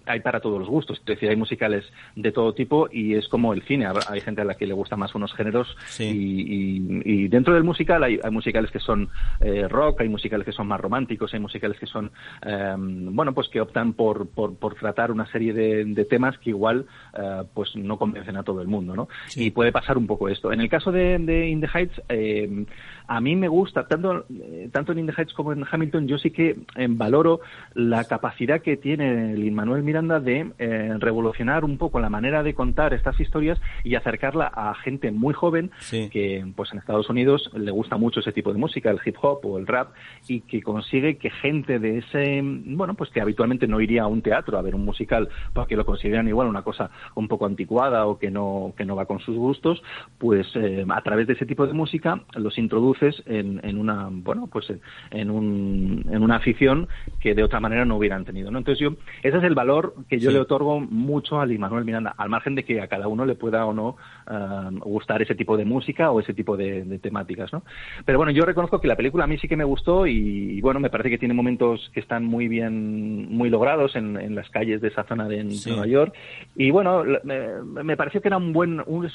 hay 0.06 0.20
para 0.20 0.40
todos 0.40 0.58
los 0.58 0.68
gustos. 0.68 0.98
Es 0.98 1.04
decir, 1.04 1.28
hay 1.28 1.36
musicales 1.36 1.84
de 2.16 2.32
todo 2.32 2.54
tipo 2.54 2.88
y 2.90 3.14
es 3.14 3.28
como 3.28 3.52
el 3.52 3.62
cine. 3.62 3.86
Hay 4.08 4.20
gente 4.20 4.42
a 4.42 4.44
la 4.44 4.54
que 4.54 4.66
le 4.66 4.74
gusta 4.74 4.96
más 4.96 5.14
unos 5.14 5.32
géneros 5.34 5.76
y, 5.98 7.28
dentro 7.28 7.54
del 7.54 7.64
musical 7.64 8.02
hay, 8.02 8.18
musicales 8.30 8.70
que 8.70 8.80
son 8.80 9.08
eh, 9.40 9.68
rock, 9.68 10.00
hay 10.00 10.08
musicales 10.08 10.44
que 10.44 10.52
son 10.52 10.66
más 10.66 10.80
románticos, 10.80 11.32
hay 11.34 11.40
musicales 11.40 11.78
que 11.78 11.86
son, 11.86 12.10
em, 12.42 13.14
bueno, 13.14 13.34
pues 13.34 13.48
que 13.48 13.60
optan 13.60 13.92
por, 13.92 14.28
por, 14.28 14.74
tratar 14.74 15.10
una 15.10 15.26
serie 15.30 15.52
de, 15.52 16.04
temas 16.04 16.38
que 16.38 16.50
igual 16.50 16.86
eh, 17.18 17.42
pues 17.52 17.76
no 17.76 17.98
convencen 17.98 18.36
a 18.36 18.42
todo 18.42 18.62
el 18.62 18.68
mundo, 18.68 18.94
¿no? 18.94 19.08
Y 19.36 19.50
puede 19.50 19.72
pasar 19.72 19.98
un 19.98 20.06
poco 20.06 20.28
esto. 20.28 20.52
En 20.52 20.60
el 20.60 20.68
caso 20.68 20.90
de, 20.90 21.18
de 21.18 21.48
In 21.48 21.60
the 21.60 21.68
Heights, 21.72 22.00
em, 22.08 22.66
a 23.08 23.20
mí 23.20 23.36
me 23.36 23.48
gusta, 23.48 23.86
tanto, 23.86 24.24
eh, 24.30 24.68
tanto 24.72 24.92
en 24.92 25.00
In 25.00 25.06
the 25.06 25.14
Heights 25.16 25.27
como 25.34 25.52
en 25.52 25.64
Hamilton, 25.70 26.08
yo 26.08 26.18
sí 26.18 26.30
que 26.30 26.56
valoro 26.88 27.40
la 27.74 28.04
capacidad 28.04 28.60
que 28.60 28.76
tiene 28.76 29.32
el 29.32 29.50
Manuel 29.52 29.82
Miranda 29.82 30.20
de 30.20 30.52
eh, 30.58 30.94
revolucionar 30.98 31.64
un 31.64 31.78
poco 31.78 32.00
la 32.00 32.10
manera 32.10 32.42
de 32.42 32.54
contar 32.54 32.94
estas 32.94 33.18
historias 33.20 33.60
y 33.84 33.94
acercarla 33.94 34.46
a 34.46 34.74
gente 34.74 35.10
muy 35.10 35.34
joven 35.34 35.70
que 35.90 36.46
pues 36.56 36.72
en 36.72 36.78
Estados 36.78 37.08
Unidos 37.08 37.50
le 37.54 37.70
gusta 37.70 37.96
mucho 37.96 38.20
ese 38.20 38.32
tipo 38.32 38.52
de 38.52 38.58
música, 38.58 38.90
el 38.90 39.00
hip 39.04 39.16
hop 39.20 39.44
o 39.44 39.58
el 39.58 39.66
rap 39.66 39.92
y 40.26 40.40
que 40.40 40.62
consigue 40.62 41.16
que 41.16 41.30
gente 41.30 41.78
de 41.78 41.98
ese 41.98 42.40
bueno 42.42 42.94
pues 42.94 43.10
que 43.10 43.20
habitualmente 43.20 43.66
no 43.66 43.80
iría 43.80 44.02
a 44.02 44.06
un 44.06 44.22
teatro 44.22 44.58
a 44.58 44.62
ver 44.62 44.74
un 44.74 44.84
musical 44.84 45.28
porque 45.52 45.76
lo 45.76 45.84
consideran 45.84 46.28
igual 46.28 46.48
una 46.48 46.62
cosa 46.62 46.90
un 47.14 47.28
poco 47.28 47.46
anticuada 47.46 48.06
o 48.06 48.18
que 48.18 48.30
no 48.30 48.72
que 48.76 48.84
no 48.84 48.96
va 48.96 49.06
con 49.06 49.20
sus 49.20 49.36
gustos 49.36 49.82
pues 50.18 50.46
eh, 50.54 50.84
a 50.88 51.02
través 51.02 51.26
de 51.26 51.34
ese 51.34 51.46
tipo 51.46 51.66
de 51.66 51.72
música 51.72 52.22
los 52.34 52.58
introduces 52.58 53.22
en, 53.26 53.60
en 53.64 53.78
una 53.78 54.08
bueno 54.10 54.46
pues 54.46 54.70
en 54.70 54.80
un, 55.12 56.04
en 56.10 56.22
una 56.22 56.36
afición 56.36 56.88
que 57.20 57.34
de 57.34 57.42
otra 57.42 57.60
manera 57.60 57.84
no 57.84 57.96
hubieran 57.96 58.24
tenido 58.24 58.50
¿no? 58.50 58.58
entonces 58.58 58.80
yo 58.80 58.96
ese 59.22 59.38
es 59.38 59.44
el 59.44 59.54
valor 59.54 59.94
que 60.08 60.18
yo 60.18 60.30
le 60.30 60.38
otorgo 60.38 60.80
mucho 60.80 61.40
a 61.40 61.46
Manuel 61.46 61.84
Miranda, 61.84 62.14
al 62.16 62.28
margen 62.28 62.54
de 62.54 62.64
que 62.64 62.80
a 62.80 62.88
cada 62.88 63.08
uno 63.08 63.24
le 63.24 63.34
pueda 63.34 63.64
o 63.64 63.72
no 63.72 63.96
eh, 64.30 64.78
gustar 64.80 65.22
ese 65.22 65.34
tipo 65.34 65.56
de 65.56 65.64
música 65.64 66.10
o 66.10 66.20
ese 66.20 66.34
tipo 66.34 66.56
de, 66.56 66.98
temáticas, 66.98 67.52
¿no? 67.52 67.62
Pero 68.04 68.18
bueno, 68.18 68.32
yo 68.32 68.44
reconozco 68.44 68.80
que 68.80 68.88
la 68.88 68.96
película 68.96 69.24
a 69.24 69.26
mí 69.26 69.38
sí 69.38 69.48
que 69.48 69.56
me 69.56 69.64
gustó 69.64 70.06
y, 70.06 70.60
bueno, 70.60 70.80
me 70.80 70.90
parece 70.90 71.10
que 71.10 71.18
tiene 71.18 71.34
momentos 71.34 71.90
que 71.94 72.00
están 72.00 72.24
muy 72.24 72.48
bien, 72.48 73.28
muy 73.30 73.50
logrados 73.50 73.96
en, 73.96 74.18
las 74.34 74.50
calles 74.50 74.80
de 74.80 74.88
esa 74.88 75.04
zona 75.04 75.26
de 75.26 75.44
Nueva 75.44 75.86
York 75.86 76.14
y 76.56 76.70
bueno, 76.70 77.02
me, 77.24 77.96
pareció 77.96 78.20
que 78.20 78.28
era 78.28 78.36
un 78.36 78.52
buen, 78.52 78.82
un, 78.86 79.08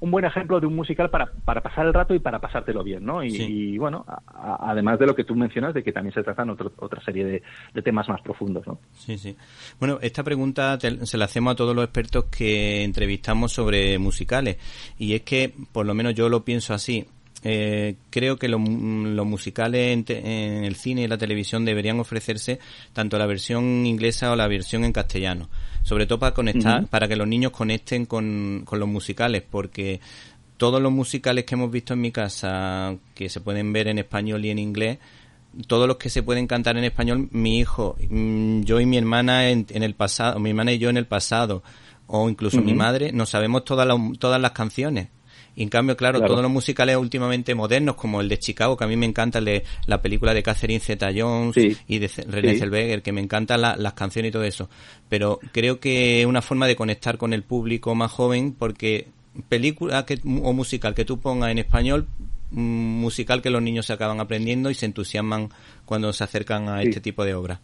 buen 0.00 0.24
ejemplo 0.24 0.60
de 0.60 0.66
un 0.66 0.76
musical 0.76 1.10
para, 1.10 1.30
para 1.44 1.60
pasar 1.60 1.86
el 1.86 1.94
rato 1.94 2.14
y 2.14 2.18
para 2.18 2.38
pasártelo 2.38 2.82
bien, 2.82 3.04
¿no? 3.04 3.24
Y, 3.24 3.78
bueno, 3.78 4.04
además 4.34 4.98
de 4.98 5.06
lo 5.06 5.14
que 5.14 5.21
tú 5.24 5.34
mencionas 5.34 5.74
de 5.74 5.82
que 5.82 5.92
también 5.92 6.14
se 6.14 6.22
tratan 6.22 6.50
otra 6.50 7.00
serie 7.04 7.24
de, 7.24 7.42
de 7.74 7.82
temas 7.82 8.08
más 8.08 8.20
profundos, 8.20 8.66
¿no? 8.66 8.78
Sí, 8.94 9.18
sí. 9.18 9.36
Bueno, 9.78 9.98
esta 10.02 10.22
pregunta 10.22 10.78
se 10.80 11.18
la 11.18 11.24
hacemos 11.24 11.52
a 11.52 11.56
todos 11.56 11.74
los 11.74 11.84
expertos 11.84 12.24
que 12.26 12.84
entrevistamos 12.84 13.52
sobre 13.52 13.98
musicales. 13.98 14.56
Y 14.98 15.14
es 15.14 15.22
que, 15.22 15.52
por 15.72 15.86
lo 15.86 15.94
menos 15.94 16.14
yo 16.14 16.28
lo 16.28 16.44
pienso 16.44 16.74
así. 16.74 17.06
Eh, 17.44 17.96
creo 18.10 18.36
que 18.36 18.48
los 18.48 18.60
musicales 18.60 20.08
en, 20.08 20.64
el 20.64 20.76
cine 20.76 21.02
y 21.02 21.08
la 21.08 21.18
televisión 21.18 21.64
deberían 21.64 21.98
ofrecerse 21.98 22.60
tanto 22.92 23.18
la 23.18 23.26
versión 23.26 23.84
inglesa 23.84 24.30
o 24.30 24.36
la 24.36 24.46
versión 24.46 24.84
en 24.84 24.92
castellano. 24.92 25.48
Sobre 25.82 26.06
todo 26.06 26.20
para 26.20 26.34
conectar, 26.34 26.86
para 26.86 27.08
que 27.08 27.16
los 27.16 27.26
niños 27.26 27.50
conecten 27.50 28.06
con, 28.06 28.62
con 28.64 28.78
los 28.78 28.88
musicales, 28.88 29.42
porque 29.42 30.00
todos 30.62 30.80
los 30.80 30.92
musicales 30.92 31.44
que 31.44 31.56
hemos 31.56 31.72
visto 31.72 31.92
en 31.92 32.00
mi 32.00 32.12
casa, 32.12 32.96
que 33.16 33.28
se 33.28 33.40
pueden 33.40 33.72
ver 33.72 33.88
en 33.88 33.98
español 33.98 34.44
y 34.44 34.50
en 34.50 34.60
inglés, 34.60 34.98
todos 35.66 35.88
los 35.88 35.96
que 35.96 36.08
se 36.08 36.22
pueden 36.22 36.46
cantar 36.46 36.76
en 36.76 36.84
español, 36.84 37.26
mi 37.32 37.58
hijo, 37.58 37.96
mm, 38.08 38.62
yo 38.62 38.78
y 38.78 38.86
mi 38.86 38.96
hermana 38.96 39.50
en, 39.50 39.66
el 39.68 39.96
pasado, 39.96 40.38
mi 40.38 40.50
hermana 40.50 40.70
y 40.70 40.78
yo 40.78 40.88
en 40.88 40.98
el 40.98 41.06
pasado, 41.08 41.64
o 42.06 42.30
incluso 42.30 42.60
mi 42.60 42.74
madre, 42.74 43.10
no 43.10 43.26
sabemos 43.26 43.64
todas 43.64 43.88
las, 43.88 43.98
todas 44.20 44.40
las 44.40 44.52
canciones. 44.52 45.08
Y 45.56 45.64
en 45.64 45.68
cambio, 45.68 45.96
claro, 45.96 46.20
todos 46.20 46.42
los 46.42 46.50
musicales 46.52 46.96
últimamente 46.96 47.56
modernos, 47.56 47.96
como 47.96 48.20
el 48.20 48.28
de 48.28 48.38
Chicago, 48.38 48.76
que 48.76 48.84
a 48.84 48.86
mí 48.86 48.96
me 48.96 49.06
encanta 49.06 49.40
el 49.40 49.44
de 49.44 49.64
la 49.86 50.00
película 50.00 50.32
de 50.32 50.44
Catherine 50.44 50.78
Zeta 50.78 51.10
Jones 51.12 51.56
y 51.88 51.98
de 51.98 52.08
René 52.28 52.56
Zellweger, 52.56 53.02
que 53.02 53.10
me 53.10 53.20
encantan 53.20 53.62
las 53.62 53.92
canciones 53.94 54.28
y 54.28 54.32
todo 54.32 54.44
eso. 54.44 54.70
Pero 55.08 55.40
creo 55.50 55.80
que 55.80 56.20
es 56.20 56.26
una 56.26 56.40
forma 56.40 56.68
de 56.68 56.76
conectar 56.76 57.18
con 57.18 57.32
el 57.32 57.42
público 57.42 57.96
más 57.96 58.12
joven, 58.12 58.52
porque 58.52 59.08
película 59.48 60.04
que, 60.06 60.20
o 60.24 60.52
musical 60.52 60.94
que 60.94 61.04
tú 61.04 61.20
pongas 61.20 61.50
en 61.50 61.58
español 61.58 62.08
musical 62.52 63.40
que 63.40 63.50
los 63.50 63.62
niños 63.62 63.86
se 63.86 63.94
acaban 63.94 64.20
aprendiendo 64.20 64.70
y 64.70 64.74
se 64.74 64.86
entusiasman 64.86 65.48
cuando 65.84 66.12
se 66.12 66.24
acercan 66.24 66.68
a 66.68 66.82
este 66.82 67.00
tipo 67.00 67.24
de 67.24 67.34
obras. 67.34 67.60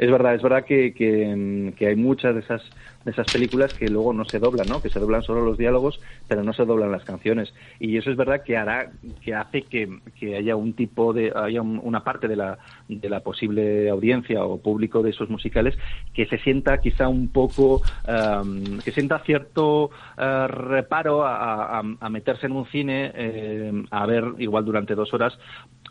Es 0.00 0.10
verdad, 0.10 0.34
es 0.34 0.40
verdad 0.40 0.64
que, 0.64 0.94
que, 0.94 1.86
hay 1.86 1.94
muchas 1.94 2.34
de 2.34 2.40
esas 2.40 2.62
de 3.04 3.10
esas 3.10 3.30
películas 3.32 3.72
que 3.72 3.88
luego 3.88 4.12
no 4.12 4.24
se 4.26 4.38
doblan, 4.38 4.66
¿no? 4.66 4.82
Que 4.82 4.90
se 4.90 4.98
doblan 4.98 5.22
solo 5.22 5.42
los 5.42 5.56
diálogos, 5.56 6.00
pero 6.28 6.42
no 6.42 6.52
se 6.52 6.64
doblan 6.64 6.92
las 6.92 7.04
canciones. 7.04 7.52
Y 7.78 7.96
eso 7.96 8.10
es 8.10 8.16
verdad 8.16 8.42
que 8.42 8.58
hará, 8.58 8.90
que 9.22 9.34
hace 9.34 9.62
que, 9.62 9.88
haya 10.36 10.56
un 10.56 10.74
tipo 10.74 11.12
de, 11.12 11.32
haya 11.34 11.62
una 11.62 12.02
parte 12.02 12.28
de 12.28 12.36
la, 12.36 12.58
de 12.88 13.08
la 13.08 13.20
posible 13.20 13.88
audiencia 13.88 14.44
o 14.44 14.58
público 14.58 15.02
de 15.02 15.10
esos 15.10 15.30
musicales 15.30 15.76
que 16.14 16.26
se 16.26 16.38
sienta 16.38 16.78
quizá 16.78 17.08
un 17.08 17.28
poco, 17.28 17.82
que 18.84 18.92
sienta 18.92 19.18
cierto 19.20 19.90
eh, 20.18 20.46
reparo 20.48 21.24
a, 21.26 21.82
meterse 22.10 22.46
en 22.46 22.52
un 22.52 22.66
cine 22.66 23.12
eh, 23.14 23.84
a 23.90 24.04
ver 24.06 24.24
igual 24.38 24.64
durante 24.64 24.94
dos 24.94 25.12
horas 25.14 25.38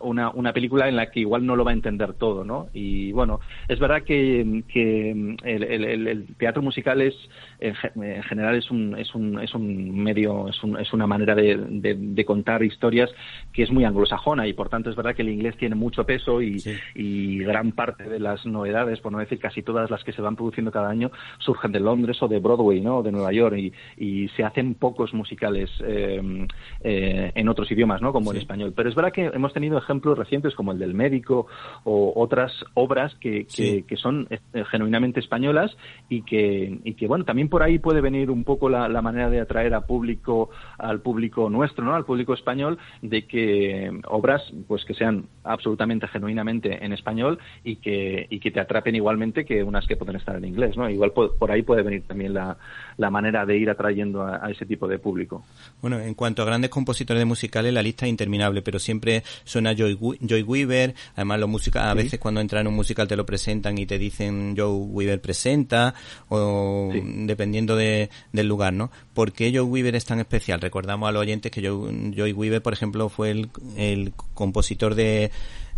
una, 0.01 0.29
una 0.31 0.53
película 0.53 0.87
en 0.87 0.95
la 0.95 1.09
que 1.11 1.21
igual 1.21 1.45
no 1.45 1.55
lo 1.55 1.63
va 1.63 1.71
a 1.71 1.73
entender 1.73 2.13
todo, 2.13 2.43
¿no? 2.43 2.67
Y 2.73 3.11
bueno, 3.11 3.39
es 3.67 3.79
verdad 3.79 3.98
que, 4.03 4.63
que 4.67 5.11
el, 5.43 5.63
el, 5.63 6.35
teatro 6.37 6.61
musical 6.61 7.01
es, 7.01 7.15
en, 7.59 7.75
general 8.23 8.55
es 8.55 8.69
un, 8.71 8.97
es 8.97 9.13
un, 9.15 9.39
es 9.39 9.53
un 9.53 9.99
medio, 9.99 10.47
es, 10.47 10.63
un, 10.63 10.79
es 10.79 10.91
una 10.93 11.07
manera 11.07 11.35
de, 11.35 11.57
de, 11.57 12.25
contar 12.25 12.63
historias 12.63 13.09
que 13.53 13.63
es 13.63 13.71
muy 13.71 13.85
anglosajona 13.85 14.47
y 14.47 14.53
por 14.53 14.69
tanto 14.69 14.89
es 14.89 14.95
verdad 14.95 15.15
que 15.15 15.21
el 15.21 15.29
inglés 15.29 15.57
tiene 15.57 15.75
mucho 15.75 16.05
peso 16.05 16.41
y, 16.41 16.61
y 16.95 17.39
gran 17.39 17.71
parte 17.71 18.03
de 18.03 18.19
las 18.19 18.45
novedades, 18.45 18.99
por 18.99 19.11
no 19.11 19.19
decir 19.19 19.39
casi 19.39 19.63
todas 19.63 19.89
las 19.89 20.03
que 20.03 20.13
se 20.13 20.21
van 20.21 20.35
produciendo 20.35 20.71
cada 20.71 20.89
año, 20.89 21.11
surgen 21.39 21.71
de 21.71 21.79
Londres 21.79 22.21
o 22.21 22.27
de 22.27 22.39
Broadway, 22.39 22.81
¿no? 22.81 22.97
O 22.97 23.03
de 23.03 23.11
Nueva 23.11 23.31
York 23.31 23.57
y, 23.57 23.73
y 23.97 24.27
se 24.29 24.43
hacen 24.43 24.75
pocos 24.75 25.13
musicales 25.13 25.69
eh, 25.85 26.47
eh, 26.81 27.31
en 27.35 27.49
otros 27.49 27.71
idiomas, 27.71 28.01
¿no? 28.01 28.11
Como 28.11 28.31
el 28.31 28.37
español. 28.37 28.73
Pero 28.75 28.89
es 28.89 28.95
verdad 28.95 29.11
que 29.11 29.25
hemos 29.25 29.53
tenido 29.53 29.77
ejemplos 29.77 30.17
recientes 30.17 30.55
como 30.55 30.71
el 30.71 30.79
del 30.79 30.93
médico 30.93 31.47
o 31.83 32.13
otras 32.15 32.51
obras 32.73 33.15
que, 33.15 33.45
que, 33.45 33.88
son 33.97 34.27
eh, 34.29 34.63
genuinamente 34.69 35.19
españolas 35.19 35.75
y 36.09 36.23
que, 36.23 36.79
y 36.83 36.93
que, 36.93 37.07
bueno, 37.07 37.25
también 37.25 37.49
por 37.49 37.63
ahí 37.63 37.79
puede 37.79 38.01
venir 38.01 38.31
un 38.31 38.43
poco 38.43 38.69
la, 38.69 38.87
manera 39.01 39.29
de 39.29 39.39
atraer 39.39 39.73
a 39.73 39.81
público, 39.81 40.49
al 40.77 41.01
público 41.01 41.49
nuestro, 41.49 41.83
¿no? 41.85 41.95
Al 41.95 42.05
público 42.05 42.33
español, 42.33 42.77
de 43.01 43.25
que 43.25 43.91
obras, 44.07 44.41
pues 44.67 44.85
que 44.85 44.93
sean 44.93 45.25
absolutamente 45.43 46.07
genuinamente 46.07 46.83
en 46.83 46.93
español 46.93 47.39
y 47.63 47.77
que, 47.77 48.27
y 48.29 48.39
que 48.39 48.51
te 48.51 48.59
atrapen 48.59 48.95
igualmente 48.95 49.45
que 49.45 49.63
unas 49.63 49.87
que 49.87 49.95
pueden 49.95 50.17
estar 50.17 50.35
en 50.35 50.45
inglés, 50.45 50.77
¿no? 50.77 50.89
Igual 50.89 51.11
por, 51.11 51.51
ahí 51.51 51.63
puede 51.63 51.81
venir 51.81 52.03
también 52.03 52.33
la, 52.33 52.57
la 52.97 53.09
manera 53.09 53.45
de 53.45 53.57
ir 53.57 53.69
atrayendo 53.69 54.21
a, 54.21 54.45
a, 54.45 54.51
ese 54.51 54.65
tipo 54.65 54.87
de 54.87 54.99
público. 54.99 55.43
Bueno, 55.81 55.99
en 55.99 56.13
cuanto 56.13 56.41
a 56.41 56.45
grandes 56.45 56.69
compositores 56.69 57.19
de 57.19 57.25
musicales, 57.25 57.73
la 57.73 57.81
lista 57.81 58.05
es 58.05 58.09
interminable, 58.09 58.61
pero 58.61 58.79
siempre 58.79 59.23
suena 59.43 59.73
Joy 59.73 59.97
Joy 60.21 60.43
Weaver, 60.43 60.93
además 61.15 61.39
los 61.39 61.49
músicos 61.49 61.81
a 61.81 61.93
veces 61.93 62.19
cuando 62.19 62.41
entran 62.41 62.61
en 62.61 62.67
un 62.67 62.75
musical 62.75 63.07
te 63.07 63.15
lo 63.15 63.25
presentan 63.25 63.77
y 63.79 63.85
te 63.85 63.97
dicen 63.97 64.55
Joy 64.55 64.87
Weaver 64.89 65.21
presenta, 65.21 65.93
o 66.27 66.91
dependiendo 66.93 67.75
de, 67.75 68.09
del 68.31 68.47
lugar, 68.47 68.73
¿no? 68.73 68.91
¿Por 69.13 69.31
qué 69.31 69.51
Joy 69.51 69.61
Weaver 69.61 69.95
es 69.95 70.05
tan 70.05 70.19
especial? 70.19 70.61
Recordamos 70.61 71.09
a 71.09 71.11
los 71.11 71.21
oyentes 71.21 71.51
que 71.51 71.61
Joy, 71.61 72.13
Joy 72.15 72.33
Weaver, 72.33 72.61
por 72.61 72.73
ejemplo, 72.73 73.09
fue 73.09 73.31
el, 73.31 73.49
el 73.77 74.13
compositor 74.33 74.95
de 74.95 75.31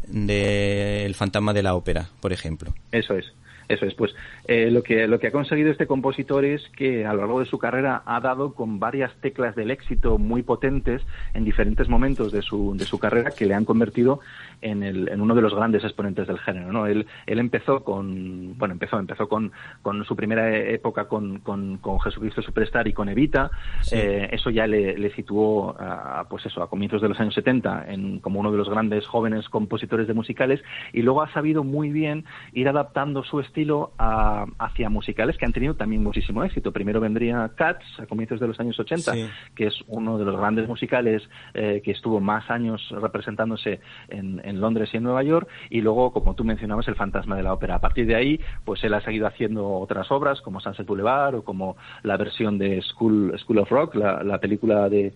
de 0.07 1.05
El 1.05 1.15
fantasma 1.15 1.53
de 1.53 1.63
la 1.63 1.75
ópera, 1.75 2.09
por 2.19 2.33
ejemplo. 2.33 2.73
Eso 2.91 3.15
es. 3.15 3.25
Eso 3.69 3.85
es, 3.85 3.93
pues 3.93 4.11
eh, 4.47 4.69
lo, 4.71 4.83
que, 4.83 5.07
lo 5.07 5.19
que 5.19 5.27
ha 5.27 5.31
conseguido 5.31 5.71
este 5.71 5.87
compositor 5.87 6.43
es 6.45 6.67
que 6.75 7.05
a 7.05 7.13
lo 7.13 7.19
largo 7.19 7.39
de 7.39 7.45
su 7.45 7.57
carrera 7.57 8.01
ha 8.05 8.19
dado 8.19 8.53
con 8.53 8.79
varias 8.79 9.13
teclas 9.21 9.55
del 9.55 9.71
éxito 9.71 10.17
muy 10.17 10.43
potentes 10.43 11.01
en 11.33 11.45
diferentes 11.45 11.87
momentos 11.87 12.31
de 12.31 12.41
su, 12.41 12.75
de 12.75 12.85
su 12.85 12.99
carrera 12.99 13.31
que 13.31 13.45
le 13.45 13.53
han 13.53 13.65
convertido 13.65 14.19
en, 14.61 14.83
el, 14.83 15.07
en 15.09 15.21
uno 15.21 15.35
de 15.35 15.41
los 15.41 15.53
grandes 15.53 15.83
exponentes 15.83 16.27
del 16.27 16.39
género. 16.39 16.71
¿no? 16.71 16.87
Él, 16.87 17.05
él 17.25 17.39
empezó 17.39 17.83
con, 17.83 18.57
bueno, 18.57 18.73
empezó, 18.73 18.99
empezó 18.99 19.29
con, 19.29 19.51
con 19.81 20.03
su 20.05 20.15
primera 20.15 20.55
época 20.57 21.05
con, 21.05 21.39
con, 21.39 21.77
con 21.77 21.99
Jesucristo 21.99 22.41
Superstar 22.41 22.87
y 22.87 22.93
con 22.93 23.09
Evita. 23.09 23.51
Eh, 23.91 24.29
eso 24.31 24.49
ya 24.49 24.67
le, 24.67 24.97
le 24.97 25.13
situó 25.13 25.75
a, 25.79 26.25
pues 26.29 26.45
eso, 26.45 26.61
a 26.61 26.69
comienzos 26.69 27.01
de 27.01 27.09
los 27.09 27.19
años 27.19 27.33
70 27.35 27.85
en, 27.89 28.19
como 28.19 28.39
uno 28.39 28.51
de 28.51 28.57
los 28.57 28.69
grandes 28.69 29.05
jóvenes 29.05 29.47
compositores 29.49 30.07
de 30.07 30.13
musicales 30.13 30.61
y 30.93 31.03
luego 31.03 31.21
ha 31.21 31.31
sabido 31.31 31.63
muy 31.63 31.89
bien 31.89 32.25
ir 32.53 32.67
adaptando 32.67 33.23
su 33.23 33.39
estilo 33.39 33.61
estilo 33.61 33.91
hacia 34.57 34.89
musicales 34.89 35.37
que 35.37 35.45
han 35.45 35.53
tenido 35.53 35.75
también 35.75 36.03
muchísimo 36.03 36.43
éxito. 36.43 36.71
Primero 36.71 36.99
vendría 36.99 37.51
Cats 37.55 37.85
a 37.99 38.05
comienzos 38.05 38.39
de 38.39 38.47
los 38.47 38.59
años 38.59 38.79
80, 38.79 39.13
que 39.55 39.67
es 39.67 39.75
uno 39.87 40.17
de 40.17 40.25
los 40.25 40.37
grandes 40.37 40.67
musicales 40.67 41.23
eh, 41.53 41.81
que 41.83 41.91
estuvo 41.91 42.19
más 42.19 42.49
años 42.49 42.81
representándose 42.89 43.79
en, 44.09 44.41
en, 44.43 44.61
Londres 44.61 44.89
y 44.93 44.97
en 44.97 45.03
Nueva 45.03 45.23
York, 45.23 45.47
y 45.69 45.81
luego, 45.81 46.11
como 46.11 46.35
tú 46.35 46.43
mencionabas, 46.43 46.87
El 46.87 46.95
fantasma 46.95 47.35
de 47.35 47.43
la 47.43 47.53
ópera. 47.53 47.75
A 47.75 47.79
partir 47.79 48.05
de 48.05 48.15
ahí, 48.15 48.39
pues 48.65 48.83
él 48.83 48.93
ha 48.93 49.01
seguido 49.01 49.27
haciendo 49.27 49.67
otras 49.67 50.11
obras 50.11 50.41
como 50.41 50.59
Sunset 50.59 50.85
Boulevard 50.85 51.35
o 51.35 51.43
como 51.43 51.77
la 52.03 52.17
versión 52.17 52.57
de 52.57 52.81
School, 52.81 53.33
School 53.39 53.59
of 53.59 53.69
Rock, 53.69 53.95
la, 53.95 54.39
película 54.39 54.89
de, 54.89 55.13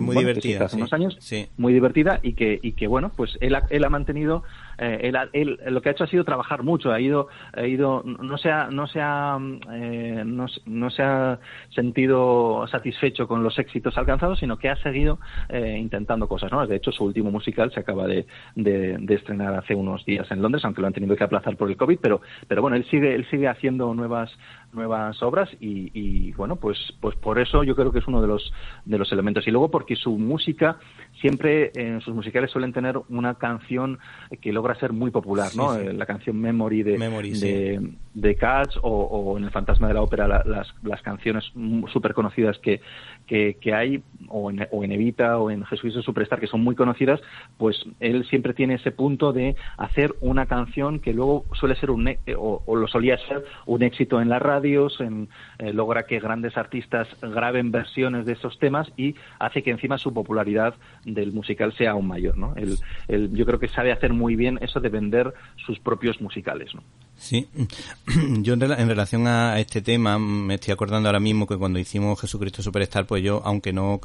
muy 0.00 0.16
divertida, 0.16 0.64
hace 0.66 0.76
unos 0.76 0.92
años, 0.92 1.18
muy 1.56 1.72
divertida 1.72 2.20
y 2.22 2.34
que, 2.34 2.58
y 2.62 2.72
que 2.72 2.86
bueno, 2.86 3.12
pues 3.16 3.36
él 3.40 3.56
él 3.70 3.84
ha 3.84 3.90
mantenido 3.90 4.42
eh, 4.78 5.12
él, 5.32 5.58
lo 5.66 5.82
que 5.82 5.88
ha 5.88 5.92
hecho 5.92 6.04
ha 6.04 6.08
sido 6.08 6.24
trabajar 6.24 6.62
mucho, 6.62 6.92
ha 6.92 7.00
ido, 7.00 7.28
ha 7.52 7.66
ido 7.66 8.02
no 8.04 8.38
se 8.38 8.50
ha, 8.50 8.68
no 8.70 8.86
se 8.86 9.00
ha, 9.00 9.38
eh, 9.72 10.22
no, 10.24 10.90
se 10.90 11.02
ha 11.02 11.38
sentido 11.70 12.66
satisfecho 12.68 13.26
con 13.28 13.42
los 13.42 13.58
éxitos 13.58 13.96
alcanzados, 13.98 14.38
sino 14.38 14.56
que 14.56 14.68
ha 14.68 14.76
seguido 14.76 15.18
eh, 15.48 15.76
intentando 15.78 16.28
cosas, 16.28 16.50
¿no? 16.52 16.66
De 16.66 16.76
hecho, 16.76 16.92
su 16.92 17.04
último 17.04 17.30
musical 17.30 17.72
se 17.72 17.80
acaba 17.80 18.06
de, 18.06 18.26
de, 18.54 19.14
estrenar 19.14 19.54
hace 19.54 19.74
unos 19.74 20.04
días 20.04 20.30
en 20.30 20.42
Londres, 20.42 20.64
aunque 20.64 20.80
lo 20.80 20.88
han 20.88 20.92
tenido 20.92 21.16
que 21.16 21.24
aplazar 21.24 21.56
por 21.56 21.70
el 21.70 21.76
COVID, 21.76 21.98
pero, 22.00 22.20
pero 22.48 22.62
bueno, 22.62 22.76
él 22.76 22.84
sigue, 22.90 23.14
él 23.14 23.26
sigue 23.30 23.48
haciendo 23.48 23.94
nuevas, 23.94 24.30
nuevas 24.74 25.22
obras 25.22 25.48
y, 25.60 25.90
y, 25.94 26.32
bueno, 26.32 26.56
pues, 26.56 26.78
pues 27.00 27.16
por 27.16 27.38
eso 27.38 27.64
yo 27.64 27.74
creo 27.74 27.92
que 27.92 27.98
es 27.98 28.06
uno 28.06 28.20
de 28.20 28.28
los, 28.28 28.52
de 28.84 28.98
los 28.98 29.10
elementos. 29.12 29.46
Y 29.46 29.50
luego 29.50 29.70
porque 29.70 29.96
su 29.96 30.18
música 30.18 30.78
siempre 31.20 31.72
en 31.74 32.00
sus 32.00 32.14
musicales 32.14 32.50
suelen 32.50 32.72
tener 32.72 33.00
una 33.08 33.34
canción 33.34 33.98
que 34.40 34.52
logra 34.52 34.74
ser 34.76 34.92
muy 34.92 35.10
popular, 35.10 35.50
¿no? 35.56 35.76
Eh, 35.76 35.92
la 35.92 36.06
canción 36.06 36.40
Memory 36.40 36.82
de, 36.82 36.98
de, 36.98 37.90
de, 38.14 38.34
Cats 38.36 38.78
o, 38.82 39.36
en 39.38 39.44
El 39.44 39.50
Fantasma 39.50 39.88
de 39.88 39.94
la 39.94 40.02
Ópera 40.02 40.26
las, 40.26 40.74
las 40.82 41.02
canciones 41.02 41.44
súper 41.92 42.14
conocidas 42.14 42.58
que, 42.58 42.80
que, 43.26 43.56
hay 43.74 44.02
o 44.28 44.50
en, 44.50 44.66
o 44.70 44.84
en 44.84 44.92
Evita 44.92 45.38
o 45.38 45.50
en 45.50 45.64
Jesucristo 45.64 46.02
Superstar 46.02 46.40
que 46.40 46.46
son 46.46 46.62
muy 46.62 46.74
conocidas, 46.74 47.20
pues 47.56 47.84
él 48.00 48.24
siempre 48.26 48.54
tiene 48.54 48.74
ese 48.74 48.90
punto 48.90 49.32
de 49.32 49.56
hacer 49.76 50.14
una 50.20 50.46
canción 50.46 51.00
que 51.00 51.12
luego 51.12 51.44
suele 51.54 51.76
ser 51.76 51.90
un, 51.90 52.08
o, 52.36 52.62
o 52.64 52.76
lo 52.76 52.86
solía 52.88 53.16
ser 53.18 53.44
un 53.66 53.82
éxito 53.82 54.20
en 54.20 54.28
la 54.28 54.38
radio 54.38 54.74
en, 55.00 55.28
eh, 55.58 55.72
logra 55.72 56.04
que 56.04 56.18
grandes 56.18 56.56
artistas 56.56 57.08
graben 57.20 57.70
versiones 57.70 58.26
de 58.26 58.32
esos 58.32 58.58
temas 58.58 58.90
y 58.96 59.14
hace 59.38 59.62
que 59.62 59.70
encima 59.70 59.98
su 59.98 60.12
popularidad 60.12 60.74
del 61.04 61.32
musical 61.32 61.72
sea 61.74 61.92
aún 61.92 62.08
mayor. 62.08 62.36
¿no? 62.36 62.54
yo 63.08 63.46
creo 63.46 63.58
que 63.58 63.68
sabe 63.68 63.92
hacer 63.92 64.12
muy 64.12 64.36
bien 64.36 64.58
eso 64.60 64.80
de 64.80 64.88
vender 64.88 65.32
sus 65.56 65.78
propios 65.78 66.20
musicales. 66.20 66.74
¿no? 66.74 66.82
Sí, 67.18 67.48
yo 68.42 68.54
en, 68.54 68.60
relación 68.60 69.26
a 69.26 69.58
este 69.58 69.80
tema 69.80 70.18
me 70.18 70.54
estoy 70.54 70.72
acordando 70.72 71.08
ahora 71.08 71.20
mismo 71.20 71.46
que 71.46 71.56
cuando 71.56 71.78
hicimos 71.78 72.20
Jesucristo 72.20 72.62
Superstar, 72.62 73.06
pues 73.06 73.22
yo, 73.22 73.40
aunque 73.44 73.72
no 73.72 74.00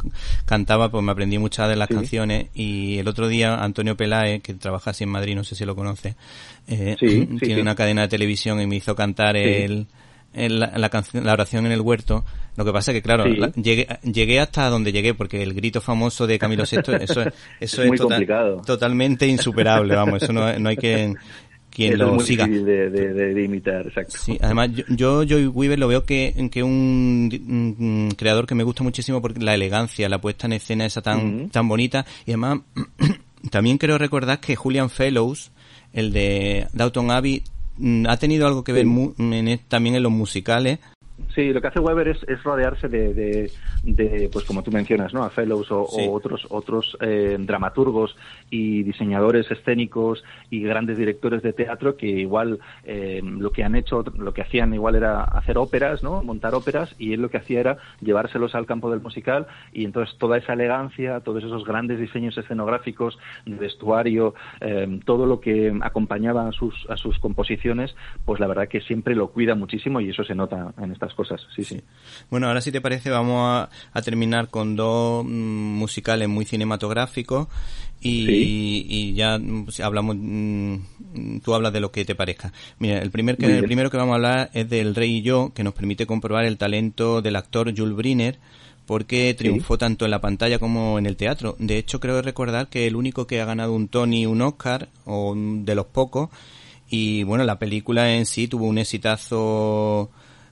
cantaba, 0.45 0.89
pues 0.89 1.03
me 1.03 1.11
aprendí 1.11 1.37
muchas 1.37 1.67
de 1.69 1.75
las 1.75 1.89
canciones. 1.89 2.47
Y 2.53 2.97
el 2.97 3.07
otro 3.07 3.27
día 3.27 3.61
Antonio 3.61 3.97
Peláez, 3.97 4.41
que 4.41 4.53
trabaja 4.53 4.91
así 4.91 5.03
en 5.03 5.09
Madrid, 5.09 5.35
no 5.35 5.43
sé 5.43 5.55
si 5.55 5.65
lo 5.65 5.75
conoce, 5.75 6.15
eh, 6.67 6.95
tiene 7.39 7.61
una 7.61 7.75
cadena 7.75 8.03
de 8.03 8.07
televisión 8.07 8.61
y 8.61 8.67
me 8.67 8.77
hizo 8.77 8.95
cantar 8.95 9.35
el 9.35 9.87
la, 10.33 10.89
canción, 10.89 11.25
la 11.25 11.33
oración 11.33 11.65
en 11.65 11.71
el 11.71 11.81
huerto. 11.81 12.23
Lo 12.55 12.65
que 12.65 12.71
pasa 12.71 12.91
es 12.91 12.97
que, 12.97 13.01
claro, 13.01 13.25
llegué, 13.55 13.87
llegué 14.03 14.39
hasta 14.39 14.69
donde 14.69 14.91
llegué, 14.91 15.13
porque 15.13 15.41
el 15.41 15.53
grito 15.53 15.81
famoso 15.81 16.27
de 16.27 16.37
Camilo 16.37 16.63
VI, 16.69 16.77
eso, 17.01 17.23
eso 17.59 17.83
es, 17.83 17.91
tota- 17.99 18.61
totalmente 18.65 19.27
insuperable, 19.27 19.95
vamos, 19.95 20.21
eso 20.23 20.33
no, 20.33 20.57
no 20.59 20.69
hay 20.69 20.77
que 20.77 21.13
quien 21.69 21.97
lo 21.97 22.19
siga. 22.19 22.47
De, 22.47 22.89
de, 22.89 23.43
imitar, 23.43 23.87
exacto. 23.87 24.17
Sí, 24.17 24.37
además, 24.41 24.71
yo, 24.73 24.83
yo, 24.89 25.23
Joy 25.23 25.47
Weaver 25.47 25.79
lo 25.79 25.87
veo 25.87 26.03
que, 26.03 26.49
que 26.51 26.63
un, 26.63 27.29
un, 27.79 28.11
creador 28.17 28.45
que 28.45 28.55
me 28.55 28.63
gusta 28.63 28.83
muchísimo 28.83 29.21
porque 29.21 29.39
la 29.39 29.53
elegancia, 29.53 30.09
la 30.09 30.19
puesta 30.19 30.47
en 30.47 30.53
escena 30.53 30.85
esa 30.85 31.01
tan, 31.01 31.49
tan 31.49 31.67
bonita, 31.67 32.05
y 32.25 32.31
además, 32.31 32.61
también 33.51 33.77
quiero 33.77 33.97
recordar 33.97 34.39
que 34.39 34.55
Julian 34.55 34.89
Fellows, 34.89 35.51
el 35.93 36.11
de 36.11 36.67
Downton 36.73 37.11
Abbey, 37.11 37.43
Mm, 37.79 38.07
ha 38.07 38.17
tenido 38.17 38.45
algo 38.45 38.63
que 38.63 38.73
ver 38.73 38.85
también 39.69 39.95
en 39.95 40.03
los 40.03 40.11
musicales 40.11 40.79
Sí, 41.35 41.53
lo 41.53 41.61
que 41.61 41.67
hace 41.67 41.79
Weber 41.79 42.07
es, 42.07 42.23
es 42.27 42.43
rodearse 42.43 42.87
de, 42.87 43.13
de, 43.83 44.29
pues 44.31 44.45
como 44.45 44.63
tú 44.63 44.71
mencionas, 44.71 45.13
¿no? 45.13 45.23
A 45.23 45.29
Fellows 45.29 45.71
o, 45.71 45.87
otros, 46.11 46.47
otros 46.49 46.97
eh, 47.01 47.37
dramaturgos 47.39 48.15
y 48.49 48.83
diseñadores 48.83 49.49
escénicos 49.51 50.23
y 50.49 50.61
grandes 50.63 50.97
directores 50.97 51.41
de 51.43 51.53
teatro 51.53 51.95
que 51.95 52.07
igual 52.07 52.59
eh, 52.83 53.21
lo 53.23 53.51
que 53.51 53.63
han 53.63 53.75
hecho, 53.75 54.03
lo 54.17 54.33
que 54.33 54.41
hacían 54.41 54.73
igual 54.73 54.95
era 54.95 55.23
hacer 55.23 55.57
óperas, 55.57 56.03
¿no? 56.03 56.23
Montar 56.23 56.55
óperas 56.55 56.95
y 56.97 57.13
él 57.13 57.21
lo 57.21 57.29
que 57.29 57.37
hacía 57.37 57.59
era 57.59 57.77
llevárselos 58.01 58.55
al 58.55 58.65
campo 58.65 58.89
del 58.89 59.01
musical 59.01 59.47
y 59.71 59.85
entonces 59.85 60.17
toda 60.17 60.37
esa 60.37 60.53
elegancia, 60.53 61.19
todos 61.21 61.43
esos 61.43 61.63
grandes 61.63 61.99
diseños 61.99 62.37
escenográficos, 62.37 63.19
de 63.45 63.55
vestuario, 63.55 64.33
eh, 64.61 64.99
todo 65.05 65.25
lo 65.25 65.39
que 65.39 65.77
acompañaba 65.81 66.47
a 66.47 66.51
sus, 66.51 66.87
a 66.89 66.97
sus 66.97 67.19
composiciones, 67.19 67.95
pues 68.25 68.39
la 68.39 68.47
verdad 68.47 68.67
que 68.67 68.81
siempre 68.81 69.15
lo 69.15 69.29
cuida 69.29 69.55
muchísimo 69.55 70.01
y 70.01 70.09
eso 70.09 70.23
se 70.23 70.35
nota 70.35 70.73
en 70.81 70.91
cosas, 71.13 71.41
sí, 71.55 71.63
sí. 71.63 71.81
Bueno, 72.29 72.47
ahora 72.47 72.61
si 72.61 72.71
te 72.71 72.81
parece 72.81 73.09
vamos 73.09 73.67
a, 73.93 74.01
terminar 74.01 74.49
con 74.49 74.75
dos 74.75 75.25
mm, 75.25 75.29
musicales 75.29 76.27
muy 76.27 76.45
cinematográficos 76.45 77.47
y, 78.01 79.13
ya 79.13 79.37
mm, 79.37 79.67
hablamos, 79.83 80.15
mm, 80.17 81.39
tú 81.43 81.53
hablas 81.53 81.73
de 81.73 81.79
lo 81.79 81.91
que 81.91 82.05
te 82.05 82.15
parezca. 82.15 82.53
Mira, 82.79 82.99
el, 82.99 83.11
primer 83.11 83.37
que, 83.37 83.45
el 83.45 83.63
primero 83.63 83.89
que 83.89 83.97
vamos 83.97 84.13
a 84.13 84.15
hablar 84.15 84.49
es 84.53 84.69
del 84.69 84.95
Rey 84.95 85.17
y 85.17 85.21
yo, 85.21 85.51
que 85.53 85.63
nos 85.63 85.73
permite 85.73 86.05
comprobar 86.05 86.45
el 86.45 86.57
talento 86.57 87.21
del 87.21 87.35
actor 87.35 87.73
Jules 87.75 87.95
Briner, 87.95 88.39
porque 88.85 89.35
triunfó 89.35 89.77
tanto 89.77 90.05
en 90.05 90.11
la 90.11 90.19
pantalla 90.19 90.57
como 90.57 90.97
en 90.97 91.05
el 91.05 91.15
teatro. 91.15 91.55
De 91.59 91.77
hecho, 91.77 91.99
creo 91.99 92.21
recordar 92.23 92.69
que 92.69 92.87
el 92.87 92.95
único 92.95 93.27
que 93.27 93.39
ha 93.39 93.45
ganado 93.45 93.73
un 93.73 93.87
Tony 93.87 94.21
y 94.21 94.25
un 94.25 94.41
Oscar, 94.41 94.89
o 95.05 95.35
de 95.37 95.75
los 95.75 95.85
pocos, 95.85 96.29
y 96.89 97.23
bueno, 97.23 97.43
la 97.43 97.59
película 97.59 98.15
en 98.15 98.25
sí 98.25 98.47
tuvo 98.47 98.65
un 98.65 98.79
exitazo 98.79 100.09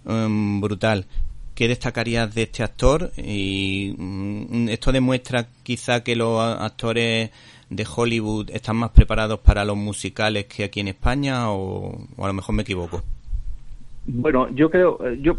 Em, 0.07 0.61
brutal. 0.61 1.05
¿Qué 1.53 1.67
destacarías 1.67 2.33
de 2.33 2.43
este 2.43 2.63
actor? 2.63 3.11
Y 3.17 3.93
mm, 3.97 4.69
esto 4.69 4.91
demuestra 4.91 5.47
quizá 5.63 6.01
que 6.03 6.15
los 6.15 6.39
actores 6.39 7.31
de 7.69 7.87
Hollywood 7.95 8.49
están 8.51 8.77
más 8.77 8.91
preparados 8.91 9.39
para 9.39 9.65
los 9.65 9.75
musicales 9.75 10.45
que 10.45 10.63
aquí 10.63 10.79
en 10.79 10.87
España 10.87 11.51
o, 11.51 12.07
a 12.17 12.27
lo 12.27 12.33
mejor 12.33 12.55
me 12.55 12.61
equivoco. 12.61 13.03
Bueno, 14.09 14.47
yo 14.55 14.69
creo, 14.69 15.05
eh, 15.05 15.17
yo, 15.21 15.35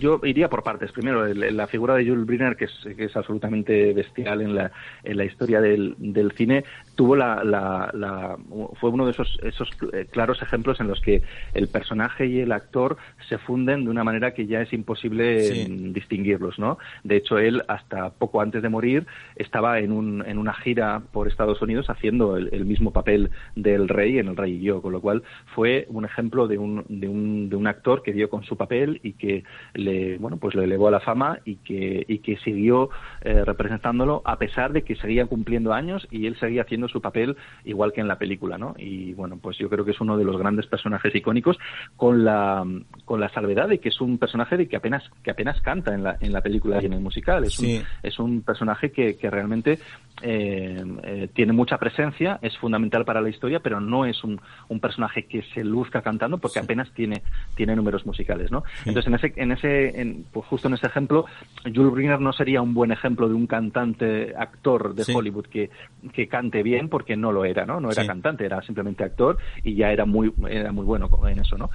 yo 0.00 0.20
iría 0.24 0.50
por 0.50 0.64
partes. 0.64 0.90
Primero, 0.90 1.24
la 1.32 1.68
figura 1.68 1.94
de 1.94 2.04
Jules 2.04 2.26
Briner, 2.26 2.56
que 2.56 2.64
es, 2.64 2.72
que 2.96 3.04
es 3.04 3.16
absolutamente 3.16 3.92
bestial 3.92 4.42
en 4.42 4.56
la, 4.56 4.72
en 5.04 5.16
la 5.16 5.24
historia 5.24 5.60
del, 5.60 5.94
del 5.98 6.32
cine, 6.32 6.64
tuvo 6.94 7.16
la, 7.16 7.42
la, 7.44 8.36
fue 8.80 8.90
uno 8.90 9.06
de 9.06 9.12
esos, 9.12 9.38
esos 9.42 9.68
eh, 9.92 10.06
claros 10.10 10.42
ejemplos 10.42 10.80
en 10.80 10.88
los 10.88 11.00
que 11.00 11.22
el 11.54 11.68
personaje 11.68 12.26
y 12.26 12.40
el 12.40 12.52
actor 12.52 12.96
se 13.28 13.38
funden 13.38 13.84
de 13.84 13.90
una 13.90 14.04
manera 14.04 14.34
que 14.34 14.46
ya 14.46 14.60
es 14.60 14.72
imposible 14.72 15.66
mm, 15.68 15.92
distinguirlos, 15.92 16.58
¿no? 16.58 16.78
De 17.04 17.16
hecho, 17.16 17.38
él 17.38 17.62
hasta 17.68 18.10
poco 18.10 18.40
antes 18.40 18.62
de 18.62 18.68
morir 18.68 19.06
estaba 19.36 19.78
en, 19.80 19.92
un, 19.92 20.24
en 20.26 20.38
una 20.38 20.54
gira 20.54 21.02
por 21.12 21.28
Estados 21.28 21.62
Unidos 21.62 21.88
haciendo 21.88 22.36
el, 22.36 22.50
el 22.52 22.64
mismo 22.64 22.92
papel 22.92 23.30
del 23.56 23.88
rey 23.88 24.18
en 24.18 24.28
El 24.28 24.36
Rey 24.36 24.52
y 24.54 24.60
yo, 24.60 24.82
con 24.82 24.92
lo 24.92 25.00
cual 25.00 25.22
fue 25.54 25.86
un 25.88 26.04
ejemplo 26.04 26.46
de 26.46 26.58
un, 26.58 26.84
de 26.88 27.08
un, 27.08 27.48
de 27.48 27.56
un 27.56 27.66
actor 27.66 28.02
que 28.02 28.12
dio 28.12 28.28
con 28.28 28.44
su 28.44 28.56
papel 28.56 29.00
y 29.02 29.12
que 29.12 29.44
le, 29.74 30.18
bueno, 30.18 30.36
pues 30.36 30.54
le 30.54 30.64
elevó 30.64 30.88
a 30.88 30.90
la 30.90 31.00
fama 31.00 31.38
y 31.44 31.56
que, 31.56 32.04
y 32.08 32.18
que 32.18 32.36
siguió 32.38 32.90
eh, 33.22 33.44
representándolo 33.44 34.22
a 34.24 34.38
pesar 34.38 34.72
de 34.72 34.82
que 34.82 34.96
seguía 34.96 35.26
cumpliendo 35.26 35.72
años 35.72 36.06
y 36.10 36.26
él 36.26 36.36
seguía 36.38 36.62
haciendo 36.62 36.81
su 36.88 37.00
papel 37.00 37.36
igual 37.64 37.92
que 37.92 38.00
en 38.00 38.08
la 38.08 38.16
película, 38.16 38.58
¿no? 38.58 38.74
Y 38.78 39.12
bueno, 39.14 39.38
pues 39.40 39.58
yo 39.58 39.68
creo 39.68 39.84
que 39.84 39.92
es 39.92 40.00
uno 40.00 40.16
de 40.16 40.24
los 40.24 40.38
grandes 40.38 40.66
personajes 40.66 41.14
icónicos 41.14 41.58
con 41.96 42.24
la, 42.24 42.64
con 43.04 43.20
la 43.20 43.28
salvedad 43.30 43.68
de 43.68 43.78
que 43.78 43.88
es 43.88 44.00
un 44.00 44.18
personaje 44.18 44.56
de 44.56 44.68
que 44.68 44.76
apenas, 44.76 45.02
que 45.22 45.30
apenas 45.30 45.60
canta 45.60 45.94
en 45.94 46.02
la, 46.02 46.16
en 46.20 46.32
la 46.32 46.40
película 46.40 46.82
y 46.82 46.86
en 46.86 46.94
el 46.94 47.00
musical. 47.00 47.44
Es, 47.44 47.58
un, 47.58 47.82
es 48.02 48.18
un 48.18 48.42
personaje 48.42 48.90
que, 48.90 49.16
que 49.16 49.30
realmente 49.30 49.78
eh, 50.22 50.84
eh, 51.02 51.28
tiene 51.34 51.52
mucha 51.52 51.78
presencia, 51.78 52.38
es 52.42 52.56
fundamental 52.58 53.04
para 53.04 53.20
la 53.20 53.28
historia, 53.28 53.60
pero 53.60 53.80
no 53.80 54.04
es 54.04 54.22
un, 54.24 54.40
un 54.68 54.80
personaje 54.80 55.24
que 55.26 55.42
se 55.54 55.64
luzca 55.64 56.02
cantando 56.02 56.38
porque 56.38 56.58
apenas 56.58 56.92
tiene, 56.92 57.22
tiene 57.56 57.74
números 57.76 58.06
musicales, 58.06 58.50
¿no? 58.50 58.62
Entonces, 58.84 59.06
en 59.06 59.14
ese, 59.14 59.32
en 59.36 59.52
ese 59.52 60.00
en, 60.00 60.24
pues 60.32 60.46
justo 60.46 60.68
en 60.68 60.74
ese 60.74 60.86
ejemplo, 60.86 61.26
Jules 61.64 61.92
Briner 61.92 62.20
no 62.20 62.32
sería 62.32 62.62
un 62.62 62.74
buen 62.74 62.92
ejemplo 62.92 63.28
de 63.28 63.34
un 63.34 63.46
cantante 63.46 64.34
actor 64.36 64.94
de 64.94 65.04
Hollywood 65.12 65.46
que, 65.46 65.70
que 66.12 66.28
cante 66.28 66.62
bien 66.62 66.71
bien 66.72 66.88
porque 66.88 67.16
no 67.16 67.32
lo 67.32 67.44
era, 67.44 67.66
¿no? 67.66 67.80
No 67.80 67.90
era 67.90 68.06
cantante, 68.06 68.44
era 68.44 68.62
simplemente 68.62 69.04
actor 69.04 69.36
y 69.62 69.74
ya 69.74 69.92
era 69.92 70.04
muy, 70.06 70.32
era 70.48 70.72
muy 70.72 70.84
bueno 70.84 71.08
en 71.26 71.38
eso, 71.38 71.58
¿no? 71.58 71.70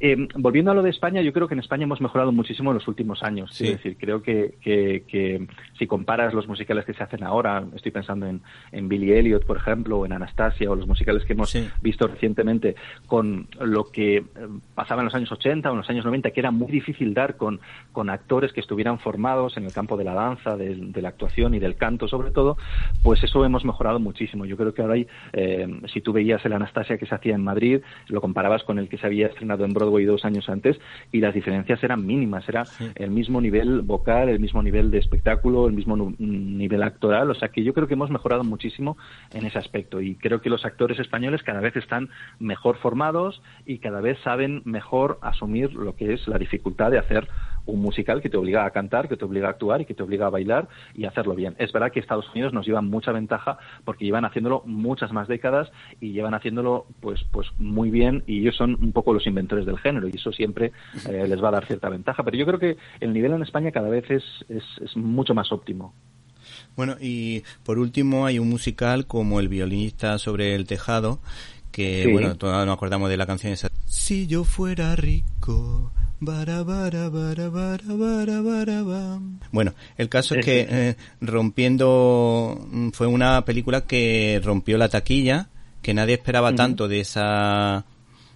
Eh, 0.00 0.28
volviendo 0.36 0.70
a 0.70 0.74
lo 0.74 0.82
de 0.82 0.90
España, 0.90 1.22
yo 1.22 1.32
creo 1.32 1.48
que 1.48 1.54
en 1.54 1.60
España 1.60 1.84
hemos 1.84 2.00
mejorado 2.00 2.32
muchísimo 2.32 2.70
en 2.70 2.74
los 2.74 2.88
últimos 2.88 3.22
años. 3.22 3.58
Es 3.60 3.72
decir, 3.72 3.96
creo 3.98 4.22
que, 4.22 4.54
que, 4.60 5.46
si 5.78 5.86
comparas 5.86 6.34
los 6.34 6.46
musicales 6.46 6.84
que 6.84 6.94
se 6.94 7.02
hacen 7.02 7.24
ahora, 7.24 7.64
estoy 7.74 7.92
pensando 7.92 8.26
en, 8.26 8.42
en 8.72 8.88
Billy 8.88 9.12
Elliot, 9.12 9.46
por 9.46 9.56
ejemplo, 9.56 9.98
o 9.98 10.06
en 10.06 10.12
Anastasia, 10.12 10.70
o 10.70 10.76
los 10.76 10.86
musicales 10.86 11.24
que 11.24 11.32
hemos 11.32 11.56
visto 11.80 12.06
recientemente, 12.06 12.76
con 13.06 13.48
lo 13.60 13.84
que 13.84 14.16
eh, 14.16 14.24
pasaba 14.74 15.00
en 15.00 15.06
los 15.06 15.14
años 15.14 15.32
80 15.32 15.68
o 15.68 15.72
en 15.72 15.78
los 15.78 15.90
años 15.90 16.04
90, 16.04 16.30
que 16.30 16.40
era 16.40 16.50
muy 16.50 16.70
difícil 16.70 17.14
dar 17.14 17.36
con, 17.36 17.60
con 17.92 18.10
actores 18.10 18.52
que 18.52 18.60
estuvieran 18.60 18.98
formados 18.98 19.56
en 19.56 19.64
el 19.64 19.72
campo 19.72 19.96
de 19.96 20.04
la 20.04 20.14
danza, 20.14 20.56
de, 20.56 21.02
la 21.02 21.08
actuación 21.08 21.54
y 21.54 21.58
del 21.58 21.76
canto, 21.76 22.06
sobre 22.08 22.30
todo, 22.30 22.56
pues 23.02 23.22
eso 23.22 23.44
hemos 23.44 23.64
mejorado 23.64 23.98
muchísimo. 23.98 24.41
Yo 24.44 24.56
creo 24.56 24.74
que 24.74 24.82
ahora, 24.82 24.94
hay, 24.94 25.06
eh, 25.32 25.66
si 25.92 26.00
tú 26.00 26.12
veías 26.12 26.44
el 26.44 26.52
Anastasia 26.52 26.98
que 26.98 27.06
se 27.06 27.14
hacía 27.14 27.34
en 27.34 27.44
Madrid, 27.44 27.80
lo 28.08 28.20
comparabas 28.20 28.62
con 28.64 28.78
el 28.78 28.88
que 28.88 28.98
se 28.98 29.06
había 29.06 29.26
estrenado 29.26 29.64
en 29.64 29.72
Broadway 29.72 30.04
dos 30.04 30.24
años 30.24 30.48
antes 30.48 30.78
y 31.10 31.20
las 31.20 31.34
diferencias 31.34 31.82
eran 31.82 32.04
mínimas. 32.06 32.48
Era 32.48 32.64
el 32.94 33.10
mismo 33.10 33.40
nivel 33.40 33.82
vocal, 33.82 34.28
el 34.28 34.40
mismo 34.40 34.62
nivel 34.62 34.90
de 34.90 34.98
espectáculo, 34.98 35.66
el 35.66 35.74
mismo 35.74 36.14
nivel 36.18 36.82
actoral. 36.82 37.30
O 37.30 37.34
sea 37.34 37.48
que 37.48 37.62
yo 37.62 37.74
creo 37.74 37.86
que 37.86 37.94
hemos 37.94 38.10
mejorado 38.10 38.44
muchísimo 38.44 38.96
en 39.32 39.46
ese 39.46 39.58
aspecto 39.58 40.00
y 40.00 40.14
creo 40.16 40.40
que 40.40 40.50
los 40.50 40.64
actores 40.64 40.98
españoles 40.98 41.42
cada 41.42 41.60
vez 41.60 41.76
están 41.76 42.10
mejor 42.38 42.76
formados 42.76 43.42
y 43.66 43.78
cada 43.78 44.00
vez 44.00 44.18
saben 44.24 44.62
mejor 44.64 45.18
asumir 45.22 45.72
lo 45.74 45.94
que 45.96 46.12
es 46.12 46.26
la 46.28 46.38
dificultad 46.38 46.90
de 46.90 46.98
hacer 46.98 47.28
un 47.66 47.80
musical 47.80 48.20
que 48.20 48.28
te 48.28 48.36
obliga 48.36 48.64
a 48.64 48.70
cantar, 48.70 49.08
que 49.08 49.16
te 49.16 49.24
obliga 49.24 49.48
a 49.48 49.50
actuar 49.50 49.80
y 49.80 49.84
que 49.84 49.94
te 49.94 50.02
obliga 50.02 50.26
a 50.26 50.30
bailar 50.30 50.68
y 50.94 51.04
hacerlo 51.04 51.34
bien. 51.34 51.54
Es 51.58 51.72
verdad 51.72 51.92
que 51.92 52.00
Estados 52.00 52.28
Unidos 52.30 52.52
nos 52.52 52.66
lleva 52.66 52.80
mucha 52.80 53.12
ventaja 53.12 53.58
porque 53.84 54.04
llevan 54.04 54.24
haciéndolo 54.24 54.62
muchas 54.66 55.12
más 55.12 55.28
décadas 55.28 55.70
y 56.00 56.12
llevan 56.12 56.34
haciéndolo 56.34 56.86
pues 57.00 57.20
pues 57.30 57.48
muy 57.58 57.90
bien 57.90 58.22
y 58.26 58.40
ellos 58.40 58.56
son 58.56 58.76
un 58.80 58.92
poco 58.92 59.12
los 59.12 59.26
inventores 59.26 59.66
del 59.66 59.78
género 59.78 60.08
y 60.08 60.16
eso 60.16 60.32
siempre 60.32 60.72
eh, 61.08 61.26
les 61.28 61.42
va 61.42 61.48
a 61.48 61.52
dar 61.52 61.66
cierta 61.66 61.88
ventaja. 61.88 62.22
Pero 62.22 62.36
yo 62.36 62.46
creo 62.46 62.58
que 62.58 62.76
el 63.00 63.12
nivel 63.12 63.32
en 63.32 63.42
España 63.42 63.70
cada 63.70 63.88
vez 63.88 64.10
es, 64.10 64.24
es, 64.48 64.96
mucho 64.96 65.34
más 65.34 65.52
óptimo. 65.52 65.94
Bueno, 66.76 66.96
y 67.00 67.42
por 67.64 67.78
último 67.78 68.26
hay 68.26 68.38
un 68.38 68.48
musical 68.48 69.06
como 69.06 69.40
El 69.40 69.48
violinista 69.48 70.18
sobre 70.18 70.54
el 70.54 70.66
tejado, 70.66 71.20
que 71.70 72.08
bueno, 72.12 72.36
todos 72.36 72.66
nos 72.66 72.74
acordamos 72.74 73.08
de 73.08 73.16
la 73.16 73.26
canción 73.26 73.52
esa. 73.52 73.68
Si 73.86 74.26
yo 74.26 74.44
fuera 74.44 74.96
rico, 74.96 75.92
bueno, 79.50 79.74
el 79.96 80.08
caso 80.08 80.36
es 80.36 80.44
que 80.44 80.66
eh, 80.68 80.96
rompiendo 81.20 82.66
mm, 82.70 82.90
fue 82.90 83.06
una 83.06 83.44
película 83.44 83.82
que 83.82 84.40
rompió 84.42 84.78
la 84.78 84.88
taquilla, 84.88 85.48
que 85.82 85.94
nadie 85.94 86.14
esperaba 86.14 86.54
tanto 86.54 86.86
de 86.86 87.00
esa 87.00 87.84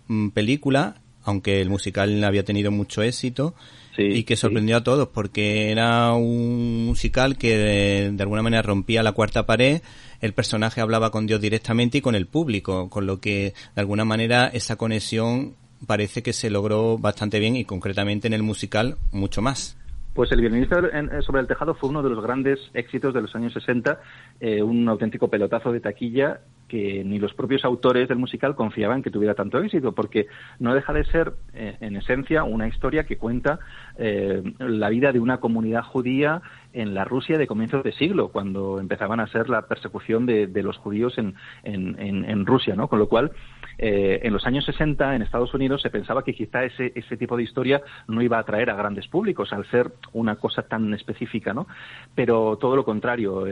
mm, 0.09 0.31
película, 0.31 0.97
aunque 1.23 1.61
el 1.61 1.69
musical 1.69 2.23
había 2.25 2.45
tenido 2.45 2.71
mucho 2.71 3.03
éxito. 3.03 3.55
y 3.99 4.25
que 4.25 4.37
sorprendió 4.37 4.77
a 4.77 4.85
todos 4.85 5.09
porque 5.09 5.71
era 5.71 6.13
un 6.13 6.85
musical 6.85 7.39
que 7.39 7.57
de, 7.57 8.23
alguna 8.23 8.43
manera 8.43 8.61
rompía 8.61 9.03
la 9.03 9.13
cuarta 9.13 9.47
pared, 9.47 9.81
el 10.21 10.35
personaje 10.35 10.83
hablaba 10.83 11.11
con 11.11 11.27
Dios 11.27 11.41
directamente 11.41 11.99
y 11.99 12.01
con 12.03 12.15
el 12.15 12.27
público, 12.27 12.91
con 12.91 13.07
lo 13.07 13.21
que 13.21 13.55
de 13.75 13.81
alguna 13.81 14.05
manera 14.05 14.49
esa 14.49 14.77
conexión 14.77 15.55
parece 15.87 16.23
que 16.23 16.33
se 16.33 16.51
logró 16.51 16.99
bastante 16.99 17.39
bien 17.39 17.57
y 17.57 17.65
concretamente 17.65 18.27
en 18.27 18.33
el 18.33 18.43
musical 18.43 18.97
mucho 19.13 19.43
más. 19.43 19.77
Pues 20.15 20.33
El 20.33 20.41
violinista 20.41 20.79
eh, 20.81 21.21
sobre 21.21 21.43
el 21.43 21.47
tejado 21.47 21.75
fue 21.75 21.91
uno 21.91 22.03
de 22.03 22.09
los 22.09 22.23
grandes 22.23 22.59
éxitos 22.73 23.13
de 23.13 23.21
los 23.21 23.35
años 23.35 23.53
60, 23.53 24.01
eh, 24.41 24.63
un 24.63 24.89
auténtico 24.89 25.29
pelotazo 25.29 25.73
de 25.73 25.81
taquilla 25.81 26.41
que 26.69 27.05
ni 27.05 27.19
los 27.19 27.33
propios 27.35 27.65
autores 27.65 28.09
del 28.09 28.19
musical 28.19 28.55
confiaban 28.55 29.03
que 29.03 29.11
tuviera 29.11 29.35
tanto 29.35 29.59
éxito, 29.59 29.93
porque 29.93 30.27
no 30.59 30.75
deja 30.75 30.93
de 30.93 31.05
ser, 31.05 31.35
eh, 31.55 31.77
en 31.81 31.97
esencia, 31.97 32.45
una 32.45 32.69
historia 32.69 33.05
que 33.05 33.17
cuenta 33.17 33.59
eh, 33.99 34.43
la 34.59 34.89
vida 34.89 35.13
de 35.13 35.21
una 35.21 35.39
comunidad 35.39 35.83
judía 35.83 36.43
en 36.73 36.95
la 36.95 37.05
Rusia 37.05 37.39
de 37.39 37.47
comienzos 37.47 37.85
de 37.85 37.93
siglo, 37.93 38.29
cuando 38.29 38.81
empezaban 38.81 39.21
a 39.21 39.27
ser 39.29 39.49
la 39.49 39.63
persecución 39.63 40.27
de, 40.27 40.47
los 40.63 40.77
judíos 40.77 41.17
en, 41.17 42.47
Rusia, 42.47 42.75
¿no? 42.75 42.89
Con 42.89 42.99
lo 42.99 43.09
cual, 43.09 43.33
eh, 43.79 44.21
en 44.23 44.33
los 44.33 44.47
años 44.47 44.65
60 44.65 45.15
en 45.15 45.23
Estados 45.23 45.53
Unidos 45.55 45.83
se 45.83 45.91
pensaba 45.91 46.25
que 46.25 46.35
quizá 46.35 46.65
ese, 46.65 46.93
ese 46.95 47.17
tipo 47.17 47.37
de 47.37 47.43
historia 47.43 47.83
no 48.09 48.23
iba 48.23 48.37
a 48.37 48.41
atraer 48.41 48.71
a 48.71 48.75
grandes 48.75 49.07
públicos 49.09 49.53
al 49.53 49.67
ser 49.71 49.93
una 50.13 50.37
cosa 50.37 50.63
tan 50.63 50.93
específica, 50.95 51.53
¿no? 51.53 51.67
Pero 52.15 52.57
todo 52.57 52.77
lo 52.77 52.85
contrario, 52.85 53.45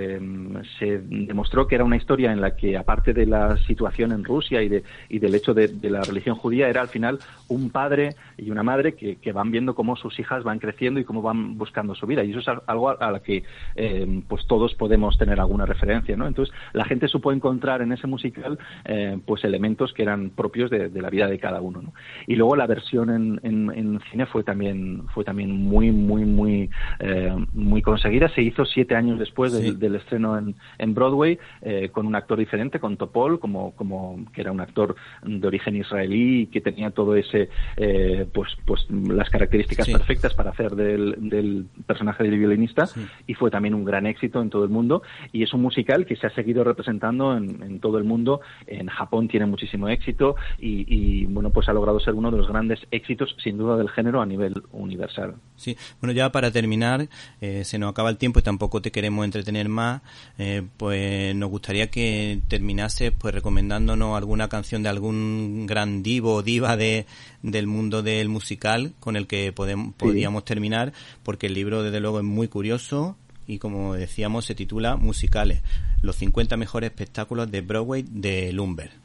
se 0.79 0.99
demostró 0.99 1.67
que 1.67 1.75
era 1.75 1.85
una 1.85 1.97
historia 1.97 2.33
en 2.33 2.41
la 2.41 2.57
que, 2.57 2.77
aparte 2.77 3.13
de 3.13 3.27
la 3.27 3.57
situación 3.59 4.13
en 4.13 4.25
Rusia 4.25 4.63
y, 4.63 4.69
de, 4.69 4.85
y 5.09 5.19
del 5.19 5.35
hecho 5.35 5.55
de, 5.55 5.71
la 5.83 6.03
religión 6.03 6.37
judía 6.37 6.69
era 6.69 6.81
al 6.81 6.89
final 6.89 7.19
un 7.49 7.71
padre 7.71 8.15
y 8.37 8.51
una 8.51 8.63
madre 8.63 8.95
que, 8.95 9.33
van 9.35 9.51
viendo 9.51 9.75
cómo 9.75 9.97
sus 9.97 10.17
hijas 10.21 10.45
van 10.45 10.61
creciendo 10.61 11.01
y 11.01 11.05
cómo 11.05 11.21
van 11.21 11.59
buscando 11.59 11.95
su 11.95 12.07
vida. 12.07 12.23
Y 12.23 12.31
eso 12.31 12.39
es 12.39 12.59
algo 12.67 12.91
a, 12.91 13.11
la 13.11 13.21
que 13.21 13.43
eh, 13.75 14.23
pues 14.29 14.47
todos 14.47 14.75
podemos 14.75 15.19
tener 15.19 15.41
alguna 15.41 15.67
referencia. 15.67 16.17
¿no? 16.17 16.27
Entonces 16.27 16.55
la 16.73 16.85
gente 16.85 17.09
supo 17.09 17.33
encontrar 17.33 17.83
en 17.83 17.93
ese 17.93 18.07
musical 18.07 18.59
eh, 18.85 19.19
pues 19.27 19.43
elementos 19.43 19.93
que 19.93 20.03
eran 20.03 20.14
propios 20.31 20.71
de, 20.71 20.91
la 20.91 21.11
vida 21.11 21.27
de 21.27 21.39
cada 21.39 21.61
uno. 21.61 21.83
¿no? 21.83 21.93
Y 22.27 22.37
luego 22.37 22.57
la 22.57 22.67
versión 22.67 23.11
en, 23.11 23.41
en, 23.43 24.01
cine 24.11 24.27
fue 24.27 24.43
también, 24.43 25.05
fue 25.15 25.25
también 25.25 25.51
muy, 25.51 25.91
muy, 25.91 26.25
muy, 26.25 26.71
eh, 27.01 27.35
muy 27.53 27.83
conseguida. 27.83 28.29
Se 28.29 28.43
hizo 28.43 28.65
siete 28.65 28.95
años 28.95 29.19
después 29.19 29.53
del, 29.53 29.95
estreno 29.95 30.39
en, 30.39 30.55
en 30.79 30.95
Broadway 30.95 31.39
con 31.93 32.07
un 32.07 32.15
actor 32.15 32.39
diferente, 32.39 32.81
con 32.81 32.97
Topol, 32.97 33.39
como, 33.39 33.73
como 33.75 34.25
que 34.33 34.41
era 34.41 34.53
un 34.53 34.61
actor 34.61 34.97
de 35.23 35.47
origen 35.47 35.77
israelí 35.77 36.47
que 36.47 36.61
tenía 36.61 36.91
todo 36.91 37.17
ese, 37.17 37.49
eh, 37.77 38.27
pues, 38.33 38.57
pues 38.65 38.87
las 38.91 39.31
características 39.31 39.89
perfectas 39.89 40.35
para 40.35 40.51
hacer 40.51 40.73
del, 40.73 41.17
del 41.19 41.67
personaje 41.87 42.25
del 42.25 42.39
violinista 42.39 42.89
y 43.27 43.35
fue 43.35 43.51
también 43.51 43.75
un 43.75 43.85
gran 43.85 44.07
éxito 44.07 44.41
en 44.43 44.51
todo 44.51 44.65
el 44.65 44.71
mundo 44.71 45.03
y 45.33 45.43
es 45.43 45.53
un 45.53 45.63
musical 45.63 46.07
que 46.07 46.17
se 46.17 46.27
ha 46.27 46.31
seguido 46.31 46.65
representando 46.65 47.37
en, 47.37 47.63
en 47.63 47.81
todo 47.81 47.99
el 47.99 48.05
mundo. 48.05 48.41
En 48.67 48.87
Japón 48.89 49.29
tiene 49.29 49.47
muchísimo 49.47 49.89
éxito 49.89 50.04
y, 50.09 50.85
y, 50.87 51.25
bueno, 51.27 51.51
pues 51.51 51.69
ha 51.69 51.73
logrado 51.73 52.01
ser 52.01 52.15
uno 52.15 52.31
de 52.31 52.39
los 52.39 52.49
grandes 52.49 52.81
éxitos 52.91 53.37
sin 53.43 53.59
duda 53.59 53.77
del 53.77 53.89
género 53.91 54.21
a 54.21 54.27
nivel 54.27 54.55
universal. 54.73 55.35
Sí, 55.57 55.77
bueno, 56.01 56.13
ya 56.13 56.31
para 56.31 56.51
terminar, 56.51 57.09
eh, 57.41 57.65
se 57.65 57.79
nos 57.79 57.91
acaba 57.91 58.11
el 58.11 58.17
tiempo 58.17 58.39
y 58.39 58.43
tampoco 58.43 58.83
te 58.83 58.91
queremos 58.91 59.25
entretener 59.25 59.69
más, 59.69 60.03
eh, 60.39 60.63
pues 60.77 61.35
nos 61.35 61.51
gustaría 61.51 61.91
que 61.91 62.41
terminas 62.49 63.03
pues 63.19 63.35
recomendándonos 63.35 64.17
alguna 64.17 64.49
canción 64.49 64.83
de 64.83 64.89
algún 64.89 65.67
gran 65.67 66.03
divo 66.03 66.35
o 66.35 66.43
diva 66.43 66.77
de, 66.77 67.07
del 67.43 67.67
mundo 67.67 68.03
del 68.03 68.29
musical 68.29 68.93
con 69.01 69.17
el 69.17 69.27
que 69.27 69.53
podemos, 69.53 69.95
podríamos 69.95 70.45
terminar, 70.45 70.93
porque 71.23 71.47
el 71.47 71.55
libro 71.55 71.83
desde 71.83 72.01
luego 72.01 72.19
es 72.19 72.25
muy 72.25 72.49
curioso 72.49 73.17
y 73.47 73.59
como 73.59 73.95
decíamos 73.95 74.45
se 74.47 74.55
titula 74.55 74.97
Musicales, 74.97 75.63
los 76.03 76.17
50 76.17 76.57
mejores 76.57 76.91
espectáculos 76.91 77.51
de 77.51 77.61
Broadway 77.61 78.05
de 78.09 78.53
Lumber. 78.53 79.04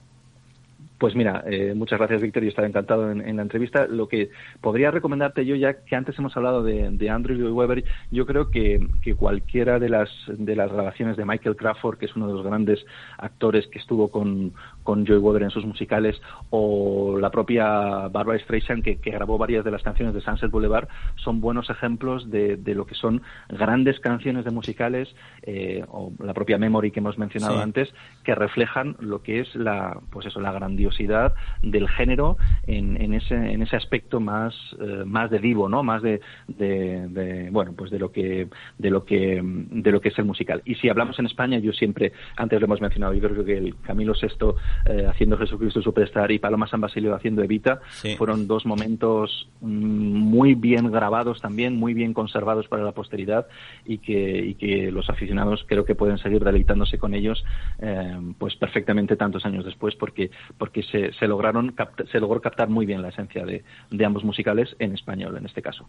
Pues 1.00 1.16
mira, 1.16 1.45
eh, 1.47 1.74
muchas 1.76 1.97
gracias 1.97 2.22
Víctor, 2.22 2.43
y 2.43 2.50
estaré 2.50 2.68
encantado 2.68 3.10
en, 3.10 3.38
la 3.38 3.41
entrevista. 3.41 3.88
Lo 3.88 4.10
que 4.10 4.32
podría 4.60 4.91
recomendarte 4.91 5.45
yo, 5.45 5.56
ya 5.56 5.86
que 5.86 5.95
antes 5.95 6.20
hemos 6.20 6.36
hablado 6.36 6.62
de, 6.62 6.89
de 6.91 7.10
Andrew 7.10 7.38
Lloyd 7.38 7.54
Webber, 7.54 7.86
yo 8.12 8.26
creo 8.26 8.52
que, 8.52 8.86
que, 9.02 9.16
cualquiera 9.16 9.80
de 9.80 9.88
las, 9.88 10.10
de 10.28 10.58
las 10.58 10.70
grabaciones 10.70 11.16
de 11.16 11.24
Michael 11.24 11.56
Crawford, 11.56 12.00
que 12.00 12.08
es 12.08 12.16
uno 12.18 12.28
de 12.28 12.34
los 12.34 12.45
grandes 12.45 12.86
actores 13.18 13.66
que 13.68 13.80
estuvo 13.80 14.10
con, 14.10 14.52
con 14.90 15.06
Joy 15.06 15.18
Weber 15.18 15.44
en 15.44 15.52
sus 15.52 15.66
musicales, 15.66 16.20
o 16.50 17.20
la 17.20 17.30
propia 17.30 18.08
Barbara 18.08 18.40
Streisand, 18.40 18.82
que, 18.82 18.96
grabó 18.96 19.38
varias 19.38 19.64
de 19.64 19.70
las 19.70 19.84
canciones 19.84 20.16
de 20.16 20.22
Sunset 20.22 20.50
Boulevard, 20.50 20.88
son 21.16 21.42
buenos 21.42 21.70
ejemplos 21.70 22.32
de, 22.32 22.60
lo 22.74 22.88
que 22.88 22.96
son 22.96 23.22
grandes 23.50 24.00
canciones 24.00 24.46
de 24.46 24.52
musicales, 24.52 25.08
eh, 25.44 25.86
o 25.90 26.12
la 26.18 26.34
propia 26.34 26.58
Memory 26.58 26.90
que 26.90 27.02
hemos 27.02 27.20
mencionado 27.20 27.62
antes, 27.62 27.94
que 28.24 28.34
reflejan 28.34 28.96
lo 29.00 29.22
que 29.22 29.42
es 29.42 29.54
la, 29.54 30.00
pues 30.10 30.26
eso, 30.26 30.42
la 30.42 30.52
grandiosidad 30.52 31.36
del 31.62 31.88
género 31.88 32.38
en, 32.66 33.00
en 33.00 33.14
ese, 33.14 33.36
en 33.36 33.62
ese 33.62 33.76
aspecto 33.76 34.20
más, 34.20 34.56
eh, 34.80 35.04
más 35.06 35.30
de 35.30 35.38
vivo, 35.38 35.70
¿no? 35.70 35.84
Más 35.84 36.02
de, 36.02 36.20
de, 36.48 37.50
bueno, 37.52 37.74
pues 37.78 37.92
de 37.92 38.00
lo 38.00 38.12
que, 38.12 38.48
de 38.80 38.90
lo 38.90 39.06
que, 39.06 39.40
de 39.44 39.92
lo 39.92 40.02
que 40.02 40.10
es 40.10 40.18
el 40.18 40.26
musical. 40.26 40.64
Y 40.66 40.74
si 40.76 40.90
hablamos 40.90 41.20
en 41.20 41.28
España, 41.28 41.60
yo 41.60 41.74
siempre, 41.74 42.12
antes 42.38 42.60
lo 42.60 42.66
hemos 42.66 42.82
mencionado, 42.82 43.14
yo 43.14 43.30
creo 43.30 43.46
que 43.46 43.56
el 43.56 43.76
Camilo 43.82 44.14
VI 44.20 44.56
eh, 44.86 45.06
haciendo 45.10 45.38
Jesucristo 45.38 45.82
Superstar 45.82 46.32
y 46.32 46.40
Paloma 46.40 46.68
San 46.68 46.82
Basilio 46.82 47.16
haciendo 47.16 47.44
Evita, 47.44 47.82
fueron 48.18 48.48
dos 48.48 48.66
momentos 48.66 49.50
mm, 49.62 49.68
muy 49.68 50.56
bien 50.56 50.92
grabados 50.92 51.42
también, 51.42 51.76
muy 51.76 51.94
bien 51.94 52.14
conservados 52.14 52.68
para 52.68 52.84
la 52.84 52.92
posteridad 52.92 53.48
y 53.86 54.00
que, 54.00 54.56
que 54.60 54.92
los 54.92 55.10
aficionados 55.10 55.66
creo 55.68 55.86
que 55.86 55.96
pueden 55.96 56.18
seguir 56.18 56.44
deleitándose 56.44 56.98
con 56.98 57.14
ellos 57.14 57.44
eh, 57.80 58.18
pues 58.38 58.56
perfectamente 58.56 59.16
tantos 59.16 59.46
años 59.46 59.66
después 59.66 59.96
porque, 59.96 60.32
porque 60.58 60.84
se, 60.84 61.14
se 61.14 61.28
lograron 61.28 61.76
se 62.12 62.20
logró 62.20 62.42
captar 62.42 62.70
muy 62.70 62.86
bien 62.86 63.02
la 63.02 63.10
esencia 63.10 63.46
de, 63.46 63.64
de 63.90 64.06
ambos 64.06 64.24
musicales 64.24 64.76
en 64.80 64.94
español 64.94 65.38
en 65.38 65.46
este 65.46 65.62
caso. 65.62 65.88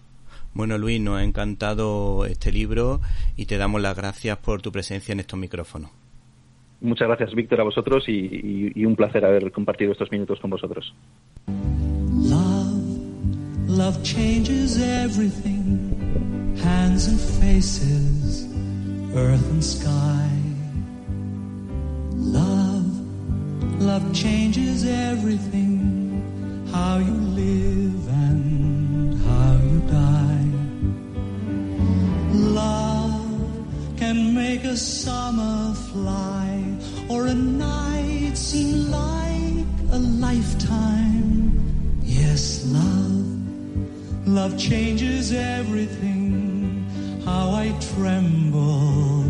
Bueno 0.55 0.79
Luis, 0.79 1.01
nos 1.01 1.19
ha 1.19 1.25
encantado 1.25 2.25
este 2.27 2.53
libro 2.53 3.01
y 3.37 3.47
te 3.47 3.57
damos 3.57 3.81
las 3.81 3.97
gracias 3.97 4.39
por 4.39 4.63
tu 4.63 4.73
presencia 4.73 5.13
en 5.13 5.21
estos 5.21 5.39
micrófonos. 5.39 5.91
Muchas 6.81 7.09
gracias, 7.09 7.35
Víctor, 7.35 7.61
a 7.61 7.65
vosotros 7.65 8.09
y, 8.09 8.85
un 8.85 8.95
placer 8.97 9.25
haber 9.25 9.51
compartido 9.53 9.93
estos 9.93 10.11
minutos 10.11 10.41
con 10.41 10.51
vosotros. 10.51 10.93
Love, 12.17 12.73
love 13.69 14.03
changes 14.03 14.81
everything, 14.81 16.57
hands 16.63 17.09
and 17.09 17.21
faces, 17.21 18.49
earth 19.15 19.47
and 19.51 19.63
sky. 19.63 20.31
Love, 22.15 22.87
love 23.79 24.11
changes 24.13 24.87
everything, 24.87 26.23
how 26.73 26.99
you 26.99 27.15
live 27.35 28.09
and 28.09 29.23
how 29.23 29.59
you 29.69 29.81
die. 29.91 30.51
Love 32.33 33.21
can 33.99 34.35
make 34.35 34.65
a 34.65 34.77
summer 34.77 35.75
fly 35.93 36.60
or 37.11 37.27
a 37.27 37.35
night 37.35 38.37
seem 38.37 38.89
like 38.91 39.67
a 39.91 39.99
lifetime. 39.99 41.61
Yes, 42.05 42.65
love, 42.67 43.27
love 44.29 44.57
changes 44.57 45.33
everything. 45.33 46.87
How 47.25 47.51
I 47.51 47.75
tremble 47.95 49.25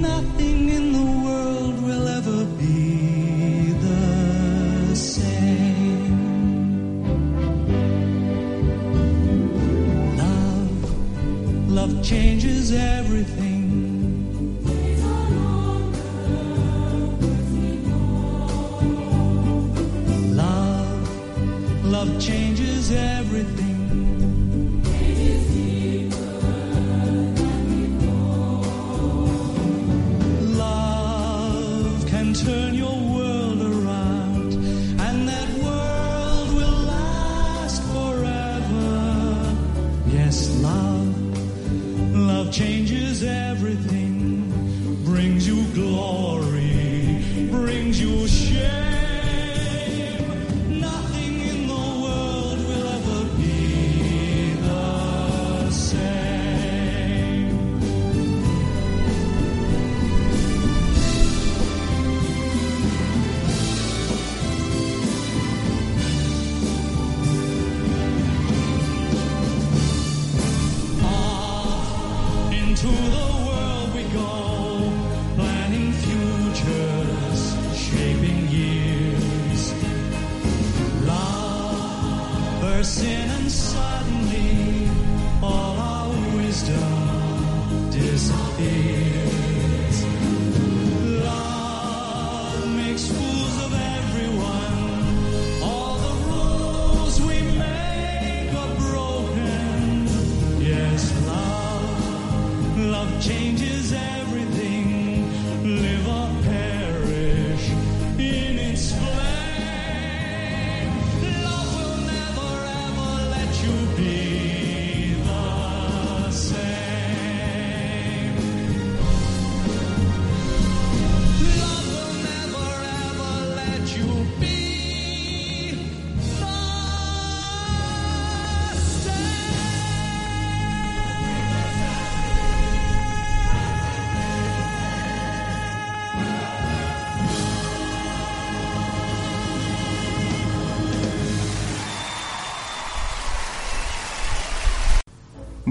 Nothing 0.00 0.68
in 0.68 0.92
the 0.92 1.06
world 1.26 1.82
will 1.82 2.06
ever 2.06 2.44
be 2.62 3.72
the 3.88 4.94
same. 4.94 6.06
Love, 10.16 11.68
love 11.68 12.02
changes 12.04 12.70
everything. 12.72 13.45
Changes 22.86 22.92
everything. 22.92 23.25